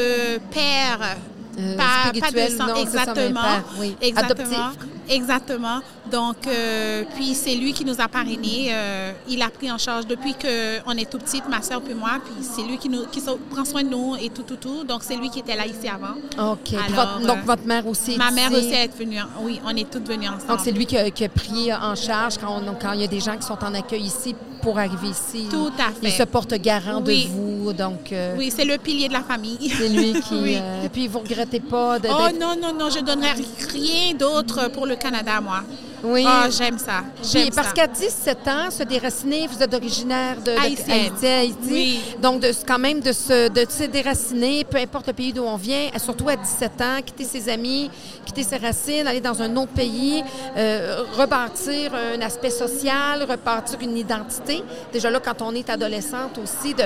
père. 0.51 1.17
Euh, 1.59 1.77
pas, 1.77 2.11
de 2.13 2.51
sang, 2.57 2.67
non, 2.67 2.75
ça, 2.77 2.81
exactement. 2.81 3.43
père, 3.43 3.65
oui. 3.79 3.95
Exactement. 4.01 4.47
Adoptif. 4.47 4.89
Exactement. 5.11 5.81
Donc, 6.13 6.47
euh, 6.47 7.05
puis 7.15 7.35
c'est 7.35 7.55
lui 7.55 7.73
qui 7.73 7.85
nous 7.87 7.99
a 8.01 8.07
parrainés. 8.07 8.69
Euh, 8.71 9.13
il 9.29 9.41
a 9.41 9.49
pris 9.49 9.73
en 9.73 9.79
charge 9.79 10.07
depuis 10.07 10.35
qu'on 10.35 10.93
est 10.97 11.11
tout 11.11 11.19
petite, 11.19 11.49
ma 11.49 11.63
soeur 11.63 11.81
puis 11.81 11.95
moi. 11.95 12.11
Puis 12.25 12.35
c'est 12.55 12.63
lui 12.63 12.77
qui, 12.77 12.89
nous, 12.91 13.07
qui 13.07 13.21
prend 13.51 13.65
soin 13.65 13.83
de 13.83 13.89
nous 13.89 14.17
et 14.17 14.29
tout, 14.29 14.43
tout, 14.43 14.57
tout. 14.57 14.85
Donc, 14.85 15.03
c'est 15.03 15.17
lui 15.17 15.31
qui 15.31 15.39
était 15.41 15.57
là 15.57 15.67
ici 15.67 15.89
avant. 15.89 16.53
OK. 16.53 16.59
Puis 16.65 16.77
Alors, 16.77 17.15
votre- 17.19 17.27
donc, 17.27 17.39
euh, 17.39 17.47
votre 17.47 17.65
mère 17.67 17.87
aussi 17.87 18.17
Ma 18.19 18.31
mère 18.31 18.53
aussi 18.53 18.73
est 18.73 18.95
venue. 18.97 19.21
en- 19.21 19.43
Oui, 19.45 19.59
on 19.65 19.75
est 19.75 19.91
toutes 19.91 20.07
venues 20.07 20.29
ensemble. 20.29 20.49
Donc, 20.49 20.61
c'est 20.63 20.73
lui 20.73 20.85
qui 20.85 20.99
a, 20.99 21.11
qui 21.11 21.25
a 21.25 21.29
pris 21.31 21.73
en 21.73 21.95
charge 21.95 22.37
quand, 22.39 22.61
on- 22.61 22.75
quand 22.75 22.93
il 22.93 23.01
y 23.01 23.05
a 23.05 23.09
des 23.09 23.21
gens 23.21 23.37
qui 23.37 23.47
sont 23.47 23.59
en 23.65 23.73
accueil 23.75 24.03
ici 24.03 24.35
pour 24.61 24.79
arriver 24.79 25.09
ici. 25.09 25.47
Tout 25.51 25.73
à 25.79 25.91
fait. 25.93 26.09
Il 26.09 26.13
se 26.13 26.23
porte 26.25 26.53
garant 26.55 27.03
Oui. 27.05 27.25
de 27.25 27.29
vous. 27.31 27.73
Donc, 27.73 28.13
euh, 28.13 28.37
Oui, 28.39 28.53
c'est 28.55 28.65
le 28.67 28.77
pilier 28.77 29.09
de 29.09 29.15
la 29.15 29.23
famille. 29.23 29.73
c'est 29.77 29.89
lui 29.89 30.13
qui. 30.29 30.35
Oui. 30.35 30.57
euh, 30.61 30.89
puis, 30.93 31.09
vous 31.09 31.21
regrettez 31.21 31.61
pas 31.61 31.99
de. 31.99 32.09
Oh 32.11 32.29
non, 32.39 32.55
non, 32.61 32.75
non, 32.79 32.91
je 32.91 33.01
donnerais 33.01 33.35
rien 33.73 34.15
d'autre 34.15 34.71
pour 34.73 34.85
le 34.87 34.97
Canada, 34.97 35.41
moi. 35.41 35.63
Oui. 36.03 36.25
Ah, 36.27 36.49
j'aime 36.51 36.79
ça. 36.79 37.05
Puis, 37.23 37.51
parce 37.55 37.73
qu'à 37.73 37.87
17 37.87 38.49
ans, 38.49 38.71
se 38.71 38.83
déraciner, 38.83 39.47
vous 39.47 39.63
êtes 39.63 39.73
originaire 39.73 40.37
de, 40.37 40.53
de 40.53 40.59
Haïtienne. 40.59 41.13
Haïti, 41.13 41.27
Haïti. 41.27 41.57
Oui. 41.71 42.01
Donc, 42.21 42.41
de, 42.41 42.53
quand 42.67 42.79
même, 42.79 43.01
de 43.01 43.13
se, 43.13 43.49
de 43.49 43.71
se 43.71 43.85
déraciner, 43.85 44.65
peu 44.65 44.79
importe 44.79 45.07
le 45.07 45.13
pays 45.13 45.33
d'où 45.33 45.43
on 45.45 45.57
vient, 45.57 45.89
surtout 45.99 46.29
à 46.29 46.37
17 46.37 46.81
ans, 46.81 46.97
quitter 47.05 47.25
ses 47.25 47.49
amis, 47.49 47.91
quitter 48.25 48.43
ses 48.43 48.57
racines, 48.57 49.07
aller 49.07 49.21
dans 49.21 49.41
un 49.43 49.57
autre 49.57 49.73
pays, 49.73 50.25
euh, 50.57 51.05
rebâtir 51.17 51.93
un 51.95 52.21
aspect 52.21 52.51
social, 52.51 53.23
rebâtir 53.23 53.79
une 53.81 53.97
identité. 53.97 54.63
Déjà 54.93 55.11
là, 55.11 55.21
quand 55.21 55.43
on 55.43 55.55
est 55.55 55.71
adolescente 55.71 56.39
aussi, 56.43 56.75
de, 56.75 56.85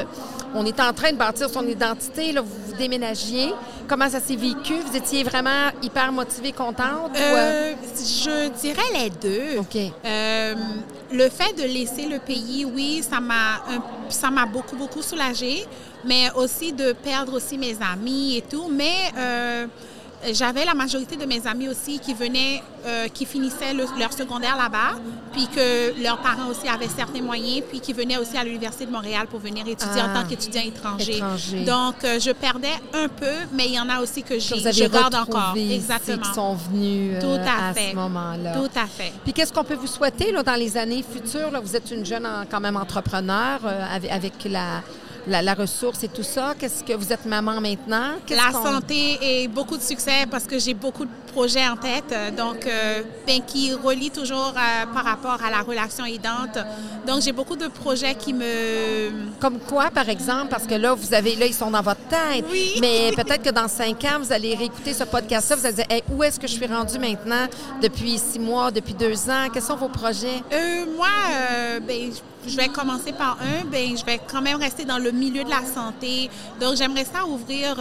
on 0.54 0.64
est 0.66 0.78
en 0.80 0.92
train 0.92 1.12
de 1.12 1.16
bâtir 1.16 1.48
son 1.48 1.66
identité, 1.66 2.32
là, 2.32 2.42
vous, 2.42 2.48
vous 2.66 2.76
déménagiez. 2.76 3.52
Comment 3.88 4.08
ça 4.10 4.20
s'est 4.20 4.36
vécu? 4.36 4.74
Vous 4.84 4.96
étiez 4.96 5.22
vraiment 5.22 5.70
hyper 5.82 6.10
motivée, 6.12 6.52
contente? 6.52 7.16
euh, 7.16 7.72
Euh, 7.72 7.74
je 7.96 8.48
dirais 8.60 8.82
les 8.94 9.10
deux. 9.10 9.58
OK. 9.58 9.76
Euh, 10.04 10.54
le 11.12 11.28
fait 11.28 11.52
de 11.56 11.62
laisser 11.62 12.06
le 12.06 12.18
pays, 12.18 12.64
oui, 12.64 13.04
ça 13.08 13.20
m'a 13.20 13.62
ça 14.08 14.30
m'a 14.30 14.44
beaucoup 14.46 14.76
beaucoup 14.76 15.02
soulagée, 15.02 15.64
mais 16.04 16.30
aussi 16.34 16.72
de 16.72 16.92
perdre 16.92 17.34
aussi 17.34 17.56
mes 17.58 17.76
amis 17.80 18.36
et 18.38 18.42
tout. 18.42 18.68
Mais 18.70 19.12
j'avais 20.32 20.64
la 20.64 20.74
majorité 20.74 21.16
de 21.16 21.24
mes 21.26 21.46
amis 21.46 21.68
aussi 21.68 21.98
qui 21.98 22.14
venaient, 22.14 22.62
euh, 22.86 23.08
qui 23.08 23.24
finissaient 23.26 23.74
le- 23.74 23.84
leur 23.98 24.12
secondaire 24.12 24.56
là-bas, 24.56 24.98
puis 25.32 25.46
que 25.48 26.00
leurs 26.02 26.18
parents 26.18 26.48
aussi 26.50 26.66
avaient 26.68 26.88
certains 26.88 27.22
moyens, 27.22 27.62
puis 27.68 27.80
qui 27.80 27.92
venaient 27.92 28.16
aussi 28.16 28.36
à 28.36 28.42
l'université 28.44 28.86
de 28.86 28.90
Montréal 28.92 29.26
pour 29.30 29.40
venir 29.40 29.66
étudier 29.68 30.00
Ah. 30.04 30.10
en 30.10 30.22
tant 30.22 30.28
qu'étudiant 30.28 30.62
étranger. 30.62 31.16
Étranger. 31.18 31.64
Donc 31.64 31.96
euh, 32.04 32.18
je 32.18 32.30
perdais 32.32 32.72
un 32.94 33.08
peu, 33.08 33.32
mais 33.52 33.66
il 33.66 33.74
y 33.74 33.80
en 33.80 33.88
a 33.88 34.00
aussi 34.00 34.22
que 34.22 34.38
j'ai, 34.38 34.58
je 34.72 34.84
garde 34.88 35.14
encore. 35.14 35.54
Exactement. 35.56 36.22
qui 36.22 36.34
sont 36.34 36.54
venus 36.54 37.14
euh, 37.16 37.20
Tout 37.20 37.42
à 37.48 37.74
fait. 37.74 37.90
ce 37.90 37.94
moment-là. 37.96 38.54
Tout 38.54 38.70
à 38.78 38.86
fait. 38.86 39.12
Puis 39.24 39.32
qu'est-ce 39.32 39.52
qu'on 39.52 39.64
peut 39.64 39.74
vous 39.74 39.86
souhaiter 39.86 40.32
là, 40.32 40.42
dans 40.42 40.54
les 40.56 40.76
années 40.76 41.04
futures? 41.08 41.50
là? 41.50 41.60
Vous 41.60 41.76
êtes 41.76 41.90
une 41.90 42.04
jeune 42.04 42.26
en- 42.26 42.44
quand 42.50 42.60
même 42.60 42.76
entrepreneur 42.76 43.60
avec, 43.92 44.10
avec 44.10 44.32
la, 44.46 44.82
la, 45.26 45.42
la 45.42 45.54
ressource 45.54 46.02
et 46.04 46.08
tout 46.08 46.22
ça. 46.22 46.54
Qu'est-ce 46.58 46.82
que 46.84 46.92
vous 46.92 47.12
êtes 47.12 47.24
maman 47.26 47.60
maintenant? 47.60 48.14
La 48.30 48.52
santé 48.52 49.18
et 49.20 49.48
beaucoup 49.48 49.76
de 49.76 49.82
succès 49.82 50.26
parce 50.30 50.44
que 50.44 50.58
j'ai 50.58 50.74
beaucoup 50.74 51.04
de 51.04 51.10
projets 51.36 51.68
en 51.68 51.76
tête, 51.76 52.14
donc 52.34 52.66
euh, 52.66 53.02
ben, 53.26 53.42
qui 53.46 53.74
relient 53.74 54.10
toujours 54.10 54.54
euh, 54.56 54.86
par 54.94 55.04
rapport 55.04 55.38
à 55.46 55.50
la 55.50 55.60
relation 55.60 56.06
aidante. 56.06 56.56
Donc 57.06 57.20
j'ai 57.20 57.32
beaucoup 57.32 57.56
de 57.56 57.66
projets 57.68 58.14
qui 58.14 58.32
me 58.32 59.10
Comme 59.38 59.58
quoi, 59.58 59.90
par 59.90 60.08
exemple, 60.08 60.46
parce 60.48 60.66
que 60.66 60.74
là, 60.74 60.94
vous 60.94 61.12
avez, 61.12 61.36
là, 61.36 61.44
ils 61.44 61.52
sont 61.52 61.70
dans 61.70 61.82
votre 61.82 62.00
tête. 62.08 62.46
Oui. 62.50 62.78
Mais 62.80 63.10
peut-être 63.16 63.42
que 63.42 63.50
dans 63.50 63.68
cinq 63.68 64.02
ans, 64.04 64.18
vous 64.18 64.32
allez 64.32 64.54
réécouter 64.54 64.94
ce 64.94 65.04
podcast-là, 65.04 65.56
vous 65.56 65.66
allez 65.66 65.74
dire, 65.74 65.90
Hey, 65.90 66.02
où 66.10 66.22
est-ce 66.24 66.40
que 66.40 66.46
je 66.46 66.54
suis 66.54 66.66
rendue 66.66 66.98
maintenant 66.98 67.46
depuis 67.82 68.16
six 68.18 68.38
mois, 68.38 68.70
depuis 68.70 68.94
deux 68.94 69.28
ans? 69.28 69.48
Quels 69.52 69.62
sont 69.62 69.76
vos 69.76 69.90
projets? 69.90 70.40
Euh, 70.50 70.86
moi, 70.96 71.08
euh, 71.34 71.80
ben, 71.80 72.12
je 72.48 72.56
vais 72.56 72.68
commencer 72.68 73.12
par 73.12 73.36
un. 73.42 73.66
Ben, 73.66 73.94
je 73.94 74.04
vais 74.06 74.20
quand 74.26 74.40
même 74.40 74.58
rester 74.58 74.86
dans 74.86 74.98
le 74.98 75.10
milieu 75.10 75.44
de 75.44 75.50
la 75.50 75.64
santé. 75.66 76.30
Donc, 76.58 76.76
j'aimerais 76.76 77.04
ça 77.04 77.26
ouvrir 77.26 77.76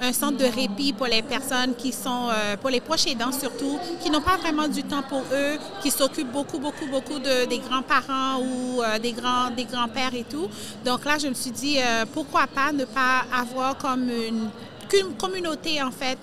un 0.00 0.12
centre 0.12 0.38
de 0.38 0.44
répit 0.44 0.92
pour 0.92 1.06
les 1.06 1.22
personnes 1.22 1.74
qui 1.76 1.92
sont, 1.92 2.28
euh, 2.30 2.56
pour 2.56 2.70
les 2.70 2.80
proches 2.80 3.06
aidants 3.06 3.32
surtout, 3.32 3.78
qui 4.02 4.10
n'ont 4.10 4.22
pas 4.22 4.36
vraiment 4.38 4.66
du 4.68 4.82
temps 4.82 5.02
pour 5.08 5.22
eux, 5.32 5.58
qui 5.82 5.90
s'occupent 5.90 6.32
beaucoup, 6.32 6.58
beaucoup, 6.58 6.86
beaucoup 6.86 7.18
de, 7.18 7.46
des 7.46 7.58
grands-parents 7.58 8.38
ou 8.40 8.82
euh, 8.82 8.98
des 8.98 9.12
grands, 9.12 9.50
des 9.50 9.64
grands-pères 9.64 10.14
et 10.14 10.24
tout. 10.24 10.48
Donc 10.84 11.04
là, 11.04 11.18
je 11.18 11.28
me 11.28 11.34
suis 11.34 11.50
dit, 11.50 11.76
euh, 11.78 12.04
pourquoi 12.12 12.46
pas 12.46 12.72
ne 12.72 12.84
pas 12.84 13.24
avoir 13.38 13.76
comme 13.76 14.08
une 14.08 14.48
qu'une 14.88 15.14
communauté, 15.16 15.80
en 15.80 15.92
fait, 15.92 16.18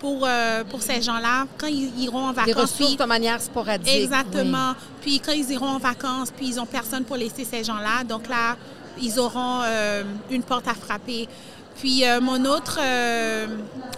pour, 0.00 0.22
euh, 0.26 0.64
pour 0.64 0.82
ces 0.82 1.00
gens-là, 1.00 1.46
quand 1.56 1.68
ils 1.68 2.00
iront 2.02 2.24
en 2.24 2.30
Des 2.30 2.40
vacances. 2.52 2.54
ressources 2.62 2.88
puis- 2.88 2.96
de 2.96 3.04
manière 3.04 3.40
sporadique. 3.40 3.94
Exactement. 3.94 4.72
Puis 5.00 5.20
quand 5.20 5.30
ils 5.30 5.48
iront 5.52 5.68
en 5.68 5.78
vacances, 5.78 6.32
puis 6.36 6.48
ils 6.48 6.56
n'ont 6.56 6.66
personne 6.66 7.04
pour 7.04 7.14
laisser 7.14 7.44
ces 7.44 7.62
gens-là, 7.62 8.02
donc 8.02 8.28
là, 8.28 8.56
ils 9.00 9.20
auront 9.20 9.60
euh, 9.62 10.02
une 10.32 10.42
porte 10.42 10.66
à 10.66 10.74
frapper. 10.74 11.28
Puis 11.78 12.04
euh, 12.04 12.20
mon 12.20 12.44
autre 12.44 12.78
euh, 12.82 13.46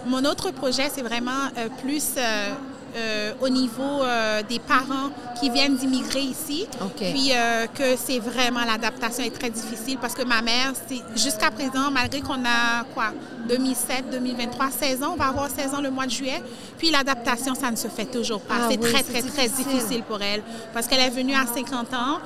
mon 0.05 0.23
autre 0.25 0.51
projet, 0.51 0.89
c'est 0.93 1.01
vraiment 1.01 1.49
euh, 1.57 1.67
plus 1.81 2.11
au 3.39 3.47
niveau 3.47 4.03
des 4.49 4.59
parents 4.59 5.11
qui 5.39 5.49
viennent 5.49 5.77
d'immigrer 5.77 6.23
ici. 6.23 6.67
Puis 6.97 7.31
que 7.73 7.95
c'est 7.95 8.19
vraiment 8.19 8.65
l'adaptation 8.65 9.23
est 9.23 9.29
très 9.29 9.49
difficile 9.49 9.97
parce 9.97 10.13
que 10.13 10.23
ma 10.23 10.41
mère, 10.41 10.73
jusqu'à 11.15 11.51
présent, 11.51 11.89
malgré 11.89 12.19
qu'on 12.19 12.43
a 12.43 12.83
quoi 12.93 13.13
2007, 13.47 14.09
2023, 14.11 14.71
16 14.71 15.03
ans, 15.03 15.11
on 15.13 15.15
va 15.15 15.27
avoir 15.27 15.49
16 15.49 15.73
ans 15.73 15.79
le 15.79 15.89
mois 15.89 16.05
de 16.05 16.11
juillet. 16.11 16.43
Puis 16.77 16.91
l'adaptation, 16.91 17.55
ça 17.55 17.71
ne 17.71 17.77
se 17.77 17.87
fait 17.87 18.07
toujours 18.07 18.41
pas. 18.41 18.55
Ah 18.57 18.67
c'est 18.69 18.77
oui, 18.77 18.91
très, 18.91 19.03
très, 19.03 19.21
très 19.21 19.47
difficile 19.47 20.03
pour 20.03 20.21
elle 20.21 20.43
parce 20.73 20.85
qu'elle 20.87 20.99
est 20.99 21.09
venue 21.09 21.33
à 21.33 21.45
50 21.45 21.93
ans. 21.93 22.19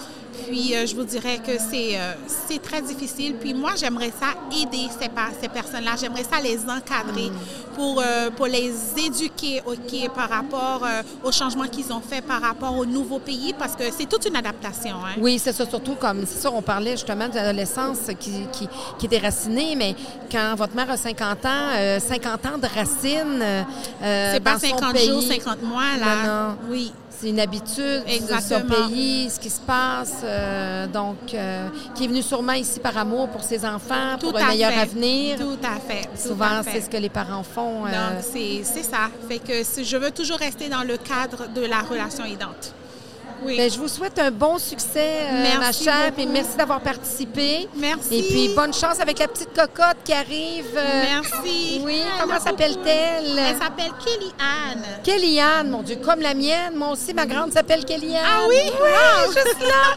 Puis 0.48 0.76
euh, 0.76 0.86
je 0.86 0.96
vous 0.96 1.04
dirais 1.04 1.38
que 1.38 1.54
c'est 1.58 1.98
euh, 2.00 2.14
c'est 2.48 2.62
très 2.62 2.82
difficile. 2.82 3.36
Puis 3.36 3.54
moi, 3.54 3.72
j'aimerais 3.76 4.12
ça 4.20 4.28
aider 4.52 4.88
ces, 5.00 5.10
ces 5.42 5.48
personnes-là. 5.50 5.92
J'aimerais 6.00 6.24
ça 6.24 6.40
les 6.42 6.58
encadrer 6.64 7.32
pour, 7.76 8.02
euh, 8.02 8.30
pour 8.32 8.46
les 8.48 8.74
éduquer 8.98 9.62
OK, 9.66 10.10
par 10.16 10.30
rapport 10.30 10.82
aux 11.24 11.32
changements 11.32 11.68
qu'ils 11.68 11.92
ont 11.92 12.02
fait 12.02 12.22
par 12.22 12.42
rapport 12.42 12.78
au 12.78 12.86
nouveau 12.86 13.20
pays 13.20 13.54
parce 13.58 13.76
que 13.76 13.84
c'est 13.98 14.08
toute 14.08 14.26
une 14.28 14.36
adaptation. 14.36 14.96
hein. 15.06 15.16
Oui, 15.20 15.40
c'est 15.40 15.52
ça, 15.54 15.66
surtout 15.66 15.96
comme, 15.96 16.26
c'est 16.26 16.40
ça, 16.42 16.52
on 16.52 16.62
parlait 16.62 16.92
justement 16.92 17.28
de 17.28 17.36
l'adolescence 17.36 18.00
qui, 18.20 18.32
qui, 18.52 18.68
qui 18.98 19.06
est 19.06 19.10
déracinée, 19.10 19.76
mais 19.76 19.96
quand 20.32 20.56
votre 20.58 20.76
mère 20.76 20.90
a 20.90 20.98
50 20.98 21.46
ans, 21.46 21.50
euh, 21.74 22.00
50 22.00 22.46
ans 22.46 22.58
de 22.58 22.68
racines 22.68 23.42
euh, 23.42 24.34
C'est 24.34 24.40
pas 24.40 24.54
dans 24.54 24.60
son 24.60 24.68
50 24.78 24.94
pays, 24.94 25.08
jours, 25.08 25.22
50 25.22 25.62
mois, 25.64 25.98
là. 26.00 26.16
Non, 26.16 26.50
non. 26.52 26.58
Oui. 26.70 26.92
C'est 27.20 27.30
une 27.30 27.40
habitude 27.40 28.04
de 28.06 28.10
Exactement. 28.12 28.60
son 28.78 28.90
pays, 28.90 29.30
ce 29.30 29.40
qui 29.40 29.50
se 29.50 29.60
passe, 29.62 30.16
euh, 30.24 30.88
donc, 30.88 31.18
euh, 31.34 31.68
qui 31.96 32.06
est 32.06 32.08
venu 32.08 32.22
sûrement 32.22 32.54
ici 32.54 32.80
par 32.80 32.98
amour 32.98 33.30
pour 33.30 33.44
ses 33.44 33.66
enfants, 33.66 34.18
Tout 34.20 34.32
pour 34.32 34.40
un 34.40 34.48
meilleur 34.50 34.72
fait. 34.72 34.80
avenir. 34.80 35.38
Tout 35.38 35.58
à 35.64 35.80
fait. 35.80 36.04
tout 36.04 36.28
Souvent, 36.30 36.62
c'est 36.64 36.82
ce 36.82 36.90
que 36.90 36.98
les 36.98 37.10
parents 37.10 37.44
font. 37.44 37.86
euh, 37.86 37.90
Donc, 38.16 38.24
c'est 38.24 38.64
ça. 38.84 39.10
Fait 39.30 39.40
que 39.40 39.54
je 39.84 39.98
veux 39.98 40.12
toujours 40.12 40.38
rester 40.38 40.70
dans 40.70 40.84
le 40.84 40.98
cadre 40.98 41.48
de 41.54 41.62
la 41.62 41.80
relation 41.82 42.26
aidante. 42.26 42.74
Oui. 43.46 43.58
Ben, 43.58 43.70
je 43.70 43.78
vous 43.78 43.88
souhaite 43.88 44.18
un 44.18 44.32
bon 44.32 44.58
succès, 44.58 45.28
euh, 45.32 45.60
ma 45.60 45.72
chère, 45.72 46.12
et 46.18 46.26
merci 46.26 46.58
d'avoir 46.58 46.82
participé. 46.82 47.68
Merci. 47.76 48.16
Et 48.18 48.24
puis, 48.24 48.56
bonne 48.56 48.74
chance 48.74 49.00
avec 49.00 49.20
la 49.20 49.28
petite 49.28 49.54
cocotte 49.54 49.98
qui 50.04 50.14
arrive. 50.14 50.66
euh, 50.76 51.04
Merci. 51.22 51.82
Oui, 51.86 52.02
comment 52.20 52.40
s'appelle-t-elle? 52.40 53.38
Elle 53.38 53.58
s'appelle 53.62 53.92
Kelly 54.04 54.34
Anne. 54.40 54.84
Kellyanne, 55.04 55.70
mon 55.70 55.84
Dieu, 55.84 55.98
comme 55.98 56.22
la 56.22 56.34
mienne. 56.34 56.76
Moi 56.76 56.90
aussi, 56.90 57.14
ma 57.14 57.26
grande 57.28 57.52
s'appelle 57.54 57.86
Kellyanne. 57.86 58.24
Ah 58.26 58.46
oui? 58.50 58.56
Oui, 58.66 59.28
juste 59.28 59.62
là. 59.62 59.96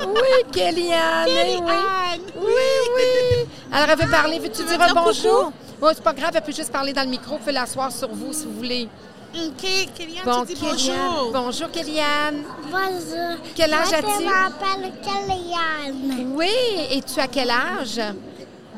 Oui, 0.06 0.44
Kellyanne. 0.52 1.26
Kelly 1.26 1.56
eh 1.58 1.62
oui. 1.62 1.70
Anne. 1.70 2.20
Oui, 2.36 2.52
oui. 2.96 3.46
Alors, 3.72 3.88
elle 3.90 4.04
veut 4.04 4.10
parler. 4.10 4.38
Veux-tu 4.38 4.58
Tu 4.58 4.62
veux 4.62 4.76
dire 4.76 4.82
un 4.82 4.94
bonjour? 4.94 5.52
Oui, 5.80 5.90
c'est 5.94 6.02
pas 6.02 6.12
grave, 6.12 6.30
elle 6.34 6.42
peut 6.42 6.52
juste 6.52 6.72
parler 6.72 6.92
dans 6.92 7.02
le 7.02 7.08
micro. 7.08 7.32
Vous 7.32 7.38
pouvez 7.38 7.52
l'asseoir 7.52 7.92
sur 7.92 8.08
vous 8.08 8.32
si 8.32 8.44
vous 8.46 8.54
voulez. 8.54 8.88
OK, 9.46 10.24
Bon, 10.24 10.44
tu 10.44 10.54
dis 10.54 10.60
Kellyanne. 10.60 10.76
bonjour. 11.12 11.32
Bonjour, 11.32 11.70
Kellyanne. 11.70 12.42
Bonjour. 12.64 13.36
Quel 13.54 13.72
âge 13.72 13.92
as-tu? 13.92 14.06
Je 14.20 14.24
m'appelle 14.24 14.92
Kellyanne. 15.02 16.32
Oui, 16.34 16.48
et 16.90 17.02
tu 17.02 17.20
as 17.20 17.28
quel 17.28 17.50
âge? 17.50 18.00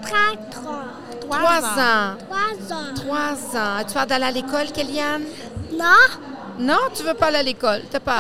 33. 0.02 0.84
Trois 1.20 1.60
ans. 1.60 2.16
3 2.28 2.76
ans. 2.76 2.94
Trois 2.94 3.58
ans. 3.60 3.84
Tu 3.86 3.94
vas 3.94 4.06
d'aller 4.06 4.24
à 4.24 4.30
l'école, 4.30 4.70
Kellyanne? 4.72 5.24
Non, 5.72 5.86
Non, 6.58 6.78
tu 6.94 7.02
veux 7.04 7.14
pas 7.14 7.26
aller 7.26 7.38
à 7.38 7.42
l'école. 7.42 7.82
T'as 7.90 8.00
peur. 8.00 8.14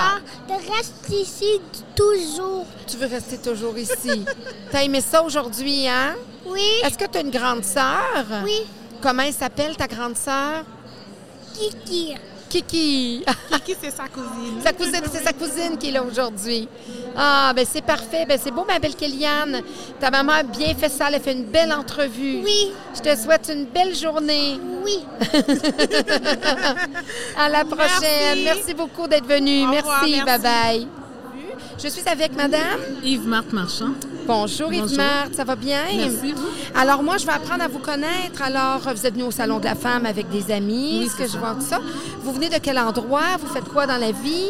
pas 0.48 0.54
de 0.54 0.72
reste 0.72 1.08
ici 1.10 1.60
toujours. 1.94 2.64
Tu 2.86 2.96
veux 2.96 3.06
rester 3.06 3.36
toujours 3.38 3.76
ici. 3.76 4.24
T'as 4.70 4.82
aimé 4.84 5.00
ça 5.02 5.22
aujourd'hui, 5.22 5.86
hein? 5.88 6.14
Oui, 6.46 6.62
Est-ce 6.82 6.96
que 6.96 7.04
tu 7.04 7.18
as 7.18 7.20
une 7.20 7.30
grande 7.30 7.64
sœur? 7.64 8.26
oui, 8.44 8.62
Comment 9.02 9.22
elle 9.24 9.32
s'appelle, 9.34 9.76
ta 9.76 9.86
grande 9.86 10.16
sœur? 10.16 10.64
Kiki. 11.54 12.14
Kiki. 12.50 13.24
Kiki, 13.64 13.76
c'est 13.80 13.90
sa 13.90 14.08
cousine. 14.08 14.60
sa 14.62 14.72
cousine, 14.72 15.02
c'est 15.10 15.22
sa 15.24 15.32
cousine 15.32 15.78
qui 15.78 15.88
est 15.88 15.92
là 15.92 16.02
aujourd'hui. 16.02 16.68
Ah, 17.16 17.52
ben 17.54 17.64
c'est 17.70 17.80
parfait. 17.84 18.26
Ben 18.28 18.38
c'est 18.42 18.50
beau, 18.50 18.64
ma 18.68 18.78
belle 18.78 18.94
Kellyanne. 18.96 19.62
Ta 19.98 20.10
maman 20.10 20.32
a 20.32 20.42
bien 20.42 20.74
fait 20.74 20.88
ça. 20.88 21.06
Elle 21.08 21.14
a 21.14 21.20
fait 21.20 21.32
une 21.32 21.44
belle 21.44 21.72
entrevue. 21.72 22.40
Oui, 22.44 22.72
Je 22.94 23.00
te 23.00 23.16
souhaite 23.16 23.50
une 23.54 23.64
belle 23.66 23.94
journée. 23.94 24.58
oui. 24.84 24.98
À 27.38 27.48
la 27.48 27.64
prochaine. 27.64 28.42
Merci. 28.44 28.44
Merci, 28.44 28.74
beaucoup 28.74 29.06
d'être 29.06 29.26
venu. 29.26 29.64
Au 29.64 29.68
Merci. 29.68 29.78
revoir, 29.88 30.06
merci. 30.06 30.24
Bye 30.24 30.38
bye. 30.40 30.99
Je 31.82 31.88
suis 31.88 32.06
avec 32.08 32.36
madame. 32.36 32.78
Yves-Marthe 33.02 33.52
Marchand. 33.52 33.92
Bonjour, 34.26 34.72
Yves 34.72 34.82
Bonjour. 34.82 34.98
Marthe, 34.98 35.34
ça 35.34 35.44
va 35.44 35.56
bien? 35.56 35.82
Merci, 35.96 36.32
vous? 36.32 36.46
Alors, 36.78 37.02
moi, 37.02 37.16
je 37.16 37.24
vais 37.26 37.32
apprendre 37.32 37.62
à 37.64 37.68
vous 37.68 37.78
connaître. 37.78 38.42
Alors, 38.42 38.80
vous 38.94 39.06
êtes 39.06 39.14
venu 39.14 39.24
au 39.24 39.30
Salon 39.30 39.58
de 39.58 39.64
la 39.64 39.74
Femme 39.74 40.04
avec 40.04 40.28
des 40.30 40.52
amis, 40.52 41.00
Oui, 41.02 41.08
ce 41.08 41.16
que 41.16 41.26
je 41.26 41.38
vois 41.38 41.54
tout 41.54 41.64
ça. 41.66 41.80
Vous 42.22 42.32
venez 42.32 42.48
de 42.48 42.58
quel 42.62 42.78
endroit? 42.78 43.36
Vous 43.40 43.52
faites 43.52 43.64
quoi 43.64 43.86
dans 43.86 43.96
la 43.96 44.12
vie? 44.12 44.46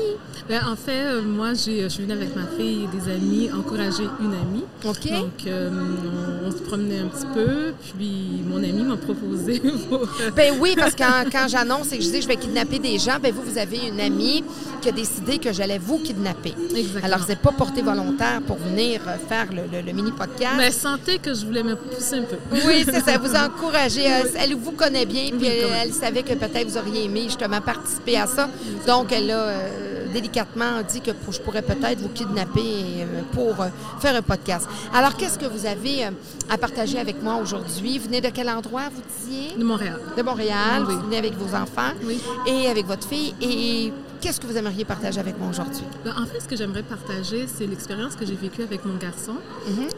Ben, 0.51 0.61
en 0.67 0.75
fait, 0.75 0.91
euh, 1.05 1.23
moi, 1.23 1.55
j'ai- 1.55 1.85
je 1.85 1.89
suis 1.91 2.03
venue 2.03 2.13
avec 2.15 2.35
ma 2.35 2.43
fille 2.59 2.83
et 2.93 2.97
des 2.99 3.13
amis 3.13 3.49
encourager 3.57 4.03
une 4.21 4.35
amie. 4.35 4.65
OK. 4.85 5.09
Donc, 5.13 5.47
euh, 5.47 5.71
on, 5.71 6.49
on 6.49 6.51
se 6.51 6.57
promenait 6.57 6.99
un 6.99 7.07
petit 7.07 7.27
peu, 7.33 7.73
puis 7.97 8.43
mon 8.49 8.57
ami 8.57 8.83
m'a 8.83 8.97
proposé 8.97 9.61
pour... 9.89 10.01
euh, 10.21 10.31
Ben 10.35 10.55
oui, 10.59 10.75
parce 10.77 10.95
que 10.95 11.05
quand, 11.05 11.23
quand 11.31 11.47
j'annonce 11.49 11.93
et 11.93 11.99
que 11.99 12.03
je 12.03 12.09
dis 12.09 12.17
que 12.17 12.23
je 12.23 12.27
vais 12.27 12.35
kidnapper 12.35 12.81
des 12.81 12.99
gens, 12.99 13.19
ben 13.23 13.33
vous, 13.33 13.43
vous 13.49 13.59
avez 13.59 13.79
une 13.87 14.01
amie 14.01 14.43
qui 14.83 14.89
a 14.89 14.93
décidé 14.93 15.39
que 15.39 15.53
j'allais 15.53 15.79
vous 15.79 15.99
kidnapper. 15.99 16.53
Exactement. 16.75 17.05
Alors, 17.05 17.19
vous 17.21 17.29
n'êtes 17.29 17.43
pas 17.43 17.53
porté 17.53 17.81
volontaire 17.81 18.41
pour 18.45 18.57
venir 18.57 19.03
euh, 19.07 19.19
faire 19.29 19.47
le, 19.53 19.63
le- 19.73 19.87
le 19.87 19.93
mini-podcast. 19.93 20.55
Mais 20.57 20.67
elle 20.67 20.73
sentait 20.73 21.19
que 21.19 21.33
je 21.33 21.47
voulais 21.47 21.63
me 21.63 21.77
pousser 21.77 22.17
un 22.17 22.23
peu. 22.23 22.37
Oui, 22.67 22.85
c'est 22.87 23.05
ça. 23.05 23.19
Vous 23.19 23.37
encouragez. 23.37 24.05
Euh, 24.11 24.25
Elle 24.37 24.57
vous 24.57 24.73
connaît 24.73 25.07
bien, 25.07 25.29
puis 25.29 25.39
Oui, 25.43 25.49
elle, 25.81 25.93
savait 25.93 26.25
que 26.25 26.35
peut-être 26.35 26.67
vous 26.69 26.77
auriez 26.77 27.05
aimé 27.05 27.23
justement 27.27 27.61
participer 27.61 28.17
à 28.17 28.27
ça. 28.27 28.49
Donc, 28.89 29.13
elle 29.13 29.31
a 29.31 29.35
euh, 29.39 29.69
délicatement 30.13 30.40
dit 30.89 31.01
que 31.01 31.11
je 31.31 31.41
pourrais 31.41 31.63
peut-être 31.63 32.01
vous 32.01 32.09
kidnapper 32.09 32.61
euh, 33.03 33.23
pour 33.33 33.61
euh, 33.61 33.69
faire 34.01 34.15
un 34.15 34.23
podcast. 34.23 34.69
Alors, 34.95 35.17
qu'est-ce 35.17 35.39
que 35.39 35.47
vous 35.47 35.67
avez 35.67 36.07
euh, 36.07 36.11
à 36.49 36.59
partager 36.59 36.99
avec 36.99 37.23
moi 37.23 37.37
aujourd'hui? 37.37 37.99
Vous 37.99 38.07
venez 38.07 38.21
de 38.21 38.29
quel 38.29 38.49
endroit, 38.49 38.83
vous 38.95 39.03
disiez? 39.19 39.57
De 39.57 39.65
Montréal. 39.65 39.99
De 40.17 40.23
Montréal. 40.23 40.85
Oui. 40.87 40.95
Vous 40.95 41.01
venez 41.03 41.19
avec 41.19 41.35
vos 41.35 41.55
enfants 41.55 41.93
Oui. 42.05 42.21
et 42.47 42.69
avec 42.69 42.87
votre 42.87 43.07
fille. 43.07 43.35
Et 43.41 43.93
qu'est-ce 44.21 44.41
que 44.41 44.47
vous 44.47 44.57
aimeriez 44.57 44.85
partager 44.85 45.21
avec 45.21 45.39
moi 45.39 45.49
aujourd'hui? 45.51 45.85
Ben, 46.05 46.13
en 46.21 46.27
fait, 46.27 46.41
ce 46.41 46.49
que 46.49 46.57
j'aimerais 46.57 46.83
partager, 46.83 47.47
c'est 47.47 47.67
l'expérience 47.67 48.17
que 48.17 48.27
j'ai 48.27 48.35
vécue 48.35 48.63
avec 48.63 48.85
mon 48.85 48.97
garçon. 48.97 49.35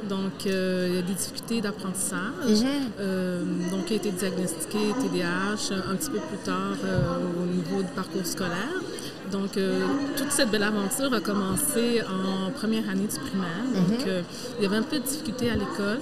Donc, 0.08 0.46
euh, 0.46 0.86
il 0.90 0.94
y 0.96 0.98
a 0.98 1.02
des 1.02 1.14
difficultés 1.14 1.60
d'apprentissage. 1.60 2.64
Euh, 3.00 3.42
donc, 3.70 3.90
il 3.90 3.94
a 3.94 3.96
été 3.96 4.10
diagnostiqué 4.10 4.78
TDAH 5.00 5.74
un 5.90 5.96
petit 5.96 6.10
peu 6.10 6.18
plus 6.18 6.38
tard 6.44 6.76
euh, 6.84 7.18
au 7.42 7.46
niveau 7.46 7.82
du 7.82 7.88
parcours 7.94 8.24
scolaire. 8.26 8.80
Donc, 9.32 9.56
euh, 9.56 9.80
toute 10.16 10.30
cette 10.30 10.50
belle 10.50 10.62
aventure 10.62 11.12
a 11.14 11.20
commencé 11.20 12.02
en 12.02 12.50
première 12.50 12.88
année 12.88 13.08
du 13.12 13.18
primaire. 13.18 13.64
Donc, 13.74 14.06
euh, 14.06 14.22
il 14.58 14.62
y 14.62 14.66
avait 14.66 14.76
un 14.76 14.82
peu 14.82 14.98
de 14.98 15.04
difficultés 15.04 15.50
à 15.50 15.54
l'école. 15.54 16.00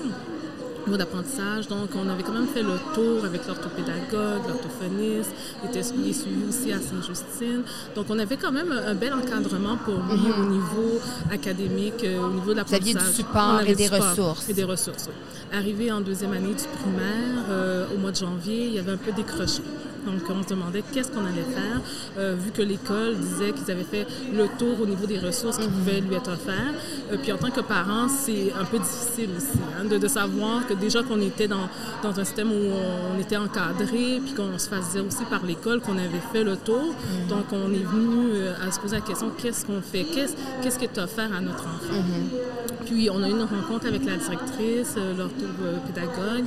niveau 0.87 0.97
d'apprentissage. 0.97 1.69
Donc, 1.69 1.91
on 1.95 2.09
avait 2.09 2.23
quand 2.23 2.33
même 2.33 2.47
fait 2.49 2.63
le 2.63 2.77
tour 2.95 3.25
avec 3.25 3.47
l'orthopédagogue, 3.47 4.43
l'orthophoniste. 4.49 5.31
Il 5.63 5.69
était 5.69 5.83
suivi 5.83 6.11
aussi 6.49 6.73
à 6.73 6.81
Sainte-Justine. 6.81 7.63
Donc, 7.95 8.07
on 8.09 8.19
avait 8.19 8.39
quand 8.39 8.51
même 8.51 8.73
un 8.73 8.95
bel 8.95 9.13
encadrement 9.13 9.77
pour 9.85 9.95
lui 9.95 10.33
au 10.41 10.47
niveau 10.47 10.99
académique, 11.31 12.03
euh, 12.05 12.23
au 12.27 12.31
niveau 12.31 12.55
de 12.55 12.63
Vous 12.63 12.75
aviez 12.75 12.95
l'apprentissage. 12.95 13.09
du 13.09 13.15
support 13.15 13.51
On 13.55 13.57
avait 13.59 13.73
et 13.73 13.75
des 13.77 13.85
support 13.85 14.09
ressources. 14.11 14.49
Et 14.49 14.55
des 14.55 14.65
ressources, 14.65 15.09
oui. 15.09 15.57
Arrivé 15.57 15.93
en 15.93 16.01
deuxième 16.01 16.33
année 16.33 16.55
du 16.55 16.65
primaire, 16.81 17.45
euh, 17.51 17.87
au 17.95 17.99
mois 17.99 18.13
de 18.13 18.17
janvier, 18.17 18.67
il 18.69 18.73
y 18.75 18.79
avait 18.79 18.93
un 18.93 18.97
peu 18.97 19.13
décroché. 19.13 19.63
Donc, 20.07 20.23
on 20.31 20.43
se 20.43 20.49
demandait 20.49 20.83
qu'est-ce 20.93 21.11
qu'on 21.11 21.25
allait 21.25 21.47
faire, 21.55 21.81
euh, 22.19 22.35
vu 22.39 22.51
que 22.51 22.63
l'école 22.63 23.17
disait 23.17 23.53
qu'ils 23.53 23.71
avaient 23.71 23.85
fait 23.85 24.07
le 24.35 24.47
tour 24.59 24.81
au 24.83 24.87
niveau 24.87 25.07
des 25.07 25.19
ressources 25.19 25.59
qui 25.59 25.69
pouvaient 25.69 26.01
lui 26.01 26.15
être 26.15 26.31
offertes. 26.31 26.75
Euh, 27.13 27.17
puis, 27.23 27.33
en 27.33 27.37
tant 27.39 27.51
que 27.51 27.61
parent, 27.61 28.09
c'est 28.09 28.53
un 28.59 28.65
peu 28.65 28.79
difficile 28.79 29.31
aussi 29.37 29.59
hein, 29.79 29.85
de, 29.85 29.99
de 29.99 30.09
savoir 30.09 30.67
que 30.67 30.75
déjà 30.75 31.03
qu'on 31.03 31.21
était 31.21 31.49
dans, 31.49 31.69
dans 32.03 32.19
un 32.19 32.25
système 32.25 32.51
où 32.51 32.73
on 33.15 33.21
était 33.21 33.37
encadré, 33.37 34.21
puis 34.25 34.35
qu'on 34.35 34.59
se 34.59 34.69
faisait 34.69 35.01
aussi 35.01 35.25
par 35.29 35.45
l'école 35.45 35.81
qu'on 35.81 35.99
avait 35.99 36.23
fait 36.33 36.45
le 36.45 36.57
tour. 36.57 36.95
Donc, 37.29 37.47
on 37.53 37.73
est 37.73 37.85
venu 37.85 38.31
euh, 38.35 38.55
à 38.67 38.71
se 38.73 38.81
poser 38.81 38.97
la 38.97 39.03
question 39.03 39.31
qu'est-ce 39.41 39.65
qu'on 39.67 39.81
fait? 39.83 40.05
Qu'est-ce 40.05 40.35
qu'est-ce 40.63 40.79
qui 40.79 40.85
est 40.87 40.99
offert 40.99 41.31
à 41.37 41.41
notre 41.41 41.65
enfant? 41.65 42.03
Puis, 42.87 43.09
on 43.11 43.23
a 43.23 43.29
eu 43.29 43.33
une 43.33 43.43
rencontre 43.43 43.87
avec 43.87 44.05
la 44.05 44.17
directrice, 44.17 44.97
l'orthopédagogue 45.19 46.45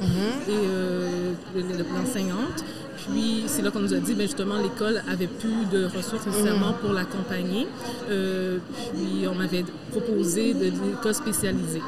et 0.47 0.51
le- 0.51 1.61
le- 1.77 1.85
l'enseignante. 1.95 2.63
Puis 3.09 3.43
c'est 3.47 3.61
là 3.61 3.71
qu'on 3.71 3.79
nous 3.79 3.93
a 3.93 3.97
dit, 3.97 4.13
bien 4.13 4.25
justement, 4.25 4.57
l'école 4.57 5.01
avait 5.09 5.27
plus 5.27 5.65
de 5.71 5.85
ressources 5.85 6.25
nécessairement 6.25 6.73
pour 6.73 6.93
l'accompagner. 6.93 7.67
Euh, 8.09 8.57
puis 8.93 9.27
on 9.27 9.35
m'avait 9.35 9.65
proposé 9.91 10.53
de 10.53 10.65
l'école 10.65 11.13
spécialisée. 11.13 11.81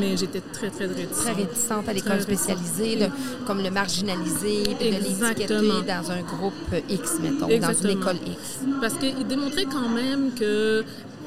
Mais 0.00 0.16
j'étais 0.16 0.40
très, 0.40 0.70
très 0.70 0.86
réticente. 0.86 1.22
Très 1.22 1.32
réticente 1.32 1.88
à 1.88 1.92
l'école 1.92 2.20
spécialisée, 2.20 2.96
de, 2.96 3.06
comme 3.46 3.62
le 3.62 3.70
marginaliser, 3.70 4.62
puis 4.78 4.90
de 4.90 4.94
l'étiqueter 4.94 5.54
dans 5.86 6.10
un 6.10 6.22
groupe 6.22 6.54
X, 6.88 7.18
mettons, 7.20 7.46
dans 7.46 7.74
une 7.74 7.90
école 7.90 8.16
X. 8.26 8.60
Parce 8.80 8.94
qu'il 8.94 9.26
démontrait 9.26 9.66
quand 9.66 9.88
même 9.88 10.32
que 10.34 10.82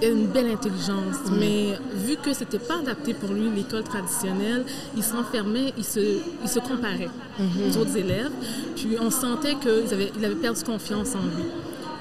une 0.08 0.28
belle 0.28 0.48
intelligence, 0.52 1.18
mais 1.40 1.78
vu 2.06 2.16
que 2.18 2.34
c'était 2.34 2.60
pas 2.60 2.80
adapté 2.80 3.14
pour 3.14 3.32
lui 3.32 3.50
l'école 3.56 3.84
traditionnelle, 3.84 4.64
il 4.96 5.04
se 5.04 5.14
renfermait, 5.14 5.74
il 5.78 5.84
se, 5.84 6.00
il 6.44 6.50
se 6.50 6.60
comparait 6.60 7.10
aux 7.40 7.78
autres 7.78 7.98
élèves, 7.98 8.32
puis 8.76 8.96
on 9.02 9.10
sentait 9.12 9.56
qu'il 9.56 9.94
avait, 9.94 10.12
il 10.18 10.26
avait 10.26 10.36
perdu 10.36 10.64
confiance 10.64 11.16
en 11.16 11.20
lui. 11.24 11.46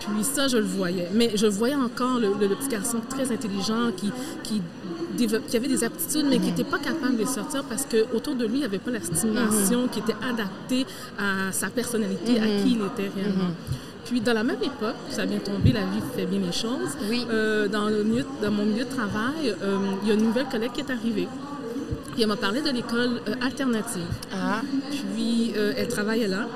Puis 0.00 0.24
ça, 0.24 0.48
je 0.48 0.56
le 0.56 0.64
voyais. 0.64 1.08
Mais 1.12 1.32
je 1.34 1.46
voyais 1.46 1.74
encore 1.74 2.18
le, 2.18 2.28
le- 2.40 2.46
le 2.46 2.54
petit 2.54 2.68
garçon 2.68 2.98
très 3.10 3.30
intelligent 3.30 3.90
qui, 3.96 4.10
qui, 4.44 4.62
qui 5.48 5.56
avait 5.56 5.68
des 5.68 5.82
aptitudes, 5.84 6.26
mais 6.30 6.38
qui 6.38 6.46
n'était 6.46 6.64
pas 6.64 6.78
capable 6.78 7.14
de 7.14 7.18
les 7.22 7.26
sortir 7.26 7.62
parce 7.64 7.84
qu'autour 7.84 8.34
de 8.36 8.46
lui, 8.46 8.54
il 8.54 8.58
n'y 8.60 8.64
avait 8.64 8.78
pas 8.78 8.92
la 8.92 9.00
stimulation 9.02 9.88
qui 9.88 9.98
était 9.98 10.16
adaptée 10.26 10.86
à 11.18 11.52
sa 11.52 11.68
personnalité, 11.68 12.38
à 12.40 12.46
qui 12.62 12.72
il 12.72 12.80
était 12.86 13.10
réellement. 13.14 13.50
Puis 14.08 14.20
dans 14.20 14.32
la 14.32 14.42
même 14.42 14.62
époque, 14.62 14.96
ça 15.10 15.22
a 15.22 15.26
bien 15.26 15.38
tombé, 15.38 15.72
la 15.72 15.80
vie 15.80 16.00
fait 16.16 16.24
bien 16.26 16.40
les 16.40 16.52
choses. 16.52 16.96
Oui. 17.10 17.26
Euh, 17.30 17.68
dans, 17.68 17.88
le 17.88 18.02
milieu- 18.04 18.24
dans 18.42 18.50
mon 18.50 18.64
milieu 18.64 18.84
de 18.84 18.88
travail, 18.90 19.54
euh, 19.62 19.76
il 20.02 20.08
y 20.08 20.10
a 20.10 20.14
une 20.14 20.22
nouvelle 20.24 20.46
collègue 20.46 20.72
qui 20.72 20.80
est 20.80 20.90
arrivée. 20.90 21.28
Puis 22.12 22.22
elle 22.22 22.28
m'a 22.28 22.36
parlé 22.36 22.62
de 22.62 22.70
l'école 22.70 23.20
euh, 23.28 23.34
alternative. 23.44 24.02
Ah, 24.32 24.62
Puis 25.14 25.52
elle 25.54 25.88
travaillait 25.88 26.26
là. 26.28 26.46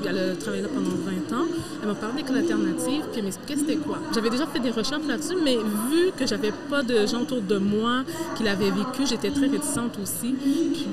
Puis 0.00 0.10
elle 0.10 0.18
a 0.18 0.34
travaillé 0.36 0.62
là 0.62 0.68
pendant 0.74 0.90
20 0.90 1.36
ans. 1.38 1.46
Elle 1.82 1.88
m'a 1.88 1.94
parlé 1.94 2.22
d'école 2.22 2.38
alternative, 2.38 3.02
puis 3.10 3.18
elle 3.18 3.24
m'expliquait 3.24 3.56
c'était 3.60 3.76
quoi. 3.76 3.98
J'avais 4.14 4.28
déjà 4.30 4.46
fait 4.46 4.58
des 4.60 4.70
recherches 4.70 5.06
là-dessus, 5.08 5.36
mais 5.42 5.56
vu 5.56 6.10
que 6.16 6.26
j'avais 6.26 6.52
pas 6.68 6.82
de 6.82 7.06
gens 7.06 7.22
autour 7.22 7.40
de 7.40 7.56
moi 7.58 8.02
qui 8.36 8.42
l'avaient 8.42 8.70
vécu, 8.70 9.06
j'étais 9.06 9.30
très 9.30 9.46
réticente 9.46 9.98
aussi. 10.02 10.34
Puis 10.42 10.86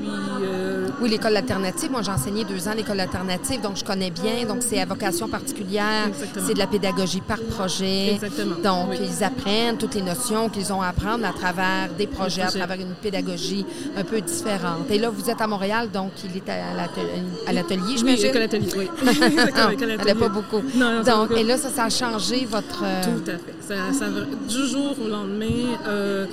euh, 0.44 0.88
oui, 1.02 1.10
l'école 1.10 1.36
alternative. 1.36 1.92
Moi, 1.92 2.02
j'ai 2.04 2.12
enseigné 2.12 2.44
deux 2.46 2.68
ans 2.68 2.72
à 2.72 2.76
l'école 2.76 3.00
alternative, 3.00 3.62
donc 3.62 3.76
je 3.78 3.84
connais 3.84 4.12
bien. 4.12 4.46
Donc, 4.48 4.58
c'est 4.62 4.80
à 4.80 4.86
vocation 4.86 5.28
particulière. 5.28 6.08
Exactement. 6.08 6.46
C'est 6.48 6.54
de 6.54 6.60
la 6.60 6.68
pédagogie 6.68 7.22
par 7.22 7.40
projet. 7.40 8.14
Exactement. 8.14 8.56
Donc, 8.64 8.92
Oui. 8.92 8.98
ils 9.02 9.24
apprennent 9.24 9.78
toutes 9.78 9.96
les 9.96 10.02
notions 10.02 10.48
qu'ils 10.50 10.72
ont 10.72 10.82
à 10.82 10.88
apprendre 10.88 11.26
à 11.26 11.34
travers 11.34 11.90
des 11.98 12.08
projets, 12.08 12.44
à 12.44 12.48
travers 12.52 12.80
une 12.80 12.94
pédagogie 13.02 13.66
un 13.98 14.04
peu 14.04 14.22
différente. 14.22 14.90
Et 14.90 14.98
là, 15.00 15.10
vous 15.10 15.30
êtes 15.30 15.42
à 15.42 15.48
Montréal, 15.48 15.90
donc 15.92 16.12
il 16.24 16.38
est 16.38 16.50
à 16.50 16.74
l'atelier, 16.76 17.24
à 17.46 17.52
l'atelier, 17.54 17.82
oui, 17.88 17.98
j'imagine? 17.98 18.26
école 18.28 18.42
atelier, 18.44 18.70
oui. 18.78 18.88
Elle 19.82 20.06
n'a 20.08 20.16
pas 20.16 20.30
beaucoup. 20.30 20.62
Non, 20.78 21.02
Donc, 21.04 21.32
et 21.38 21.44
là, 21.44 21.58
ça, 21.58 21.70
ça 21.70 21.86
a 21.86 21.90
changé 21.90 22.46
votre... 22.50 22.84
euh, 22.84 23.04
Tout 23.04 23.32
à 23.32 23.38
fait. 23.38 23.56
Ça, 23.62 23.76
ça, 23.94 24.06
du 24.48 24.68
jour 24.68 24.96
au 25.04 25.10
lendemain, 25.10 25.76
euh, 25.88 26.26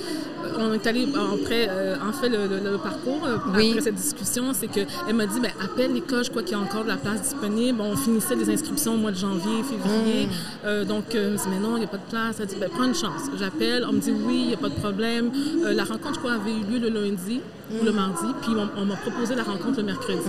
on 0.59 0.73
est 0.73 0.87
allé 0.87 1.07
après, 1.43 1.67
euh, 1.69 1.97
en 2.09 2.13
fait, 2.13 2.29
le, 2.29 2.47
le- 2.47 2.71
le 2.73 2.79
parcours, 2.79 3.27
Oui. 3.57 3.71
après 3.71 3.81
cette 3.83 3.95
discussion, 3.97 4.53
c'est 4.53 4.69
qu'elle 4.69 4.87
m'a 5.15 5.27
dit, 5.27 5.41
ben, 5.41 5.51
appelle 5.63 5.93
l'école, 5.95 6.25
je 6.25 6.31
crois 6.31 6.43
qu'il 6.43 6.53
y 6.57 6.61
a 6.61 6.63
encore 6.63 6.85
de 6.85 6.89
la 6.89 6.97
place 6.97 7.23
disponible. 7.23 7.81
On 7.81 7.97
finissait 7.97 8.37
les 8.37 8.49
inscriptions 8.51 8.95
au 8.95 8.99
mois 8.99 9.11
de 9.11 9.17
janvier, 9.17 9.63
février. 9.65 10.29
Euh, 10.65 10.85
donc, 10.85 11.05
je 11.13 11.19
me 11.19 11.37
dis, 11.37 11.43
mais 11.51 11.59
non, 11.59 11.77
il 11.77 11.81
n'y 11.81 11.85
a 11.87 11.89
pas 11.89 11.97
de 11.97 12.09
place. 12.11 12.37
Elle 12.41 12.47
dit, 12.47 12.57
ben, 12.61 12.71
prends 12.73 12.85
une 12.85 12.95
chance. 12.95 13.23
J'appelle, 13.39 13.85
on 13.89 13.93
me 13.95 13.99
dit, 14.01 14.13
oui, 14.13 14.41
il 14.43 14.49
n'y 14.49 14.55
a 14.55 14.59
pas 14.59 14.69
de 14.69 14.75
problème. 14.79 15.31
Euh, 15.65 15.73
la 15.73 15.85
rencontre, 15.85 16.15
je 16.15 16.19
crois, 16.21 16.33
avait 16.35 16.53
eu 16.53 16.63
lieu 16.73 16.79
le 16.79 16.89
lundi 16.91 17.41
ou 17.81 17.85
le 17.85 17.93
mardi, 17.93 18.27
puis 18.43 18.53
on, 18.57 18.69
on 18.81 18.85
m'a 18.85 18.97
proposé 18.97 19.35
la 19.35 19.43
rencontre 19.43 19.79
le 19.79 19.85
mercredi. 19.85 20.21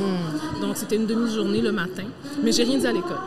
Donc, 0.62 0.78
c'était 0.78 0.96
une 0.96 1.06
demi-journée 1.06 1.62
le 1.62 1.72
matin. 1.74 2.04
Mais 2.42 2.52
j'ai 2.52 2.64
rien 2.64 2.78
dit 2.80 2.88
à 2.88 2.94
l'école. 2.94 3.18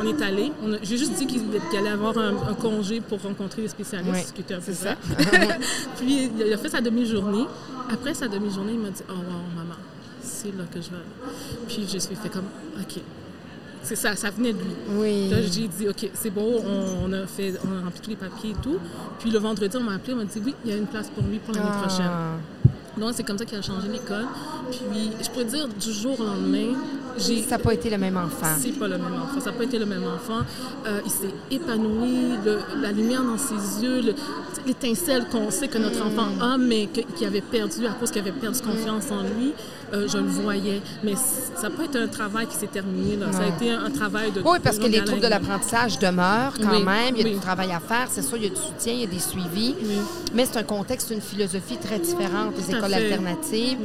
On 0.00 0.06
est 0.06 0.22
allé. 0.22 0.52
J'ai 0.82 0.96
juste 0.98 1.12
dit 1.14 1.26
qu'il 1.26 1.42
allait 1.78 1.90
avoir 1.90 2.16
un, 2.18 2.30
un 2.50 2.54
congé 2.54 3.00
pour 3.00 3.20
rencontrer 3.22 3.62
les 3.62 3.68
spécialistes, 3.68 4.12
Oui, 4.12 4.20
discuter 4.22 4.54
un 4.54 4.58
peu 4.58 4.64
c'est 4.66 4.74
ça. 4.74 4.94
Puis 5.96 6.30
il 6.38 6.52
a- 6.52 6.58
fait 6.58 6.68
sa 6.68 6.80
demi-journée. 6.80 7.46
Après 7.92 8.14
sa 8.14 8.28
demi-journée, 8.28 8.72
il 8.74 8.80
m'a 8.80 8.90
dit 8.90 9.02
Oh 9.08 9.12
wow, 9.12 9.56
maman, 9.56 9.74
c'est 10.22 10.48
là 10.56 10.64
que 10.72 10.80
je 10.80 10.90
vais 10.90 10.96
aller. 10.96 11.66
Puis 11.68 11.86
je 11.92 11.98
suis 11.98 12.14
fait 12.16 12.28
comme 12.28 12.44
OK. 12.80 13.00
C'est 13.82 13.96
ça, 13.96 14.16
ça 14.16 14.30
venait 14.30 14.54
de 14.54 14.58
lui. 14.58 14.74
Oui. 14.98 15.28
Là, 15.28 15.42
j'ai 15.42 15.68
dit, 15.68 15.86
OK, 15.86 16.08
c'est 16.14 16.30
beau, 16.30 16.62
on, 16.66 17.04
on 17.04 17.12
a 17.12 17.26
fait, 17.26 17.52
on 17.66 17.78
a 17.78 17.84
rempli 17.84 18.00
tous 18.00 18.08
les 18.10 18.16
papiers 18.16 18.50
et 18.52 18.62
tout. 18.62 18.78
Puis 19.18 19.30
le 19.30 19.38
vendredi, 19.38 19.76
on 19.76 19.82
m'a 19.82 19.92
appelé, 19.96 20.14
on 20.14 20.16
m'a 20.16 20.24
dit, 20.24 20.40
oui, 20.42 20.54
il 20.64 20.70
y 20.70 20.74
a 20.74 20.78
une 20.78 20.86
place 20.86 21.10
pour 21.14 21.22
lui 21.24 21.38
pour 21.38 21.54
l'année 21.54 21.66
Ah. 21.70 21.86
prochaine. 21.86 22.10
Donc, 22.96 23.12
c'est 23.14 23.24
comme 23.24 23.36
ça 23.36 23.44
qu'il 23.44 23.58
a 23.58 23.60
changé 23.62 23.88
l'école. 23.88 24.24
Puis, 24.70 25.10
je 25.22 25.28
pourrais 25.28 25.44
dire, 25.44 25.68
du 25.68 25.92
jour 25.92 26.18
au 26.18 26.24
lendemain, 26.24 26.78
j'ai 27.18 27.42
Ça 27.42 27.56
n'a 27.56 27.58
pas 27.58 27.74
été 27.74 27.90
le 27.90 27.98
même 27.98 28.16
enfant. 28.16 28.54
c'est 28.58 28.78
pas 28.78 28.88
le 28.88 28.98
même 28.98 29.14
enfant. 29.14 29.40
Ça 29.40 29.50
n'a 29.50 29.56
pas 29.56 29.64
été 29.64 29.78
le 29.78 29.86
même 29.86 30.04
enfant. 30.04 30.40
Euh, 30.86 31.00
il 31.04 31.10
s'est 31.10 31.34
épanoui, 31.50 32.36
le- 32.44 32.58
la 32.80 32.92
lumière 32.92 33.22
dans 33.22 33.38
ses 33.38 33.82
yeux, 33.82 34.00
le- 34.02 34.14
l'étincelle 34.66 35.26
qu'on 35.30 35.50
sait 35.50 35.68
que 35.68 35.78
notre 35.78 36.04
enfant 36.04 36.28
a, 36.40 36.56
mais 36.58 36.86
que- 36.86 37.00
qu'il 37.16 37.26
avait 37.26 37.40
perdu 37.40 37.86
à 37.86 37.90
cause 37.90 38.10
qu'il 38.10 38.22
avait 38.22 38.32
perdu 38.32 38.60
confiance 38.60 39.10
en 39.10 39.22
lui. 39.22 39.52
Euh, 39.94 40.08
je 40.08 40.18
le 40.18 40.24
voyais. 40.24 40.80
Mais 41.02 41.14
ça 41.16 41.70
pas 41.70 41.84
été 41.84 41.98
un 41.98 42.08
travail 42.08 42.46
qui 42.46 42.56
s'est 42.56 42.66
terminé. 42.66 43.16
là. 43.16 43.26
Ça 43.32 43.40
a 43.44 43.46
été 43.48 43.70
un, 43.70 43.84
un 43.84 43.90
travail 43.90 44.32
de 44.32 44.40
Oui, 44.44 44.58
parce 44.62 44.78
que 44.78 44.86
les 44.86 45.02
troubles 45.04 45.22
de 45.22 45.28
l'apprentissage 45.28 45.98
demeurent 45.98 46.54
quand 46.60 46.70
Oui, 46.76 46.82
même. 46.84 47.14
Il 47.16 47.18
y 47.18 47.22
a 47.22 47.24
oui. 47.26 47.34
du 47.34 47.40
travail 47.40 47.72
à 47.72 47.80
faire. 47.80 48.08
C'est 48.10 48.22
sûr, 48.22 48.36
il 48.36 48.44
y 48.44 48.46
a 48.46 48.50
du 48.50 48.56
soutien, 48.60 48.92
il 48.92 49.00
y 49.00 49.04
a 49.04 49.06
des 49.06 49.18
suivis. 49.18 49.74
Oui. 49.82 49.96
Mais 50.34 50.44
c'est 50.46 50.58
un 50.58 50.62
contexte, 50.64 51.10
une 51.10 51.20
philosophie 51.20 51.76
très 51.78 51.98
différente 51.98 52.54
des 52.54 52.70
écoles 52.74 52.90
fait. 52.90 52.94
alternatives. 52.96 53.78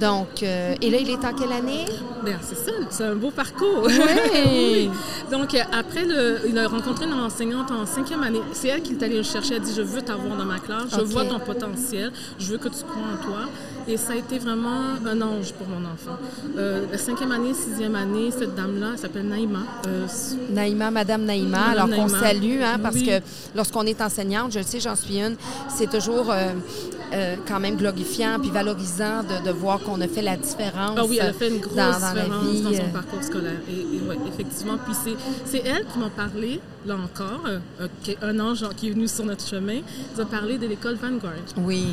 Donc, 0.00 0.42
euh, 0.42 0.74
et 0.80 0.90
là, 0.90 0.98
il 1.00 1.10
est 1.10 1.24
en 1.24 1.32
quelle 1.34 1.52
année? 1.52 1.84
Ben, 2.24 2.38
c'est 2.42 2.56
ça, 2.58 2.72
c'est 2.90 3.04
un 3.04 3.14
beau 3.16 3.30
parcours. 3.30 3.88
Oui. 4.34 4.90
Donc, 5.30 5.54
euh, 5.54 5.58
après, 5.72 6.04
le- 6.04 6.40
il 6.48 6.58
a 6.58 6.68
rencontré 6.68 7.06
une 7.06 7.12
enseignante 7.14 7.70
en 7.70 7.86
cinquième 7.86 8.22
année. 8.22 8.40
C'est 8.52 8.68
elle 8.68 8.82
qui 8.82 8.92
est 8.92 9.02
allée 9.02 9.16
le 9.16 9.22
chercher. 9.22 9.54
Elle 9.54 9.62
a 9.62 9.64
dit 9.64 9.72
Je 9.74 9.82
veux 9.82 10.02
t'avoir 10.02 10.36
dans 10.36 10.44
ma 10.44 10.58
classe, 10.58 10.84
je 10.96 11.00
vois 11.02 11.24
ton 11.24 11.38
potentiel, 11.38 12.12
je 12.38 12.52
veux 12.52 12.58
que 12.58 12.68
tu 12.68 12.84
crois 12.84 13.02
en 13.14 13.24
toi. 13.24 13.38
Et 13.86 13.96
ça 13.98 14.12
a 14.12 14.16
été 14.16 14.38
vraiment 14.38 14.94
un 15.06 15.20
ange 15.20 15.52
pour 15.52 15.66
mon 15.68 15.84
enfant. 15.84 16.16
Euh, 16.56 16.86
la 16.90 16.96
cinquième 16.96 17.32
année, 17.32 17.52
sixième 17.52 17.94
année, 17.94 18.30
cette 18.30 18.54
dame-là, 18.54 18.90
elle 18.92 18.98
s'appelle 18.98 19.26
Naïma. 19.28 19.58
Euh, 19.86 20.06
Naïma, 20.50 20.90
Madame 20.90 21.24
Naïma, 21.24 21.58
Madame 21.68 21.92
alors 21.92 21.96
qu'on 21.96 22.08
salue, 22.08 22.62
hein, 22.62 22.78
parce 22.82 22.94
Oui. 22.96 23.06
que 23.06 23.20
lorsqu'on 23.54 23.84
est 23.84 24.00
enseignante, 24.00 24.52
je 24.52 24.60
le 24.60 24.64
sais, 24.64 24.80
j'en 24.80 24.96
suis 24.96 25.18
une, 25.18 25.36
c'est 25.68 25.90
toujours 25.90 26.32
euh, 26.32 27.36
quand 27.46 27.60
même 27.60 27.76
glorifiant 27.76 28.38
puis 28.40 28.50
valorisant 28.50 29.22
de, 29.22 29.46
de 29.46 29.52
voir 29.52 29.78
qu'on 29.80 30.00
a 30.00 30.08
fait 30.08 30.22
la 30.22 30.36
différence 30.38 30.96
Ah 30.96 31.04
oui, 31.06 31.18
elle 31.20 31.28
a 31.28 31.32
fait 31.34 31.48
une 31.50 31.60
grosse 31.60 31.74
dans, 31.76 31.90
dans 32.00 32.14
la 32.14 32.22
différence 32.22 32.44
vie. 32.46 32.62
dans 32.62 32.72
son 32.72 32.90
parcours 32.90 33.22
scolaire. 33.22 33.60
Et, 33.68 33.96
et 33.96 34.00
ouais, 34.00 34.16
effectivement. 34.32 34.78
Puis 34.84 34.94
c'est, 35.44 35.58
elle 35.58 35.84
qui 35.92 35.98
m'a 35.98 36.08
parlé, 36.08 36.60
là 36.86 36.94
encore, 36.96 37.42
un 38.22 38.40
ange 38.40 38.64
qui 38.78 38.88
est 38.88 38.92
venu 38.92 39.08
sur 39.08 39.26
notre 39.26 39.46
chemin, 39.46 39.80
qui 40.14 40.20
a 40.20 40.24
parlé 40.24 40.56
de 40.56 40.66
l'école 40.66 40.94
Vanguard. 40.94 41.32
Oui. 41.58 41.88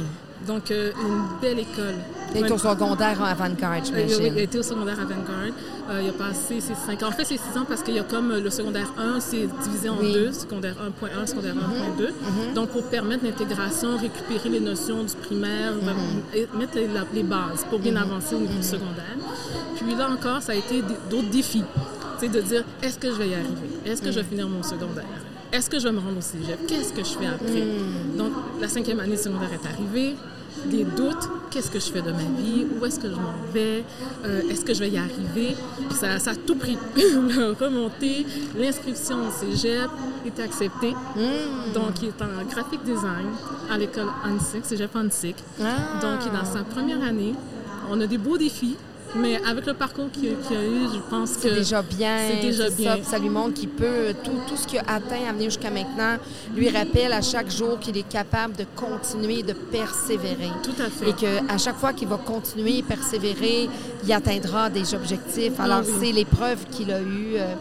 Donc, 0.48 0.72
euh, 0.72 0.92
une 1.00 1.40
belle 1.42 1.60
école. 1.60 1.96
Il 2.34 2.46
est 2.46 2.52
au 2.52 2.58
secondaire 2.58 3.20
en 3.22 3.26
avant-garde, 3.26 3.84
Euh, 3.88 3.92
oui, 3.94 4.06
j'imagine. 4.08 4.34
il 4.34 4.40
a 4.40 4.42
été 4.44 4.58
au 4.58 4.64
secondaire 4.64 4.98
à 5.00 5.04
Vanguard. 5.04 5.54
Euh, 5.90 6.02
il 6.02 6.10
a 6.10 6.14
passé 6.14 6.62
ses 6.62 6.74
5 6.74 7.04
ans. 7.04 7.10
En 7.10 7.12
fait, 7.12 7.26
c'est 7.26 7.38
6 7.38 7.58
ans 7.58 7.66
parce 7.68 7.82
qu'il 7.84 7.94
y 7.96 8.00
a 8.00 8.04
comme 8.04 8.32
euh, 8.32 8.40
le 8.42 8.50
secondaire 8.50 8.88
1, 8.98 9.20
c'est 9.20 9.48
divisé 9.64 9.90
en 9.90 9.98
Oui. 10.00 10.14
Deux, 10.14 10.32
secondaire 10.32 10.76
1.1, 10.82 11.28
secondaire 11.28 11.54
1.2. 11.56 12.54
Donc, 12.56 12.70
pour 12.70 12.84
permettre 12.84 13.24
l'intégration, 13.26 13.98
récupérer 13.98 14.50
les 14.50 14.60
notions 14.62 15.04
du 15.04 15.14
primaire, 15.16 15.74
Mhm. 15.74 15.80
vraiment, 15.82 16.02
et 16.34 16.48
mettre 16.58 16.76
les, 16.76 16.88
la- 16.88 17.06
les 17.14 17.24
bases 17.24 17.66
pour 17.70 17.80
bien 17.80 17.96
avancer 17.98 18.36
au 18.36 18.40
niveau 18.40 18.54
du 18.58 18.64
secondaire. 18.64 19.18
Puis 19.76 19.94
là 19.96 20.10
encore, 20.10 20.42
ça 20.42 20.54
a 20.54 20.56
été 20.56 20.82
d'autres 21.10 21.30
défis. 21.30 21.64
C'est 22.20 22.30
de 22.30 22.40
dire, 22.42 22.64
est-ce 22.82 22.98
que 22.98 23.10
je 23.10 23.16
vais 23.18 23.30
y 23.30 23.34
arriver? 23.34 23.50
Est-ce 23.86 24.02
que 24.02 24.12
je 24.12 24.20
vais 24.20 24.26
finir 24.26 24.48
mon 24.48 24.64
secondaire? 24.64 25.06
Est-ce 25.52 25.70
que 25.70 25.80
je 25.80 25.84
vais 25.86 25.92
me 25.92 26.00
rendre 26.00 26.18
au 26.18 26.22
cégep? 26.22 26.66
Qu'est-ce 26.68 26.94
que 26.94 27.00
je 27.04 27.18
fais 27.18 27.26
après? 27.28 27.64
Donc, 28.18 28.32
la 28.62 28.68
cinquième 28.68 29.00
année 29.00 29.18
secondaire 29.18 29.50
est 29.54 29.68
arrivée. 29.68 30.16
des 30.66 30.84
doutes. 30.84 31.30
Qu'est-ce 31.50 31.72
que 31.72 31.80
je 31.80 31.92
fais 31.92 32.02
de 32.02 32.12
ma 32.12 32.18
vie? 32.20 32.66
Où 32.80 32.86
est-ce 32.86 33.00
que 33.00 33.10
je 33.10 33.16
m'en 33.16 33.34
vais? 33.54 33.84
Euh, 34.26 34.42
est-ce 34.50 34.64
que 34.64 34.74
je 34.74 34.80
vais 34.82 34.90
y 34.90 34.98
arriver? 34.98 35.56
Ça, 36.00 36.20
ça 36.20 36.32
a 36.32 36.36
tout 36.36 36.56
pris. 36.56 36.78
Remonter, 37.60 38.26
l'inscription 38.58 39.18
au 39.28 39.32
cégep 39.32 39.90
était 40.26 40.44
acceptée. 40.44 40.94
Donc, 41.74 42.02
il 42.02 42.10
est 42.10 42.22
en 42.22 42.46
graphic 42.50 42.84
design 42.84 43.28
à 43.70 43.78
l'école 43.78 44.08
ANSIC, 44.26 44.66
cégep 44.66 44.96
ANSIC. 44.96 45.36
Ah. 45.62 46.00
Donc, 46.02 46.20
il 46.26 46.28
est 46.28 46.38
dans 46.38 46.46
sa 46.46 46.64
première 46.64 47.02
année. 47.04 47.34
On 47.90 48.00
a 48.00 48.06
des 48.08 48.18
beaux 48.18 48.38
défis, 48.38 48.76
mais 49.16 49.40
avec 49.46 49.66
le 49.66 49.74
parcours 49.74 50.10
qu'il 50.12 50.30
a 50.30 50.32
eu, 50.32 50.88
je 50.94 51.00
pense 51.10 51.34
que 51.36 51.42
C'est 51.42 51.56
déjà 51.56 51.82
bien. 51.82 52.18
c'est 52.30 52.42
déjà 52.48 52.70
bien. 52.70 52.98
ça 53.04 53.20
lui 53.20 53.30
montre 53.30 53.54
qu'il 53.56 53.70
peut, 53.70 54.14
tout, 54.24 54.32
tout 54.48 54.56
ce 54.58 54.66
qu'il 54.68 54.80
a 54.80 54.84
atteint 54.88 55.28
à 55.30 55.34
venir 55.34 55.50
jusqu'à 55.50 55.70
maintenant, 55.70 56.18
lui 56.56 56.70
rappelle 56.70 57.12
à 57.14 57.22
chaque 57.22 57.50
jour 57.52 57.80
qu'il 57.80 57.98
est 57.98 58.08
capable 58.08 58.56
de 58.56 58.66
continuer, 58.76 59.44
de 59.44 59.54
persévérer. 59.54 60.50
Tout 60.64 60.82
à 60.82 60.90
fait. 60.90 61.10
Et 61.10 61.14
qu'à 61.14 61.58
chaque 61.58 61.78
fois 61.78 61.94
qu'il 61.94 62.08
va 62.08 62.18
continuer 62.18 62.78
et 62.80 62.84
persévérer, 62.84 63.70
il 64.04 64.14
atteindra 64.14 64.70
des 64.70 64.94
objectifs. 64.94 65.60
Alors, 65.60 65.82
Ah 65.82 65.88
oui. 65.88 65.94
c'est 66.00 66.12
l'épreuve 66.12 66.66
qu'il 66.72 66.92
a 66.92 67.00
eue, 67.02 67.36
euh, 67.36 67.54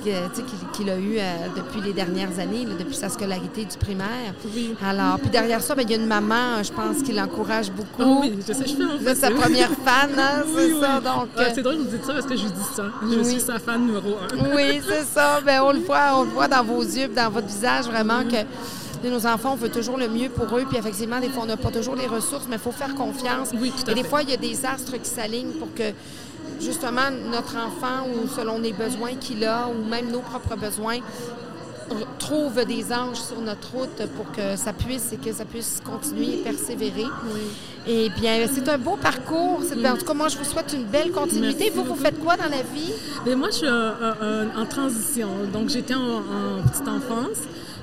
qu'il 0.00 0.90
a 0.90 0.96
eu 0.98 1.16
euh, 1.18 1.22
depuis 1.56 1.80
les 1.80 1.92
dernières 1.92 2.38
années, 2.38 2.64
là, 2.66 2.72
depuis 2.78 2.94
sa 2.96 3.08
scolarité 3.08 3.64
du 3.64 3.76
primaire. 3.76 4.34
Oui. 4.54 4.74
Alors, 4.84 5.18
puis 5.18 5.30
derrière 5.30 5.60
ça, 5.62 5.74
ben, 5.74 5.82
il 5.82 5.90
y 5.90 5.94
a 5.94 5.96
une 5.98 6.06
maman, 6.06 6.62
je 6.62 6.72
pense, 6.72 7.02
qui 7.02 7.12
l'encourage 7.12 7.70
beaucoup. 7.70 8.02
Ah 8.02 8.18
oui, 8.22 8.38
je 8.46 8.52
sais, 8.52 8.64
je 8.66 8.74
fais 8.76 8.84
en 8.84 9.06
êtes 9.06 9.16
sa 9.18 9.28
fait. 9.28 9.34
première 9.34 9.70
fan, 9.70 10.10
hein, 10.18 10.42
c'est 10.46 10.72
Oui, 10.72 10.80
ça. 10.80 11.00
Donc, 11.00 11.28
Ah, 11.36 11.40
euh, 11.40 11.44
c'est 11.54 11.62
drôle 11.62 11.76
que 11.76 11.82
vous 11.82 11.96
dites 11.96 12.04
ça 12.04 12.12
parce 12.14 12.26
que 12.26 12.36
je 12.36 12.44
dis 12.44 12.66
ça. 12.74 12.84
Je 13.10 13.22
suis 13.22 13.40
sa 13.40 13.58
fan 13.58 13.84
numéro 13.86 14.16
un. 14.16 14.54
Oui, 14.56 14.80
c'est 14.88 15.04
ça. 15.04 15.40
Ben, 15.44 15.60
on 15.62 15.72
le 15.72 15.80
voit, 15.80 16.10
on 16.16 16.22
le 16.24 16.30
voit 16.30 16.48
dans 16.48 16.64
vos 16.64 16.82
yeux, 16.82 17.08
dans 17.08 17.30
votre 17.30 17.46
visage, 17.46 17.86
vraiment 17.86 18.22
que 18.24 18.44
de 19.02 19.08
nos 19.08 19.26
enfants, 19.26 19.52
on 19.52 19.56
veut 19.56 19.70
toujours 19.70 19.96
le 19.96 20.08
mieux 20.08 20.28
pour 20.28 20.44
eux. 20.58 20.64
Puis 20.68 20.76
effectivement, 20.78 21.20
des 21.20 21.28
fois, 21.30 21.44
on 21.44 21.46
n'a 21.46 21.56
pas 21.56 21.70
toujours 21.70 21.96
les 21.96 22.06
ressources, 22.06 22.44
mais 22.50 22.56
il 22.56 22.62
faut 22.62 22.70
faire 22.72 22.94
confiance. 22.94 23.48
Oui, 23.58 23.72
tout 23.74 23.88
à 23.88 23.92
Et 23.92 23.94
des 23.94 24.02
fait. 24.02 24.08
fois, 24.08 24.22
il 24.22 24.30
y 24.30 24.34
a 24.34 24.36
des 24.36 24.66
astres 24.66 24.92
qui 25.02 25.08
s'alignent 25.08 25.52
pour 25.58 25.72
que 25.74 25.84
justement 26.60 27.10
notre 27.30 27.56
enfant, 27.56 28.06
ou 28.14 28.28
selon 28.28 28.58
les 28.58 28.72
besoins 28.72 29.14
qu'il 29.14 29.44
a, 29.44 29.68
ou 29.68 29.84
même 29.88 30.10
nos 30.10 30.20
propres 30.20 30.56
besoins, 30.56 30.98
trouve 32.20 32.64
des 32.66 32.92
anges 32.92 33.18
sur 33.20 33.40
notre 33.40 33.72
route 33.72 34.06
pour 34.16 34.30
que 34.30 34.54
ça 34.56 34.72
puisse 34.72 35.12
et 35.12 35.16
que 35.16 35.32
ça 35.32 35.44
puisse 35.44 35.80
continuer 35.84 36.34
et 36.34 36.42
persévérer. 36.44 37.06
Eh 37.86 38.10
bien, 38.10 38.46
c'est 38.52 38.68
un 38.68 38.78
beau 38.78 38.96
parcours. 38.96 39.60
C'est- 39.66 39.88
En 39.88 39.96
tout 39.96 40.04
cas, 40.04 40.14
moi, 40.14 40.28
je 40.28 40.38
vous 40.38 40.44
souhaite 40.44 40.72
une 40.72 40.84
belle 40.84 41.10
continuité. 41.10 41.64
Merci 41.64 41.70
vous, 41.76 41.84
vous 41.84 41.96
faites 42.00 42.20
quoi 42.20 42.36
dans 42.36 42.44
la 42.44 42.62
vie? 42.62 42.92
Mais 43.26 43.34
moi, 43.34 43.48
je 43.50 43.56
suis 43.56 43.66
euh, 43.66 43.90
euh, 44.22 44.46
en 44.56 44.66
transition. 44.66 45.28
Donc, 45.52 45.68
j'étais 45.70 45.94
en, 45.94 46.18
en 46.18 46.62
petite 46.70 46.86
enfance. 46.86 47.38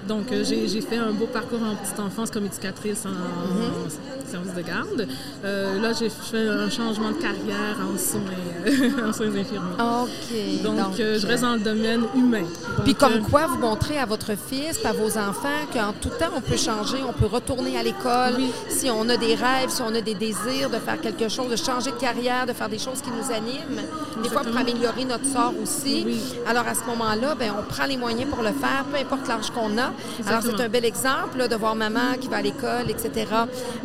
Donc, 0.07 0.31
euh, 0.31 0.43
j'ai 0.43 0.81
fait 0.81 0.97
un 0.97 1.11
beau 1.11 1.25
parcours 1.27 1.61
en 1.61 1.75
petite 1.75 1.99
enfance 1.99 2.31
comme 2.31 2.45
éducatrice 2.45 3.05
en, 3.05 3.09
en 3.09 3.89
service 4.27 4.53
de 4.53 4.61
garde. 4.61 5.07
Euh, 5.45 5.81
là, 5.81 5.91
j'ai 5.97 6.09
fait 6.09 6.47
un 6.47 6.69
changement 6.69 7.11
de 7.11 7.17
carrière 7.21 7.77
en 7.81 7.97
soins, 7.97 8.21
euh, 8.67 9.07
en 9.09 9.13
soins 9.13 9.27
infirmiers. 9.27 9.77
OK. 9.79 10.63
Donc, 10.63 10.99
euh, 10.99 11.17
je 11.19 11.27
reste 11.27 11.43
dans 11.43 11.53
le 11.53 11.59
domaine 11.59 12.03
humain. 12.15 12.45
Puis 12.83 12.93
comme 12.93 13.21
quoi, 13.21 13.47
vous 13.47 13.57
montrez 13.57 13.97
à 13.97 14.05
votre 14.05 14.31
fils, 14.35 14.83
à 14.85 14.91
vos 14.91 15.17
enfants, 15.17 15.65
qu'en 15.73 15.93
tout 15.93 16.09
temps, 16.09 16.31
on 16.35 16.41
peut 16.41 16.57
changer, 16.57 16.97
on 17.07 17.13
peut 17.13 17.25
retourner 17.25 17.77
à 17.77 17.83
l'école. 17.83 18.35
Oui. 18.37 18.51
Si 18.69 18.89
on 18.89 19.07
a 19.09 19.17
des 19.17 19.35
rêves, 19.35 19.69
si 19.69 19.81
on 19.81 19.93
a 19.95 20.01
des 20.01 20.13
désirs 20.13 20.69
de 20.69 20.77
faire 20.77 20.99
quelque 20.99 21.29
chose, 21.29 21.49
de 21.49 21.55
changer 21.55 21.91
de 21.91 21.97
carrière, 21.97 22.45
de 22.45 22.53
faire 22.53 22.69
des 22.69 22.79
choses 22.79 23.01
qui 23.01 23.09
nous 23.09 23.33
animent, 23.33 23.81
des 24.21 24.29
fois 24.29 24.41
pour 24.41 24.57
améliorer 24.57 25.05
notre 25.05 25.25
sort 25.25 25.53
aussi. 25.61 26.03
Oui. 26.05 26.21
Alors 26.47 26.67
à 26.67 26.73
ce 26.73 26.83
moment-là, 26.87 27.35
ben, 27.35 27.53
on 27.57 27.63
prend 27.63 27.85
les 27.85 27.97
moyens 27.97 28.29
pour 28.29 28.43
le 28.43 28.51
faire, 28.51 28.85
peu 28.91 28.97
importe 28.99 29.27
l'âge 29.27 29.51
qu'on 29.51 29.77
a. 29.77 29.93
Alors 30.25 30.41
c'est 30.41 30.61
un 30.61 30.69
bel 30.69 30.85
exemple 30.85 31.37
là, 31.37 31.47
de 31.47 31.55
voir 31.55 31.75
maman 31.75 32.17
qui 32.19 32.27
va 32.27 32.37
à 32.37 32.41
l'école, 32.41 32.89
etc. 32.89 33.25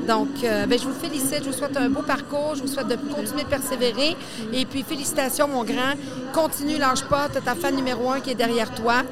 Donc, 0.07 0.29
euh, 0.45 0.67
ben, 0.67 0.79
je 0.79 0.85
vous 0.85 0.95
félicite, 0.95 1.41
je 1.45 1.51
vous 1.51 1.57
souhaite 1.57 1.77
un 1.77 1.89
beau 1.89 2.03
parcours, 2.03 2.55
je 2.57 2.63
vous 2.63 2.69
souhaite 2.69 2.89
de 2.89 2.97
continuer 2.97 3.45
de 3.45 3.49
persévérer. 3.49 4.17
Et 4.53 4.65
puis 4.67 4.83
félicitations, 4.83 5.49
mon 5.49 5.65
grand. 5.65 5.95
Continue, 6.33 6.79
lâche 6.79 7.05
pas, 7.05 7.29
t'as 7.33 7.41
ta 7.41 7.55
fan 7.55 7.75
numéro 7.75 8.11
un 8.11 8.21
qui 8.21 8.31
est 8.31 8.35
derrière 8.35 8.73
toi. 8.75 9.03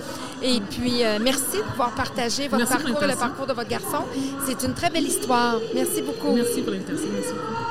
Et 0.43 0.61
puis, 0.61 1.05
euh, 1.05 1.19
merci 1.21 1.59
de 1.59 1.63
pouvoir 1.71 1.91
partager 1.95 2.49
votre 2.49 2.65
Merci 2.65 2.85
parcours 2.85 3.03
et 3.03 3.07
le 3.09 3.17
parcours 3.17 3.47
de 3.47 3.53
votre 3.53 3.69
garçon. 3.69 4.05
C'est 4.47 4.63
une 4.67 4.75
très 4.75 4.91
belle 4.91 5.07
histoire. 5.07 5.57
Merci 5.75 6.03
beaucoup. 6.03 6.33
Merci 6.33 6.63
pour 6.63 6.73
l'invitation. 6.73 7.09
Merci 7.13 7.33
beaucoup. 7.33 7.70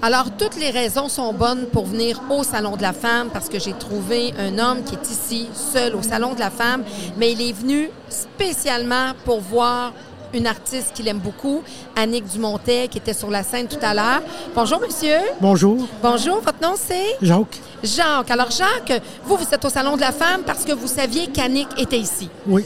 Alors, 0.00 0.26
toutes 0.38 0.56
les 0.56 0.70
raisons 0.70 1.08
sont 1.08 1.32
bonnes 1.32 1.66
pour 1.66 1.86
venir 1.86 2.20
au 2.30 2.44
Salon 2.44 2.76
de 2.76 2.82
la 2.82 2.92
Femme 2.92 3.30
parce 3.32 3.48
que 3.48 3.58
j'ai 3.58 3.72
trouvé 3.72 4.32
un 4.38 4.58
homme 4.58 4.84
qui 4.84 4.94
est 4.94 5.10
ici, 5.10 5.48
seul 5.52 5.96
au 5.96 6.02
Salon 6.02 6.34
de 6.34 6.38
la 6.40 6.50
Femme, 6.50 6.84
mais 7.16 7.32
il 7.32 7.42
est 7.42 7.52
venu 7.52 7.90
spécialement 8.08 9.12
pour 9.24 9.40
voir 9.40 9.92
une 10.32 10.46
artiste 10.46 10.92
qu'il 10.94 11.08
aime 11.08 11.18
beaucoup, 11.18 11.62
Annick 11.96 12.26
Dumontet, 12.28 12.86
qui 12.88 12.98
était 12.98 13.14
sur 13.14 13.28
la 13.30 13.42
scène 13.42 13.66
tout 13.66 13.78
à 13.82 13.92
l'heure. 13.92 14.20
Bonjour, 14.54 14.78
monsieur. 14.80 15.16
Bonjour, 15.40 15.78
Bonjour, 16.00 16.40
votre 16.42 16.62
nom 16.62 16.74
c'est? 16.76 17.16
Jacques. 17.20 17.58
Jacques. 17.82 18.30
Alors, 18.30 18.50
Jacques, 18.52 19.02
vous, 19.24 19.36
vous 19.36 19.46
êtes 19.52 19.64
au 19.64 19.68
Salon 19.70 19.96
de 19.96 20.00
la 20.02 20.12
Femme 20.12 20.42
parce 20.46 20.64
que 20.64 20.72
vous 20.72 20.86
saviez 20.86 21.26
qu'Annick 21.28 21.68
était 21.76 21.98
ici. 21.98 22.28
Oui, 22.46 22.64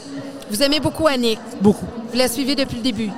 Vous 0.51 0.63
aimez 0.63 0.81
beaucoup 0.81 1.07
Annick? 1.07 1.39
beaucoup. 1.63 1.87
Vous 2.11 2.19
la 2.19 2.29
suivez 2.29 2.55
depuis 2.57 2.77
le 2.77 2.83
début? 2.83 3.11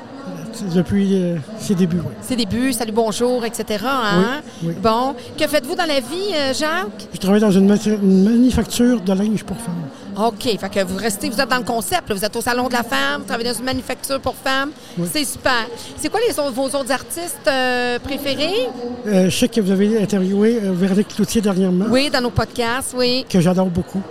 Depuis 0.74 1.14
euh, 1.14 1.36
ses 1.58 1.74
débuts, 1.74 1.98
oui. 1.98 2.12
Ses 2.20 2.36
débuts, 2.36 2.72
salut, 2.72 2.92
bonjour, 2.92 3.44
etc. 3.44 3.84
Hein? 3.86 4.40
Oui, 4.62 4.68
oui. 4.68 4.74
Bon. 4.82 5.14
Que 5.38 5.46
faites-vous 5.46 5.74
dans 5.74 5.86
la 5.86 6.00
vie, 6.00 6.32
euh, 6.34 6.52
Jacques? 6.54 7.08
Je 7.12 7.18
travaille 7.18 7.40
dans 7.40 7.50
une, 7.50 7.66
manufacture 7.66 9.00
de 9.00 9.12
linge 9.12 9.44
pour 9.44 9.56
femmes. 9.56 10.26
OK. 10.26 10.42
Fait 10.58 10.68
que 10.70 10.84
vous 10.84 10.96
restez, 10.96 11.28
vous 11.28 11.40
êtes 11.40 11.48
dans 11.48 11.58
le 11.58 11.64
concept. 11.64 12.08
là. 12.08 12.14
Vous 12.14 12.24
êtes 12.24 12.36
au 12.36 12.40
Salon 12.40 12.68
de 12.68 12.72
la 12.72 12.82
femme, 12.82 13.20
vous 13.20 13.24
travaillez 13.26 13.50
dans 13.50 13.58
une 13.58 13.64
manufacture 13.64 14.20
pour 14.20 14.34
femmes. 14.36 14.70
Oui. 14.98 15.08
C'est 15.12 15.24
super. 15.24 15.66
C'est 15.96 16.08
quoi 16.08 16.20
les 16.28 16.38
autres, 16.38 16.52
vos 16.52 16.66
autres 16.66 16.92
artistes 16.92 17.48
euh, 17.48 17.98
préférés? 17.98 18.68
Euh, 19.06 19.30
je 19.30 19.36
sais 19.36 19.48
que 19.48 19.60
vous 19.60 19.70
avez 19.70 20.00
interviewé 20.02 20.60
euh, 20.62 20.72
Véronique 20.72 21.08
Cloutier 21.08 21.40
dernièrement, 21.40 21.86
Oui, 21.90 22.10
dans 22.10 22.20
nos 22.20 22.30
podcasts, 22.30 22.94
oui. 22.96 23.26
que 23.28 23.40
j'adore 23.40 23.66
beaucoup. 23.66 24.02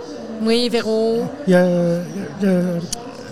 Oui, 0.42 0.68
Véro, 0.68 1.22
Il 1.46 1.52
y 1.52 1.56
a 1.56 2.00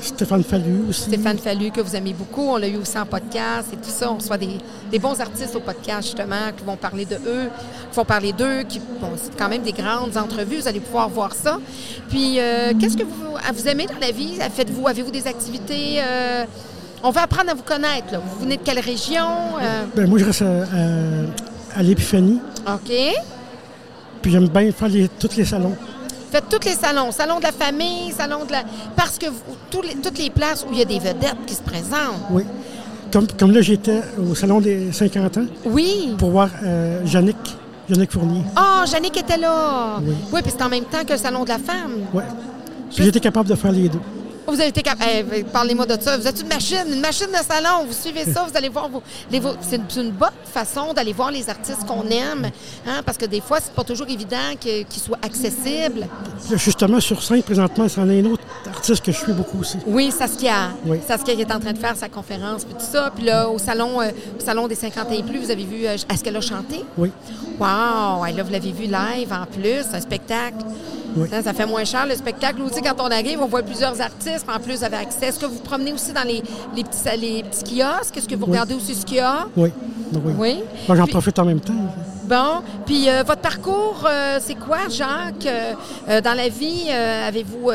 Stéphane 0.02 0.42
Fallu 0.42 0.84
aussi. 0.88 1.02
Stéphane 1.02 1.38
Fallu, 1.38 1.70
que 1.70 1.80
vous 1.80 1.94
aimez 1.94 2.12
beaucoup. 2.12 2.42
On 2.42 2.56
l'a 2.56 2.68
eu 2.68 2.76
aussi 2.76 2.98
en 2.98 3.06
podcast 3.06 3.68
et 3.72 3.76
tout 3.76 3.88
ça. 3.90 4.10
On 4.10 4.16
reçoit 4.16 4.36
des, 4.36 4.58
des 4.90 4.98
bons 4.98 5.18
artistes 5.20 5.54
au 5.54 5.60
podcast, 5.60 6.02
justement, 6.08 6.50
qui 6.56 6.64
vont 6.64 6.76
parler 6.76 7.04
de 7.04 7.14
eux, 7.16 7.48
qui 7.90 7.96
vont 7.96 8.04
parler 8.04 8.32
d'eux, 8.32 8.62
qui, 8.68 8.80
bon, 9.00 9.10
c'est 9.16 9.36
quand 9.38 9.48
même 9.48 9.62
des 9.62 9.72
grandes 9.72 10.16
entrevues. 10.16 10.56
Vous 10.56 10.68
allez 10.68 10.80
pouvoir 10.80 11.08
voir 11.08 11.34
ça. 11.34 11.58
Puis, 12.08 12.38
euh, 12.40 12.72
qu'est-ce 12.78 12.96
que 12.96 13.04
vous, 13.04 13.36
vous 13.54 13.68
aimez 13.68 13.86
dans 13.86 13.98
la 14.00 14.10
vie? 14.10 14.38
Faites-vous, 14.54 14.86
avez-vous 14.88 15.10
des 15.12 15.26
activités? 15.26 15.96
euh, 16.00 16.44
on 17.04 17.10
veut 17.10 17.20
apprendre 17.20 17.50
à 17.50 17.54
vous 17.54 17.62
connaître. 17.64 18.12
là. 18.12 18.18
Vous 18.18 18.40
venez 18.44 18.56
de 18.56 18.62
quelle 18.62 18.78
région? 18.80 19.26
Euh, 19.60 19.84
Ben, 19.94 20.08
moi, 20.08 20.18
je 20.18 20.24
reste 20.24 20.42
à, 20.42 20.62
à- 20.62 21.78
à 21.78 21.82
l'Épiphanie, 21.82 22.38
OK. 22.66 22.92
puis 24.20 24.30
j'aime 24.30 24.48
bien 24.48 24.70
faire 24.72 24.88
les- 24.88 25.08
tous 25.08 25.36
les 25.36 25.44
salons. 25.44 25.74
Faites 26.32 26.48
tous 26.48 26.64
les 26.66 26.74
salons. 26.74 27.12
Salon 27.12 27.38
de 27.38 27.42
la 27.44 27.52
famille, 27.52 28.10
salon 28.16 28.44
de 28.46 28.52
la... 28.52 28.62
Parce 28.96 29.18
que 29.18 29.26
vous- 29.26 29.56
tous 29.70 29.82
les- 29.82 29.94
toutes 29.96 30.18
les 30.18 30.30
places 30.30 30.64
où 30.66 30.72
il 30.72 30.78
y 30.78 30.82
a 30.82 30.86
des 30.86 30.98
vedettes 30.98 31.36
qui 31.46 31.54
se 31.54 31.60
présentent. 31.62 32.22
Oui. 32.30 32.42
Comme, 33.12 33.26
comme 33.38 33.52
là, 33.52 33.60
j'étais 33.60 34.00
au 34.18 34.34
salon 34.34 34.60
des 34.60 34.90
50 34.92 35.36
ans 35.36 35.44
Oui. 35.66 36.14
pour 36.16 36.30
voir 36.30 36.48
euh, 36.64 37.02
Yannick, 37.04 37.36
Yannick 37.90 38.10
Fournier. 38.10 38.42
Ah, 38.56 38.84
Jannick 38.90 39.14
était 39.18 39.36
là. 39.36 39.98
Oui. 40.02 40.14
Oui, 40.32 40.40
puis 40.42 40.52
c'est 40.56 40.64
en 40.64 40.70
même 40.70 40.84
temps 40.84 41.04
que 41.06 41.12
le 41.12 41.18
salon 41.18 41.44
de 41.44 41.50
la 41.50 41.58
femme. 41.58 41.92
Ouais. 42.14 42.24
Puis 42.94 43.04
j'étais 43.04 43.20
capable 43.20 43.48
de 43.50 43.54
faire 43.54 43.72
les 43.72 43.88
deux. 43.90 44.00
Vous 44.46 44.54
avez 44.54 44.68
été 44.68 44.82
capable. 44.82 45.10
Eh, 45.34 45.44
Parlez-moi 45.44 45.86
de 45.86 46.00
ça. 46.00 46.16
Vous 46.18 46.26
êtes 46.26 46.40
une 46.40 46.48
machine, 46.48 46.84
une 46.92 47.00
machine 47.00 47.28
de 47.28 47.36
salon. 47.46 47.84
Vous 47.86 47.92
suivez 47.92 48.24
ça, 48.24 48.44
vous 48.48 48.56
allez 48.56 48.68
voir. 48.68 48.88
Vos, 48.88 49.02
c'est 49.60 49.80
une, 49.96 50.10
bonne 50.10 50.28
façon 50.44 50.92
d'aller 50.92 51.12
voir 51.12 51.30
les 51.30 51.48
artistes 51.48 51.86
qu'on 51.86 52.02
aime. 52.08 52.50
hein, 52.86 53.02
parce 53.04 53.16
que 53.18 53.26
des 53.26 53.40
fois, 53.40 53.58
c'est 53.60 53.72
pas 53.72 53.84
toujours 53.84 54.08
évident 54.08 54.54
qu'ils 54.60 54.86
soient 55.00 55.18
accessibles. 55.22 56.06
Justement, 56.56 57.00
sur 57.00 57.22
scène, 57.22 57.42
présentement, 57.42 57.88
c'en 57.88 58.08
est 58.10 58.20
un 58.20 58.26
autre 58.26 58.42
artiste 58.66 59.04
que 59.04 59.12
je 59.12 59.18
suis 59.18 59.32
beaucoup 59.32 59.60
aussi. 59.60 59.78
Oui, 59.86 60.10
Saskia. 60.10 60.70
Oui. 60.86 60.98
Saskia 61.06 61.34
qui 61.34 61.40
est 61.42 61.52
en 61.52 61.60
train 61.60 61.72
de 61.72 61.78
faire 61.78 61.96
sa 61.96 62.08
conférence, 62.08 62.64
puis 62.64 62.74
tout 62.74 62.84
ça. 62.92 63.10
Puis 63.14 63.24
là, 63.24 63.48
au 63.48 63.58
salon, 63.58 64.00
euh, 64.00 64.10
au 64.38 64.44
salon 64.44 64.66
des 64.68 64.74
50 64.74 65.06
et 65.12 65.22
plus, 65.22 65.38
vous 65.38 65.50
avez 65.50 65.64
vu. 65.64 65.86
euh, 65.86 65.94
Est-ce 65.94 66.22
qu'elle 66.24 66.36
a 66.36 66.40
chanté? 66.40 66.84
Oui. 66.98 67.10
Wow! 67.58 68.24
Et 68.26 68.32
là, 68.32 68.42
vous 68.42 68.50
l'avez 68.52 68.72
vu 68.72 68.84
live 68.84 69.32
en 69.32 69.46
plus, 69.46 69.84
un 69.92 70.00
spectacle. 70.00 70.56
Oui. 71.16 71.28
Ça 71.42 71.52
fait 71.52 71.66
moins 71.66 71.84
cher 71.84 72.06
le 72.06 72.14
spectacle. 72.14 72.56
Sais, 72.72 72.80
quand 72.80 72.94
on 73.00 73.10
arrive, 73.10 73.40
on 73.42 73.46
voit 73.46 73.62
plusieurs 73.62 74.00
artistes, 74.00 74.46
en 74.48 74.58
plus, 74.58 74.76
vous 74.78 74.84
avez 74.84 74.96
accès. 74.96 75.26
Est-ce 75.26 75.38
que 75.38 75.46
vous 75.46 75.54
vous 75.54 75.60
promenez 75.60 75.92
aussi 75.92 76.12
dans 76.12 76.22
les, 76.26 76.42
les 76.74 76.84
petits, 76.84 77.18
les 77.20 77.42
petits 77.42 77.64
kiosques? 77.78 78.16
Est-ce 78.16 78.28
que 78.28 78.34
vous 78.34 78.44
Oui. 78.44 78.50
regardez 78.52 78.74
aussi 78.74 78.94
ce 78.94 79.04
qu'il 79.04 79.16
y 79.18 79.20
a? 79.20 79.46
Oui. 79.56 79.70
Oui. 80.14 80.32
Oui. 80.38 80.62
Moi, 80.88 80.96
j'en 80.96 81.06
profite 81.06 81.38
en 81.38 81.44
même 81.44 81.60
temps. 81.60 81.72
Bon. 82.24 82.62
Puis, 82.86 83.08
euh, 83.08 83.22
votre 83.26 83.40
parcours, 83.40 84.04
euh, 84.08 84.38
c'est 84.40 84.54
quoi, 84.54 84.88
Jacques? 84.88 85.46
Euh, 86.08 86.20
dans 86.20 86.34
la 86.36 86.48
vie, 86.48 86.88
avez-vous 86.90 87.70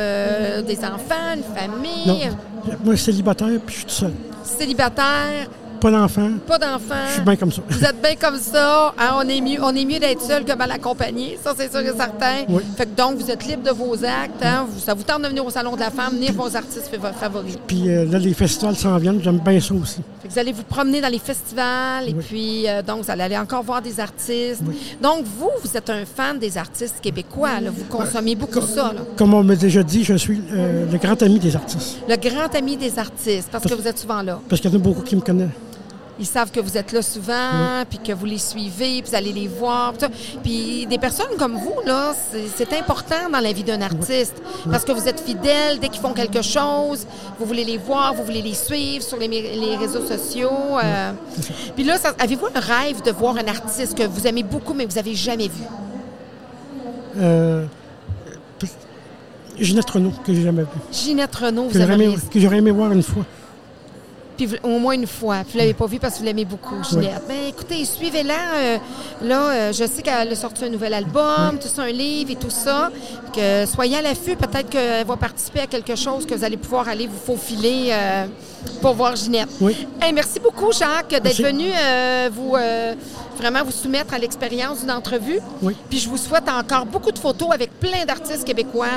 des 0.66 0.78
enfants, 0.80 1.36
une 1.36 1.44
famille? 1.56 2.08
Non. 2.08 2.76
Moi, 2.84 2.98
célibataire, 2.98 3.50
puis 3.66 3.74
je 3.76 3.80
suis 3.80 3.86
tout 3.86 3.94
seul. 3.94 4.14
Célibataire, 4.44 5.48
Pas 5.80 5.92
d'enfant. 5.92 6.30
Pas 6.48 6.58
d'enfants. 6.58 6.96
Je 7.10 7.14
suis 7.14 7.22
bien 7.22 7.36
comme 7.36 7.52
ça. 7.52 7.62
Vous 7.70 7.84
êtes 7.84 8.02
bien 8.02 8.16
comme 8.16 8.38
ça. 8.40 8.94
hein, 8.98 9.12
on 9.18 9.28
est 9.28 9.42
mieux, 9.42 9.58
on 9.62 9.76
est 9.76 9.86
mieux 9.86 10.00
d'être 10.00 10.22
seul 10.22 10.44
que 10.44 10.54
mal 10.56 10.72
accompagné. 10.72 11.38
Ça, 11.44 11.54
c'est 11.58 11.70
sûr 11.72 11.80
et 11.82 11.96
certain. 11.98 12.46
Oui. 12.50 12.64
Fait 12.76 12.86
que 12.86 12.96
donc, 12.96 13.18
vous 13.18 13.30
êtes 13.30 13.46
libre 13.46 13.64
de 13.64 13.72
vos 13.72 13.94
actes. 14.04 14.44
hein. 14.44 14.66
Vous- 14.70 14.80
ça 14.80 14.94
vous 14.94 15.04
tente 15.04 15.22
de 15.22 15.28
venir 15.28 15.46
au 15.46 15.50
Salon 15.50 15.76
de 15.76 15.80
la 15.80 15.92
Femme, 15.92 16.14
venir 16.14 16.34
vos 16.34 16.56
artistes 16.56 16.90
fa- 17.02 17.14
favoris. 17.14 17.56
Puis 17.68 17.90
euh, 17.90 18.06
là, 18.06 18.18
les 18.20 18.34
festivals 18.34 18.76
s'en 18.76 18.98
viennent. 18.98 19.22
J'aime 19.24 19.40
bien 19.40 19.60
ça 19.60 19.74
aussi. 19.74 20.02
Fait 20.22 20.28
que 20.28 20.34
vous 20.34 20.40
allez 20.40 20.52
vous 20.54 20.64
promener 20.64 21.00
dans 21.02 21.10
les 21.12 21.20
festivals 21.20 22.10
et 22.10 22.14
puis 22.14 22.68
euh, 22.68 22.82
donc 22.82 23.04
vous 23.04 23.12
allez 23.12 23.24
aller 23.24 23.38
encore 23.38 23.64
voir 23.64 23.82
des 23.82 24.00
artistes. 24.00 24.62
Donc 25.02 25.24
vous, 25.40 25.50
vous 25.64 25.78
êtes 25.78 25.90
un 25.90 26.04
fan 26.06 26.40
des 26.40 26.58
artistes 26.58 26.96
québécois. 27.02 27.60
là. 27.62 27.70
Vous 27.70 27.86
consommez 27.86 28.36
beaucoup 28.36 28.62
ça. 28.62 28.94
là. 28.94 29.02
Comme 29.16 29.34
on 29.34 29.44
m'a 29.44 29.56
déjà 29.56 29.84
dit, 29.84 30.04
je 30.04 30.16
suis 30.16 30.42
euh, 30.54 30.86
le 30.92 30.98
grand 30.98 31.22
ami 31.22 31.40
des 31.40 31.56
artistes. 31.56 31.98
Le 32.10 32.16
grand 32.16 32.54
ami 32.56 32.78
des 32.78 32.98
artistes, 32.98 33.50
parce 33.52 33.64
que 33.66 33.74
vous 33.74 33.88
êtes 33.88 34.00
souvent 34.00 34.22
là. 34.22 34.40
Parce 34.50 34.62
qu'il 34.62 34.72
y 34.72 34.74
en 34.74 34.78
a 34.78 34.82
beaucoup 34.82 35.02
qui 35.02 35.16
me 35.16 35.22
connaissent. 35.22 35.50
Ils 36.20 36.26
savent 36.26 36.52
que 36.52 36.60
vous 36.60 36.78
êtes 36.78 36.92
là 36.92 37.02
souvent, 37.02 37.84
puis 37.90 38.00
que 38.00 38.12
vous 38.12 38.26
les 38.26 38.38
suivez, 38.40 39.02
puis 39.02 39.12
vous 39.12 39.16
allez 39.16 39.32
les 39.34 39.48
voir. 39.48 39.94
Puis, 40.44 40.86
des 40.88 40.98
personnes 40.98 41.38
comme 41.38 41.54
vous, 41.54 41.76
là, 41.86 42.14
c'est- 42.32 42.68
important 42.78 43.30
dans 43.32 43.40
la 43.40 43.52
vie 43.54 43.64
d'un 43.64 43.82
artiste. 43.82 44.36
Parce 44.70 44.84
que 44.84 44.92
vous 44.92 45.08
êtes 45.08 45.20
fidèles 45.20 45.80
dès 45.80 45.90
qu'ils 45.90 46.02
font 46.02 46.14
quelque 46.14 46.42
chose. 46.42 47.08
Vous 47.40 47.46
voulez 47.46 47.64
les 47.64 47.78
voir, 47.78 48.14
vous 48.14 48.24
voulez 48.24 48.42
les 48.42 48.54
suivre 48.54 49.04
sur 49.04 49.18
les, 49.18 49.76
réseaux 49.78 50.06
sociaux. 50.06 50.50
euh. 50.84 51.12
Puis 51.76 51.84
là, 51.84 51.98
avez-vous 52.20 52.48
un 52.54 52.60
rêve 52.60 53.02
de 53.04 53.12
voir 53.12 53.36
un 53.38 53.48
artiste 53.48 53.98
que 53.98 54.04
vous 54.04 54.28
aimez 54.28 54.44
beaucoup, 54.44 54.74
mais 54.74 54.86
que 54.86 54.90
vous 54.92 54.98
n'avez 54.98 55.16
jamais 55.16 55.48
vu? 55.48 55.64
Euh, 57.20 57.66
Ginette 59.60 59.90
Renault, 59.90 60.14
que 60.24 60.34
j'ai 60.34 60.44
jamais 60.44 60.62
vu. 60.64 60.68
Ginette 60.92 61.36
Renault, 61.36 61.68
vous 61.70 61.80
aimeriez 61.80 62.06
aimé, 62.06 62.18
que 62.32 62.40
j'aurais 62.40 62.58
aimé 62.58 62.72
voir 62.72 62.92
une 62.92 63.04
fois. 63.04 63.26
Puis 64.38 64.48
au 64.64 64.78
moins 64.80 64.94
une 64.94 65.08
fois. 65.08 65.38
Puis 65.44 65.54
vous 65.54 65.58
l'avez 65.58 65.74
pas 65.74 65.88
vu 65.88 66.00
parce 66.00 66.14
que 66.14 66.20
vous 66.20 66.26
l'aimez 66.26 66.46
beaucoup, 66.46 66.76
Ginette. 66.88 67.24
Mais 67.28 67.50
écoutez, 67.50 67.84
suivez-la. 67.84 68.34
euh, 68.56 68.78
là, 69.24 69.42
euh, 69.50 69.74
je 69.74 69.84
sais 69.86 70.02
qu'elle 70.04 70.32
a 70.32 70.36
sorti 70.36 70.64
un 70.66 70.70
nouvel 70.70 70.94
album, 70.94 71.58
tout 71.60 71.68
ça, 71.68 71.82
un 71.84 71.92
livre 71.92 72.32
et 72.32 72.36
tout 72.36 72.50
ça. 72.52 72.92
Que 73.34 73.66
soyez 73.66 73.98
à 73.98 74.02
l'affût. 74.02 74.36
Peut-être 74.36 74.70
qu'elle 74.70 75.06
va 75.06 75.18
participer 75.18 75.62
à 75.62 75.68
quelque 75.68 75.96
chose 75.96 76.26
que 76.26 76.36
vous 76.36 76.44
allez 76.44 76.58
pouvoir 76.58 76.88
aller 76.88 77.08
vous 77.08 77.18
faufiler 77.26 77.90
euh, 77.92 78.28
pour 78.82 78.94
voir 78.94 79.16
Ginette. 79.16 79.50
Oui. 79.60 79.88
Hey, 80.02 80.14
merci 80.14 80.40
beaucoup, 80.40 80.72
Jacques, 80.72 81.10
d'être 81.10 81.42
venu 81.42 81.70
vous 82.32 82.56
vraiment 83.38 83.64
vous 83.64 83.72
soumettre 83.72 84.14
à 84.14 84.18
l'expérience 84.18 84.82
d'une 84.82 84.92
entrevue. 84.92 85.40
Oui. 85.62 85.76
Puis 85.90 86.00
je 86.00 86.10
vous 86.10 86.18
souhaite 86.18 86.50
encore 86.50 86.86
beaucoup 86.86 87.12
de 87.12 87.20
photos 87.20 87.50
avec 87.54 87.72
plein 87.80 88.04
d'artistes 88.06 88.44
québécois, 88.44 88.88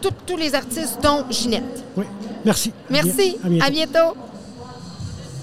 Tous- 0.00 0.10
tous 0.26 0.36
les 0.36 0.54
artistes, 0.54 0.98
dont 1.02 1.24
Ginette. 1.30 1.82
Oui. 1.96 2.04
Merci. 2.44 2.72
Merci. 2.90 3.36
À 3.44 3.48
bientôt. 3.48 3.64
À 3.66 3.70
bientôt. 3.70 4.16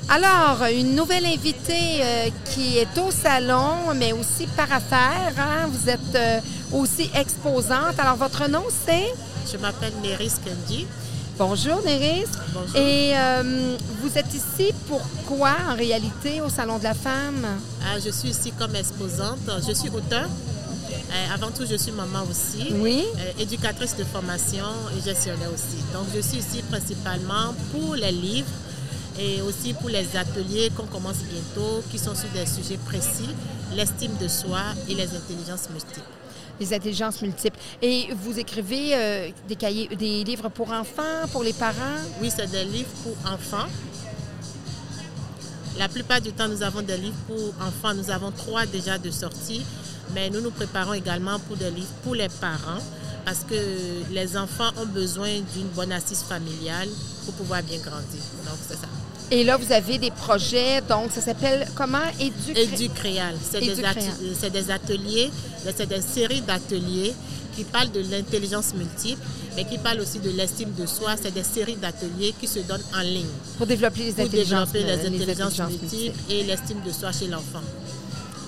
Alors, 0.09 0.63
une 0.71 0.95
nouvelle 0.95 1.25
invitée 1.25 2.01
euh, 2.01 2.29
qui 2.53 2.77
est 2.77 2.97
au 2.99 3.09
salon, 3.09 3.93
mais 3.95 4.11
aussi 4.13 4.45
par 4.47 4.71
affaires. 4.71 5.33
hein. 5.37 5.67
Vous 5.71 5.89
êtes 5.89 6.15
euh, 6.15 6.39
aussi 6.71 7.09
exposante. 7.15 7.97
Alors, 7.97 8.17
votre 8.17 8.47
nom, 8.47 8.63
c'est? 8.85 9.11
Je 9.51 9.57
m'appelle 9.57 9.93
Néris 10.03 10.33
Kendi. 10.45 10.85
Bonjour, 11.37 11.81
Néris. 11.83 12.25
Bonjour. 12.53 12.75
Et 12.75 13.13
euh, 13.17 13.75
vous 14.01 14.17
êtes 14.17 14.31
ici 14.33 14.71
pourquoi, 14.87 15.55
en 15.69 15.75
réalité, 15.75 16.41
au 16.41 16.49
Salon 16.49 16.77
de 16.77 16.83
la 16.83 16.93
Femme? 16.93 17.47
Ah, 17.83 17.97
je 18.03 18.11
suis 18.11 18.29
ici 18.29 18.51
comme 18.51 18.75
exposante. 18.75 19.39
Je 19.67 19.73
suis 19.73 19.89
auteur. 19.89 20.27
Avant 21.33 21.51
tout, 21.51 21.63
je 21.69 21.75
suis 21.75 21.91
maman 21.91 22.23
aussi. 22.29 22.73
Oui. 22.75 23.03
Éducatrice 23.39 23.95
de 23.95 24.03
formation 24.03 24.65
et 24.97 25.01
gestionnaire 25.01 25.49
aussi. 25.53 25.77
Donc, 25.93 26.05
je 26.15 26.21
suis 26.21 26.37
ici 26.39 26.61
principalement 26.69 27.53
pour 27.71 27.95
les 27.95 28.11
livres 28.11 28.47
et 29.19 29.41
aussi 29.41 29.73
pour 29.73 29.89
les 29.89 30.15
ateliers 30.15 30.71
qu'on 30.75 30.85
commence 30.85 31.17
bientôt, 31.17 31.83
qui 31.91 31.99
sont 31.99 32.15
sur 32.15 32.29
des 32.29 32.45
sujets 32.45 32.77
précis, 32.77 33.29
l'estime 33.75 34.11
de 34.21 34.27
soi 34.27 34.61
et 34.89 34.95
les 34.95 35.15
intelligences 35.15 35.69
multiples. 35.69 36.01
Les 36.59 36.73
intelligences 36.73 37.21
multiples. 37.21 37.57
Et 37.81 38.09
vous 38.23 38.37
écrivez 38.37 38.95
euh, 38.95 39.29
des 39.47 39.55
cahiers, 39.55 39.87
des 39.87 40.23
livres 40.23 40.49
pour 40.49 40.71
enfants, 40.71 41.27
pour 41.31 41.43
les 41.43 41.53
parents? 41.53 41.99
Oui, 42.21 42.31
c'est 42.35 42.49
des 42.49 42.63
livres 42.63 42.91
pour 43.03 43.31
enfants. 43.31 43.67
La 45.79 45.89
plupart 45.89 46.21
du 46.21 46.31
temps, 46.31 46.47
nous 46.47 46.61
avons 46.61 46.83
des 46.83 46.97
livres 46.97 47.17
pour 47.27 47.53
enfants. 47.59 47.95
Nous 47.95 48.11
avons 48.11 48.31
trois 48.31 48.67
déjà 48.67 48.99
de 48.99 49.09
sortie, 49.09 49.63
mais 50.13 50.29
nous 50.29 50.41
nous 50.41 50.51
préparons 50.51 50.93
également 50.93 51.39
pour 51.39 51.57
des 51.57 51.71
livres 51.71 51.93
pour 52.03 52.13
les 52.13 52.29
parents 52.29 52.81
parce 53.25 53.39
que 53.39 53.55
les 54.11 54.37
enfants 54.37 54.69
ont 54.77 54.85
besoin 54.85 55.39
d'une 55.55 55.67
bonne 55.69 55.91
assise 55.91 56.21
familiale 56.21 56.89
pour 57.25 57.33
pouvoir 57.35 57.63
bien 57.63 57.79
grandir. 57.79 58.21
Donc, 58.45 58.59
c'est 58.67 58.75
ça. 58.75 58.87
Et 59.33 59.43
là, 59.43 59.57
vous 59.57 59.71
avez 59.71 59.97
des 59.97 60.11
projets, 60.11 60.79
donc 60.87 61.11
ça 61.11 61.19
s'appelle 61.19 61.67
comment? 61.73 61.97
Éduc... 62.19 62.55
Éducréal. 62.55 63.33
C'est 63.41 63.61
des, 63.61 63.83
ateliers, 64.69 65.31
c'est 65.75 65.87
des 65.87 66.01
séries 66.01 66.41
d'ateliers 66.41 67.15
qui 67.55 67.63
parlent 67.63 67.91
de 67.91 68.01
l'intelligence 68.11 68.75
multiple, 68.75 69.19
mais 69.55 69.65
qui 69.65 69.79
parlent 69.79 70.01
aussi 70.01 70.19
de 70.19 70.29
l'estime 70.29 70.71
de 70.77 70.85
soi. 70.85 71.15
C'est 71.19 71.33
des 71.33 71.43
séries 71.43 71.77
d'ateliers 71.77 72.35
qui 72.39 72.45
se 72.45 72.59
donnent 72.59 72.85
en 72.95 73.01
ligne 73.01 73.25
Pour 73.57 73.65
développer 73.65 74.03
les 74.03 74.11
pour 74.11 74.25
intelligences, 74.25 74.71
développer 74.71 74.93
les 74.93 75.03
euh, 75.03 75.07
intelligences 75.07 75.59
intelligences 75.59 75.81
multiples 75.81 76.19
et 76.29 76.43
l'estime 76.43 76.81
de 76.85 76.91
soi 76.91 77.11
chez 77.11 77.25
l'enfant. 77.27 77.61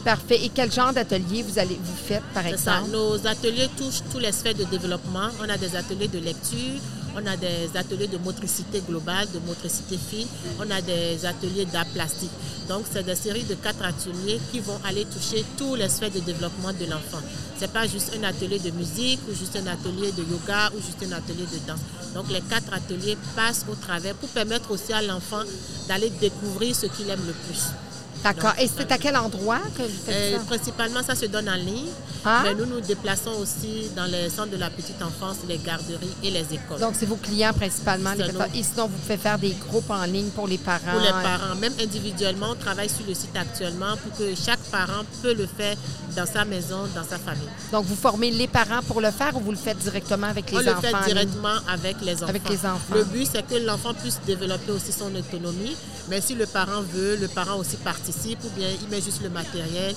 Parfait. 0.04 0.46
Et 0.46 0.50
quel 0.54 0.72
genre 0.72 0.94
d'atelier 0.94 1.42
vous 1.42 1.58
allez 1.58 1.80
vous 1.84 1.98
faites, 2.08 2.22
par 2.32 2.44
C'est 2.44 2.58
ça. 2.58 2.76
exemple? 2.76 2.92
Nos 2.92 3.26
ateliers 3.26 3.70
touchent 3.76 4.04
tous 4.12 4.20
les 4.20 4.32
sphères 4.32 4.54
de 4.54 4.66
développement. 4.66 5.30
On 5.44 5.50
a 5.50 5.58
des 5.58 5.76
ateliers 5.76 6.10
de 6.10 6.20
lecture, 6.20 6.80
on 7.16 7.26
a 7.26 7.38
des 7.38 7.70
ateliers 7.76 8.08
de 8.08 8.18
motricité 8.18 8.82
globale, 8.88 9.28
de 9.34 9.40
motricité 9.40 9.98
fine, 9.98 10.28
on 10.60 10.70
a 10.70 10.82
des 10.82 11.26
ateliers 11.26 11.66
d'art 11.66 11.86
plastique. 11.88 12.32
Donc, 12.68 12.86
c'est 12.92 13.04
des 13.04 13.16
séries 13.16 13.44
de 13.44 13.56
quatre 13.56 13.84
ateliers 13.84 14.40
qui 14.52 14.60
vont 14.60 14.80
aller 14.86 15.06
toucher 15.06 15.46
tous 15.58 15.76
les 15.76 15.88
sphères 15.88 16.12
de 16.12 16.20
développement 16.20 16.74
de 16.74 16.86
l'enfant. 16.86 17.22
Ce 17.56 17.62
n'est 17.62 17.68
pas 17.68 17.88
juste 17.88 18.12
un 18.20 18.24
atelier 18.24 18.60
de 18.60 18.72
musique 18.72 19.20
ou 19.30 19.36
juste 19.36 19.56
un 19.56 19.68
atelier 19.68 20.12
de 20.12 20.24
yoga 20.24 20.72
ou 20.76 20.82
juste 20.82 21.04
un 21.04 21.16
atelier 21.16 21.46
de 21.46 21.68
danse. 21.68 21.80
Donc, 22.14 22.26
les 22.30 22.42
quatre 22.42 22.74
ateliers 22.74 23.18
passent 23.36 23.66
au 23.72 23.76
travers 23.76 24.16
pour 24.16 24.30
permettre 24.30 24.72
aussi 24.72 24.94
à 24.94 25.02
l'enfant 25.02 25.44
d'aller 25.88 26.10
découvrir 26.10 26.76
ce 26.76 26.88
qu'il 26.88 27.10
aime 27.10 27.26
le 27.26 27.34
plus. 27.34 27.85
D'accord. 28.26 28.54
Et 28.60 28.68
c'est 28.68 28.92
à 28.92 28.98
quel 28.98 29.16
endroit 29.16 29.60
que 29.78 29.84
vous 29.84 30.00
faites 30.04 30.34
euh, 30.34 30.38
ça? 30.40 30.44
principalement, 30.46 31.04
ça 31.04 31.14
se 31.14 31.28
donne 31.28 31.48
en 31.48 31.56
ligne. 31.56 31.90
Ah. 32.26 32.42
Mais 32.44 32.56
nous 32.56 32.66
nous 32.66 32.82
déplaçons 32.82 33.34
aussi 33.40 33.92
dans 33.96 34.06
les 34.06 34.32
centres 34.32 34.50
de 34.50 34.58
la 34.58 34.72
petite 34.72 35.00
enfance, 35.04 35.38
les 35.48 35.60
garderies 35.60 36.16
et 36.24 36.32
les 36.32 36.42
écoles. 36.52 36.80
Donc, 36.80 36.96
c'est 36.98 37.06
vos 37.06 37.18
clients 37.18 37.54
principalement. 37.54 38.14
les. 38.14 38.60
Et 38.60 38.64
sinon, 38.64 38.88
vous 38.88 38.98
pouvez 38.98 39.18
faire 39.18 39.38
des 39.38 39.52
groupes 39.52 39.92
en 39.92 40.04
ligne 40.06 40.30
pour 40.30 40.48
les 40.48 40.58
parents. 40.58 40.80
pour 40.92 41.02
les 41.02 41.10
parents, 41.10 41.54
même 41.62 41.74
individuellement, 41.80 42.48
on 42.54 42.56
travaille 42.56 42.90
sur 42.90 43.06
le 43.08 43.14
site 43.14 43.36
actuellement 43.38 43.96
pour 43.98 44.18
que 44.18 44.34
chaque 44.34 44.60
parent 44.72 45.04
peut 45.22 45.36
le 45.36 45.46
faire 45.46 45.76
dans 46.16 46.26
sa 46.26 46.46
maison, 46.46 46.88
dans 46.96 47.04
sa 47.04 47.20
famille. 47.20 47.48
Donc, 47.72 47.86
vous 47.86 47.96
formez 47.96 48.32
les 48.32 48.48
parents 48.48 48.82
pour 48.88 49.02
le 49.02 49.12
faire 49.12 49.38
ou 49.38 49.42
vous 49.42 49.52
le 49.52 49.58
faites 49.58 49.78
directement 49.78 50.28
avec 50.28 50.50
les 50.50 50.58
on 50.58 50.72
enfants? 50.72 50.82
le 50.82 50.98
fait 50.98 51.14
directement 51.14 51.60
avec 51.68 52.02
les 52.02 52.16
enfants. 52.16 52.30
Avec 52.30 52.50
les 52.50 52.66
enfants. 52.66 52.96
Le 52.96 53.04
but, 53.04 53.28
c'est 53.32 53.46
que 53.46 53.64
l'enfant 53.64 53.94
puisse 53.94 54.20
développer 54.26 54.72
aussi 54.72 54.92
son 54.92 55.14
autonomie. 55.14 55.76
Mais 56.10 56.22
si 56.22 56.34
le 56.34 56.48
parent 56.48 56.82
veut, 56.82 57.18
le 57.18 57.28
parent 57.28 57.58
aussi 57.58 57.78
participe 57.78 58.15
ou 58.44 58.50
bien 58.58 58.68
il 58.82 58.88
met 58.90 59.02
juste 59.02 59.22
le 59.22 59.30
matériel 59.30 59.94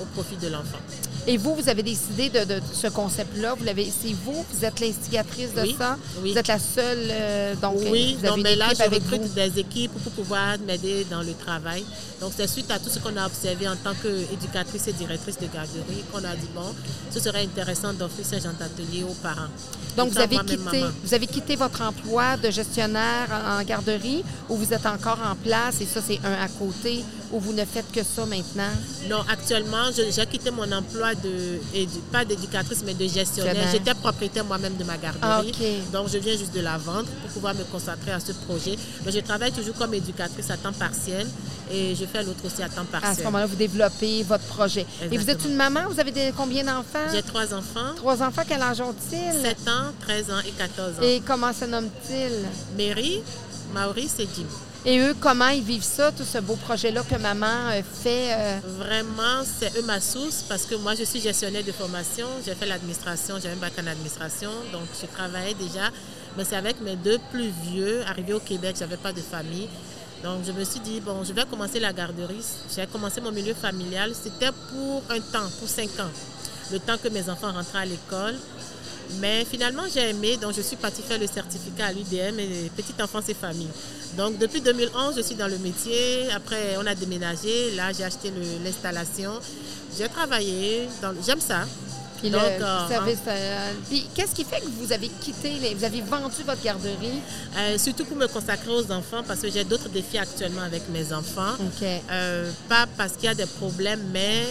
au 0.00 0.04
profit 0.14 0.36
de 0.36 0.48
l'enfant. 0.48 0.78
Et 1.26 1.36
vous, 1.36 1.54
vous 1.56 1.68
avez 1.68 1.82
décidé 1.82 2.30
de, 2.30 2.44
de 2.44 2.60
ce 2.72 2.86
concept-là. 2.86 3.54
Vous 3.58 3.64
l'avez, 3.64 3.84
c'est 3.90 4.12
vous, 4.24 4.44
vous 4.50 4.64
êtes 4.64 4.78
l'instigatrice 4.80 5.52
de 5.52 5.62
Oui, 5.62 5.74
ça? 5.78 5.96
oui. 6.22 6.32
Vous 6.32 6.38
êtes 6.38 6.46
la 6.48 6.58
seule, 6.58 7.08
euh, 7.10 7.54
donc 7.56 7.74
Oui, 7.90 8.16
vous 8.18 8.26
avez 8.26 8.36
une 8.36 8.42
mais 8.44 8.56
là, 8.56 8.68
je 8.76 8.82
avec 8.82 9.02
recrute 9.02 9.22
vous? 9.22 9.34
des 9.34 9.58
équipes 9.58 9.92
pour 9.92 10.12
pouvoir 10.12 10.56
m'aider 10.66 11.04
dans 11.10 11.20
le 11.22 11.34
travail. 11.34 11.84
Donc, 12.20 12.32
c'est 12.36 12.46
suite 12.46 12.70
à 12.70 12.78
tout 12.78 12.88
ce 12.88 12.98
qu'on 13.00 13.14
a 13.16 13.26
observé 13.26 13.68
en 13.68 13.76
tant 13.76 13.92
qu'éducatrice 14.00 14.86
et 14.88 14.92
directrice 14.92 15.38
de 15.38 15.46
garderie 15.52 16.04
qu'on 16.12 16.18
a 16.24 16.34
dit, 16.34 16.48
bon, 16.54 16.72
ce 17.10 17.20
serait 17.20 17.42
intéressant 17.42 17.92
d'offrir 17.92 18.24
ce 18.24 18.36
genre 18.40 18.54
d'atelier 18.58 19.02
aux 19.02 19.14
parents. 19.22 19.50
Donc, 19.96 20.10
vous 20.12 20.18
avez, 20.20 20.36
quitté, 20.38 20.84
vous 21.04 21.12
avez 21.14 21.26
quitté 21.26 21.56
votre 21.56 21.82
emploi 21.82 22.36
de 22.36 22.50
gestionnaire 22.50 23.28
en 23.58 23.62
garderie 23.64 24.22
ou 24.48 24.56
vous 24.56 24.72
êtes 24.72 24.86
encore 24.86 25.18
en 25.28 25.34
place 25.34 25.80
et 25.80 25.86
ça, 25.86 26.00
c'est 26.06 26.20
un 26.24 26.32
à 26.42 26.48
côté? 26.48 27.02
Ou 27.32 27.38
vous 27.40 27.52
ne 27.52 27.64
faites 27.64 27.90
que 27.92 28.00
ça 28.02 28.24
maintenant? 28.26 28.70
Non, 29.08 29.20
actuellement, 29.30 29.84
j'ai 29.94 30.26
quitté 30.26 30.50
mon 30.50 30.70
emploi 30.72 31.14
de, 31.14 31.58
édu- 31.74 32.00
pas 32.12 32.24
d'éducatrice, 32.24 32.82
mais 32.84 32.94
de 32.94 33.06
gestionnaire. 33.06 33.68
J'étais 33.72 33.94
propriétaire 33.94 34.44
moi-même 34.44 34.76
de 34.76 34.84
ma 34.84 34.96
garderie. 34.96 35.52
Ah. 35.60 35.92
Donc, 35.92 36.08
je 36.12 36.18
viens 36.18 36.36
juste 36.36 36.54
de 36.54 36.60
la 36.60 36.78
vendre 36.78 37.06
pour 37.22 37.30
pouvoir 37.30 37.54
me 37.54 37.64
concentrer 37.64 38.12
à 38.12 38.20
ce 38.20 38.32
projet. 38.32 38.76
Mais 39.04 39.12
je 39.12 39.20
travaille 39.20 39.52
toujours 39.52 39.74
comme 39.74 39.94
éducatrice 39.94 40.50
à 40.50 40.56
temps 40.56 40.72
partiel 40.72 41.26
et 41.70 41.94
je 41.94 42.04
fais 42.06 42.22
l'autre 42.22 42.44
aussi 42.46 42.62
à 42.62 42.68
temps 42.68 42.84
partiel. 42.86 43.12
À 43.12 43.14
ce 43.14 43.22
moment-là, 43.24 43.46
vous 43.46 43.56
développez 43.56 44.22
votre 44.22 44.44
projet. 44.44 44.86
Et 45.10 45.18
vous 45.18 45.28
êtes 45.30 45.44
une 45.44 45.54
maman, 45.56 45.80
vous 45.88 46.00
avez 46.00 46.10
des- 46.12 46.32
combien 46.36 46.64
d'enfants? 46.64 47.10
J'ai 47.12 47.22
trois 47.22 47.52
enfants, 47.52 47.94
Trois 47.96 48.22
enfants, 48.22 48.42
quel 48.48 48.62
âge 48.62 48.80
ont-ils? 48.80 49.42
7 49.42 49.68
ans, 49.68 49.92
13 50.00 50.30
ans 50.30 50.40
et 50.46 50.50
14 50.52 50.92
ans. 50.98 51.02
Et 51.02 51.20
comment 51.26 51.52
se 51.52 51.66
nomment-ils? 51.66 52.46
Mary, 52.76 53.20
Maurice 53.74 54.14
et 54.18 54.28
Jim. 54.34 54.46
Et 54.90 55.00
eux, 55.00 55.14
comment 55.20 55.48
ils 55.48 55.62
vivent 55.62 55.84
ça, 55.84 56.10
tout 56.12 56.24
ce 56.24 56.38
beau 56.38 56.56
projet-là 56.56 57.02
que 57.02 57.16
maman 57.16 57.68
euh, 57.72 57.82
fait? 57.82 58.32
euh, 58.32 58.58
Vraiment, 58.78 59.44
c'est 59.44 59.76
eux 59.78 59.82
ma 59.82 60.00
source 60.00 60.42
parce 60.48 60.64
que 60.64 60.76
moi, 60.76 60.94
je 60.94 61.04
suis 61.04 61.20
gestionnaire 61.20 61.62
de 61.62 61.72
formation. 61.72 62.26
J'ai 62.42 62.54
fait 62.54 62.64
l'administration, 62.64 63.34
j'ai 63.38 63.50
un 63.50 63.56
bac 63.56 63.74
en 63.78 63.86
administration. 63.86 64.48
Donc, 64.72 64.84
je 64.98 65.04
travaillais 65.06 65.52
déjà. 65.52 65.90
Mais 66.38 66.44
c'est 66.44 66.56
avec 66.56 66.80
mes 66.80 66.96
deux 66.96 67.18
plus 67.30 67.50
vieux, 67.66 68.00
arrivés 68.06 68.32
au 68.32 68.40
Québec, 68.40 68.76
j'avais 68.78 68.96
pas 68.96 69.12
de 69.12 69.20
famille. 69.20 69.68
Donc 70.24 70.38
je 70.46 70.52
me 70.52 70.64
suis 70.64 70.80
dit, 70.80 71.00
bon, 71.00 71.22
je 71.22 71.34
vais 71.34 71.44
commencer 71.44 71.80
la 71.80 71.92
garderie. 71.92 72.42
J'ai 72.74 72.86
commencé 72.86 73.20
mon 73.20 73.30
milieu 73.30 73.52
familial. 73.52 74.12
C'était 74.14 74.52
pour 74.70 75.02
un 75.10 75.20
temps, 75.20 75.50
pour 75.58 75.68
cinq 75.68 75.90
ans. 76.00 76.10
Le 76.72 76.78
temps 76.78 76.96
que 76.96 77.08
mes 77.10 77.28
enfants 77.28 77.52
rentraient 77.52 77.80
à 77.80 77.84
l'école. 77.84 78.36
Mais 79.20 79.44
finalement, 79.44 79.82
j'ai 79.92 80.10
aimé, 80.10 80.38
donc 80.38 80.54
je 80.54 80.62
suis 80.62 80.76
partie 80.76 81.02
faire 81.02 81.18
le 81.18 81.26
certificat 81.26 81.86
à 81.86 81.92
l'UDM 81.92 82.38
et 82.40 82.70
Petite 82.76 83.00
Enfance 83.02 83.28
et 83.28 83.34
Famille. 83.34 83.68
Donc 84.18 84.36
depuis 84.36 84.60
2011, 84.60 85.14
je 85.16 85.22
suis 85.22 85.36
dans 85.36 85.46
le 85.46 85.58
métier. 85.58 86.28
Après, 86.34 86.76
on 86.76 86.84
a 86.86 86.94
déménagé. 86.94 87.70
Là, 87.76 87.92
j'ai 87.96 88.02
acheté 88.02 88.32
l'installation. 88.64 89.30
J'ai 89.96 90.08
travaillé. 90.08 90.88
dans 91.00 91.14
J'aime 91.24 91.40
ça. 91.40 91.60
Puis, 92.20 92.30
Donc, 92.30 92.42
le 92.58 92.64
euh, 92.64 92.88
service, 92.88 93.18
euh, 93.28 93.70
puis 93.88 94.08
qu'est-ce 94.12 94.34
qui 94.34 94.42
fait 94.42 94.58
que 94.60 94.66
vous 94.66 94.92
avez 94.92 95.08
quitté, 95.08 95.52
les- 95.62 95.72
vous 95.74 95.84
avez 95.84 96.00
vendu 96.00 96.42
votre 96.44 96.60
garderie? 96.60 97.20
Euh, 97.56 97.78
surtout 97.78 98.04
pour 98.06 98.16
me 98.16 98.26
consacrer 98.26 98.72
aux 98.72 98.90
enfants 98.90 99.22
parce 99.24 99.38
que 99.38 99.48
j'ai 99.48 99.62
d'autres 99.62 99.88
défis 99.88 100.18
actuellement 100.18 100.62
avec 100.62 100.82
mes 100.88 101.12
enfants. 101.12 101.54
Pas 102.68 102.86
parce 102.96 103.12
qu'il 103.12 103.26
y 103.26 103.28
a 103.28 103.36
des 103.36 103.46
problèmes, 103.46 104.02
mais 104.12 104.42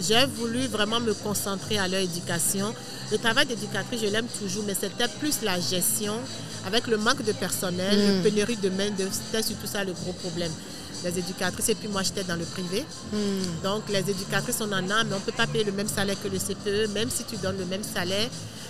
j'ai 0.00 0.26
voulu 0.26 0.66
vraiment 0.66 0.98
me 0.98 1.14
concentrer 1.14 1.78
à 1.78 1.86
leur 1.86 2.00
éducation. 2.00 2.74
Le 3.12 3.18
travail 3.18 3.46
d'éducatrice, 3.46 4.00
je 4.00 4.06
l'aime 4.06 4.26
toujours, 4.40 4.64
mais 4.66 4.74
c'était 4.74 5.06
plus 5.20 5.40
la 5.42 5.60
gestion. 5.60 6.14
Avec 6.66 6.86
le 6.86 6.96
manque 6.96 7.22
de 7.24 7.32
personnel, 7.32 7.96
Mm. 7.96 8.16
le 8.16 8.22
pénurie 8.22 8.56
de 8.56 8.70
main-d'œuvre, 8.70 9.12
c'était 9.12 9.42
surtout 9.42 9.66
ça 9.66 9.84
le 9.84 9.92
gros 9.92 10.12
problème. 10.12 10.52
Les 11.02 11.18
éducatrices, 11.18 11.68
et 11.68 11.74
puis 11.74 11.88
moi 11.88 12.02
j'étais 12.02 12.24
dans 12.24 12.36
le 12.36 12.46
privé. 12.46 12.82
Hmm. 13.12 13.62
Donc 13.62 13.82
les 13.90 14.08
éducatrices, 14.10 14.56
on 14.62 14.72
en 14.72 14.88
a, 14.90 15.04
mais 15.04 15.12
on 15.12 15.18
ne 15.18 15.24
peut 15.28 15.32
pas 15.36 15.46
payer 15.46 15.64
le 15.64 15.72
même 15.72 15.88
salaire 15.88 16.16
que 16.22 16.28
le 16.28 16.38
CPE, 16.38 16.88
même 16.94 17.10
si 17.10 17.24
tu 17.24 17.36
donnes 17.36 17.58
le 17.58 17.66
même 17.66 17.82
salaire. 17.84 18.28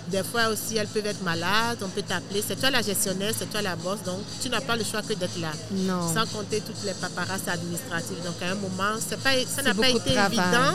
Des 0.09 0.23
fois 0.25 0.49
aussi, 0.49 0.77
elles 0.77 0.89
peuvent 0.89 1.07
être 1.07 1.23
malades, 1.23 1.79
on 1.81 1.89
peut 1.89 2.03
t'appeler. 2.03 2.43
C'est 2.47 2.57
toi 2.57 2.71
la 2.71 2.83
gestionnaire, 2.83 3.33
c'est 3.39 3.49
toi 3.51 3.63
la 3.63 3.77
boss, 3.77 4.01
donc 4.05 4.19
tu 4.43 4.49
n'as 4.51 4.61
pas 4.61 4.75
le 4.77 4.83
choix 4.85 5.01
que 5.03 5.15
d'être 5.15 5.39
là. 5.41 5.53
Non. 5.71 6.13
Sans 6.13 6.27
compter 6.27 6.61
toutes 6.61 6.83
les 6.85 6.93
paparasses 6.95 7.47
administratives. 7.47 8.21
Donc 8.25 8.35
à 8.43 8.51
un 8.51 8.55
moment, 8.57 8.99
pas, 9.23 9.31
ça 9.47 9.63
n'a 9.63 9.73
pas 9.73 9.89
été 9.91 10.11
évident. 10.11 10.75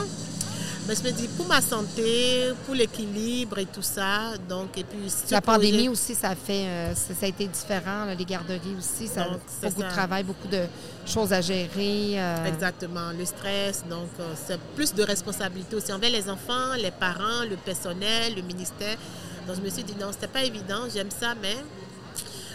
Mais 0.89 0.95
je 0.95 1.03
me 1.03 1.11
dis, 1.11 1.27
pour 1.27 1.45
ma 1.45 1.61
santé, 1.61 2.51
pour 2.65 2.73
l'équilibre 2.73 3.59
et 3.59 3.67
tout 3.67 3.83
ça, 3.83 4.31
donc, 4.49 4.75
et 4.75 4.83
puis... 4.83 4.97
La 5.29 5.39
pandémie 5.39 5.71
projet- 5.85 5.89
aussi, 5.89 6.15
ça 6.15 6.29
a 6.29 6.35
fait, 6.35 6.65
euh, 6.65 6.95
ça, 6.95 7.13
ça 7.13 7.27
a 7.27 7.29
été 7.29 7.45
différent. 7.45 8.05
là, 8.05 8.15
les 8.15 8.25
garderies 8.25 8.75
aussi, 8.75 9.07
ça 9.07 9.25
Donc, 9.25 9.39
beaucoup 9.61 9.83
de 9.83 9.87
travail, 9.87 10.23
beaucoup 10.23 10.47
de 10.47 10.63
choses 11.05 11.31
à 11.31 11.41
gérer. 11.41 12.13
euh, 12.19 12.45
Exactement, 12.47 13.11
le 13.15 13.23
stress, 13.23 13.83
donc 13.87 14.09
euh, 14.19 14.33
c'est 14.47 14.59
plus 14.75 14.91
de 14.95 15.03
responsabilité 15.03 15.75
aussi 15.75 15.93
envers 15.93 16.09
les 16.09 16.27
enfants, 16.27 16.73
les 16.75 16.89
parents, 16.89 17.43
le 17.47 17.55
personnel, 17.57 18.33
le 18.35 18.41
ministère. 18.41 18.97
Donc 19.45 19.57
je 19.57 19.61
me 19.61 19.69
suis 19.69 19.83
dit 19.83 19.93
non, 20.01 20.07
c'était 20.11 20.27
pas 20.27 20.43
évident, 20.43 20.85
j'aime 20.91 21.09
ça, 21.11 21.35
mais 21.39 21.55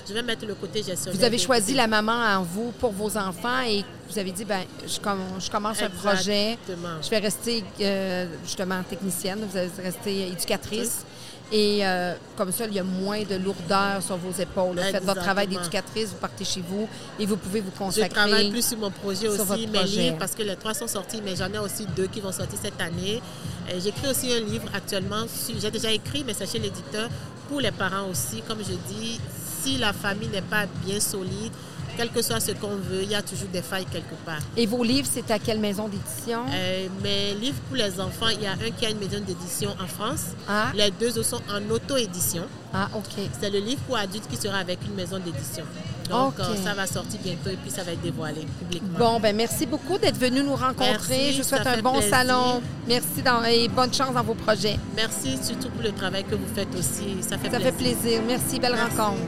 je 0.09 0.13
vais 0.15 0.23
mettre 0.23 0.47
le 0.47 0.55
côté 0.55 0.83
gestionnaire. 0.83 1.19
Vous 1.19 1.25
avez 1.25 1.39
choisi 1.39 1.75
la 1.75 1.87
maman 1.87 2.13
en 2.13 2.43
vous 2.43 2.73
pour 2.79 2.93
vos 2.93 3.17
enfants 3.17 3.61
et 3.67 3.85
vous 4.11 4.19
avez 4.19 4.33
dit, 4.33 4.45
ben, 4.45 4.63
je, 4.87 4.99
comm- 4.99 5.41
je 5.41 5.51
commence 5.51 5.81
un 5.83 5.91
projet, 5.91 6.59
je 7.03 7.11
vais 7.11 7.19
rester 7.19 7.65
euh, 7.81 8.27
justement 8.45 8.83
technicienne, 8.89 9.41
vous 9.51 9.57
allez 9.57 9.71
rester 9.83 10.29
éducatrice. 10.29 11.05
Et 11.53 11.87
euh, 11.87 12.15
comme 12.37 12.51
ça, 12.51 12.65
il 12.67 12.73
y 12.75 12.79
a 12.79 12.83
moins 12.83 13.23
de 13.23 13.37
lourdeur 13.37 14.03
sur 14.03 14.17
vos 14.17 14.33
épaules. 14.33 14.77
Vous 14.77 14.83
faites 14.83 15.05
votre 15.05 15.21
travail 15.23 15.47
d'éducatrice, 15.47 16.09
vous 16.09 16.17
partez 16.17 16.45
chez 16.45 16.63
vous 16.67 16.89
et 17.21 17.27
vous 17.27 17.37
pouvez 17.37 17.61
vous 17.61 17.71
Je 17.73 17.79
consacrer. 17.79 18.09
travaille 18.09 18.51
plus 18.51 18.67
sur 18.67 18.79
mon 18.79 18.91
projet 18.91 19.31
sur 19.31 19.49
aussi, 19.51 19.67
mes 19.67 19.79
projet. 19.79 20.03
livres, 20.05 20.17
parce 20.19 20.35
que 20.35 20.43
les 20.43 20.57
trois 20.57 20.73
sont 20.75 20.89
sortis, 20.89 21.21
mais 21.25 21.37
j'en 21.37 21.53
ai 21.53 21.59
aussi 21.59 21.87
deux 21.95 22.07
qui 22.07 22.21
vont 22.21 22.33
sortir 22.33 22.59
cette 22.61 22.81
année. 22.81 23.21
Et 23.73 23.79
J'écris 23.79 24.09
aussi 24.09 24.33
un 24.33 24.41
livre 24.41 24.69
actuellement, 24.75 25.27
j'ai 25.61 25.71
déjà 25.71 25.93
écrit, 25.93 26.25
mais 26.27 26.33
c'est 26.35 26.51
chez 26.51 26.59
l'éditeur, 26.59 27.09
pour 27.49 27.61
les 27.61 27.71
parents 27.73 28.09
aussi. 28.11 28.43
Comme 28.49 28.59
je 28.61 28.73
dis, 28.93 29.21
si 29.65 29.79
la 29.79 29.93
famille 29.93 30.29
n'est 30.29 30.43
pas 30.43 30.67
bien 30.85 31.01
solide, 31.01 31.53
quel 31.97 32.11
que 32.11 32.23
soit 32.23 32.41
ce 32.41 32.51
qu'on 32.53 32.75
veut, 32.75 33.03
il 33.05 33.11
y 33.11 33.15
a 33.15 33.23
toujours 33.23 33.47
des 33.53 33.63
failles 33.63 33.87
quelque 33.87 34.17
part. 34.27 34.41
Et 34.57 34.67
vos 34.67 34.83
livres, 34.83 35.09
c'est 35.11 35.31
à 35.31 35.39
quelle 35.39 35.61
maison 35.61 35.87
d'édition? 35.87 36.41
Euh, 36.53 36.89
mes 37.05 37.35
livres 37.35 37.59
pour 37.69 37.77
les 37.77 38.01
enfants, 38.01 38.29
il 38.33 38.43
y 38.43 38.47
a 38.47 38.53
un 38.53 38.71
qui 38.77 38.85
a 38.85 38.91
une 38.91 38.99
maison 38.99 39.21
d'édition 39.25 39.71
en 39.81 39.87
France. 39.87 40.25
Ah. 40.49 40.73
Les 40.75 40.91
deux 40.91 41.23
sont 41.23 41.41
en 41.49 41.71
auto-édition. 41.73 42.43
Ah, 42.73 42.89
OK. 42.97 43.25
C'est 43.41 43.49
le 43.51 43.61
livre 43.61 43.81
pour 43.87 43.97
adultes 43.97 44.27
qui 44.29 44.37
sera 44.37 44.59
avec 44.59 44.81
une 44.85 44.95
maison 44.95 45.19
d'édition. 45.21 45.65
Donc, 46.11 46.35
euh, 46.41 46.43
ça 46.65 46.75
va 46.75 46.87
sortir 46.89 47.19
bientôt 47.23 47.49
et 47.51 47.57
puis 47.57 47.71
ça 47.71 47.85
va 47.85 47.93
être 47.93 48.03
dévoilé 48.03 48.45
publiquement. 48.59 48.99
Bon, 48.99 49.21
ben 49.21 49.35
merci 49.35 49.65
beaucoup 49.65 49.97
d'être 49.97 50.19
venu 50.19 50.43
nous 50.43 50.57
rencontrer. 50.57 50.91
Merci, 51.09 51.33
Je 51.33 51.43
vous 51.43 51.49
souhaite 51.49 51.63
ça 51.63 51.71
un 51.75 51.81
bon 51.81 51.93
plaisir. 51.93 52.11
salon. 52.11 52.61
Merci 52.89 53.23
dans- 53.25 53.45
et 53.45 53.69
bonne 53.69 53.95
chance 53.95 54.13
dans 54.13 54.23
vos 54.25 54.35
projets. 54.35 54.79
Merci 54.97 55.39
surtout 55.43 55.71
pour 55.71 55.83
le 55.83 55.93
travail 55.93 56.25
que 56.25 56.35
vous 56.35 56.53
faites 56.55 56.75
aussi. 56.75 57.23
Ça 57.23 57.39
fait 57.39 57.51
Ça 57.51 57.59
plaisir. 57.61 57.61
fait 57.61 57.73
plaisir. 57.73 58.21
Merci, 58.27 58.59
belle 58.59 58.73
Merci. 58.75 58.97
rencontre. 58.97 59.21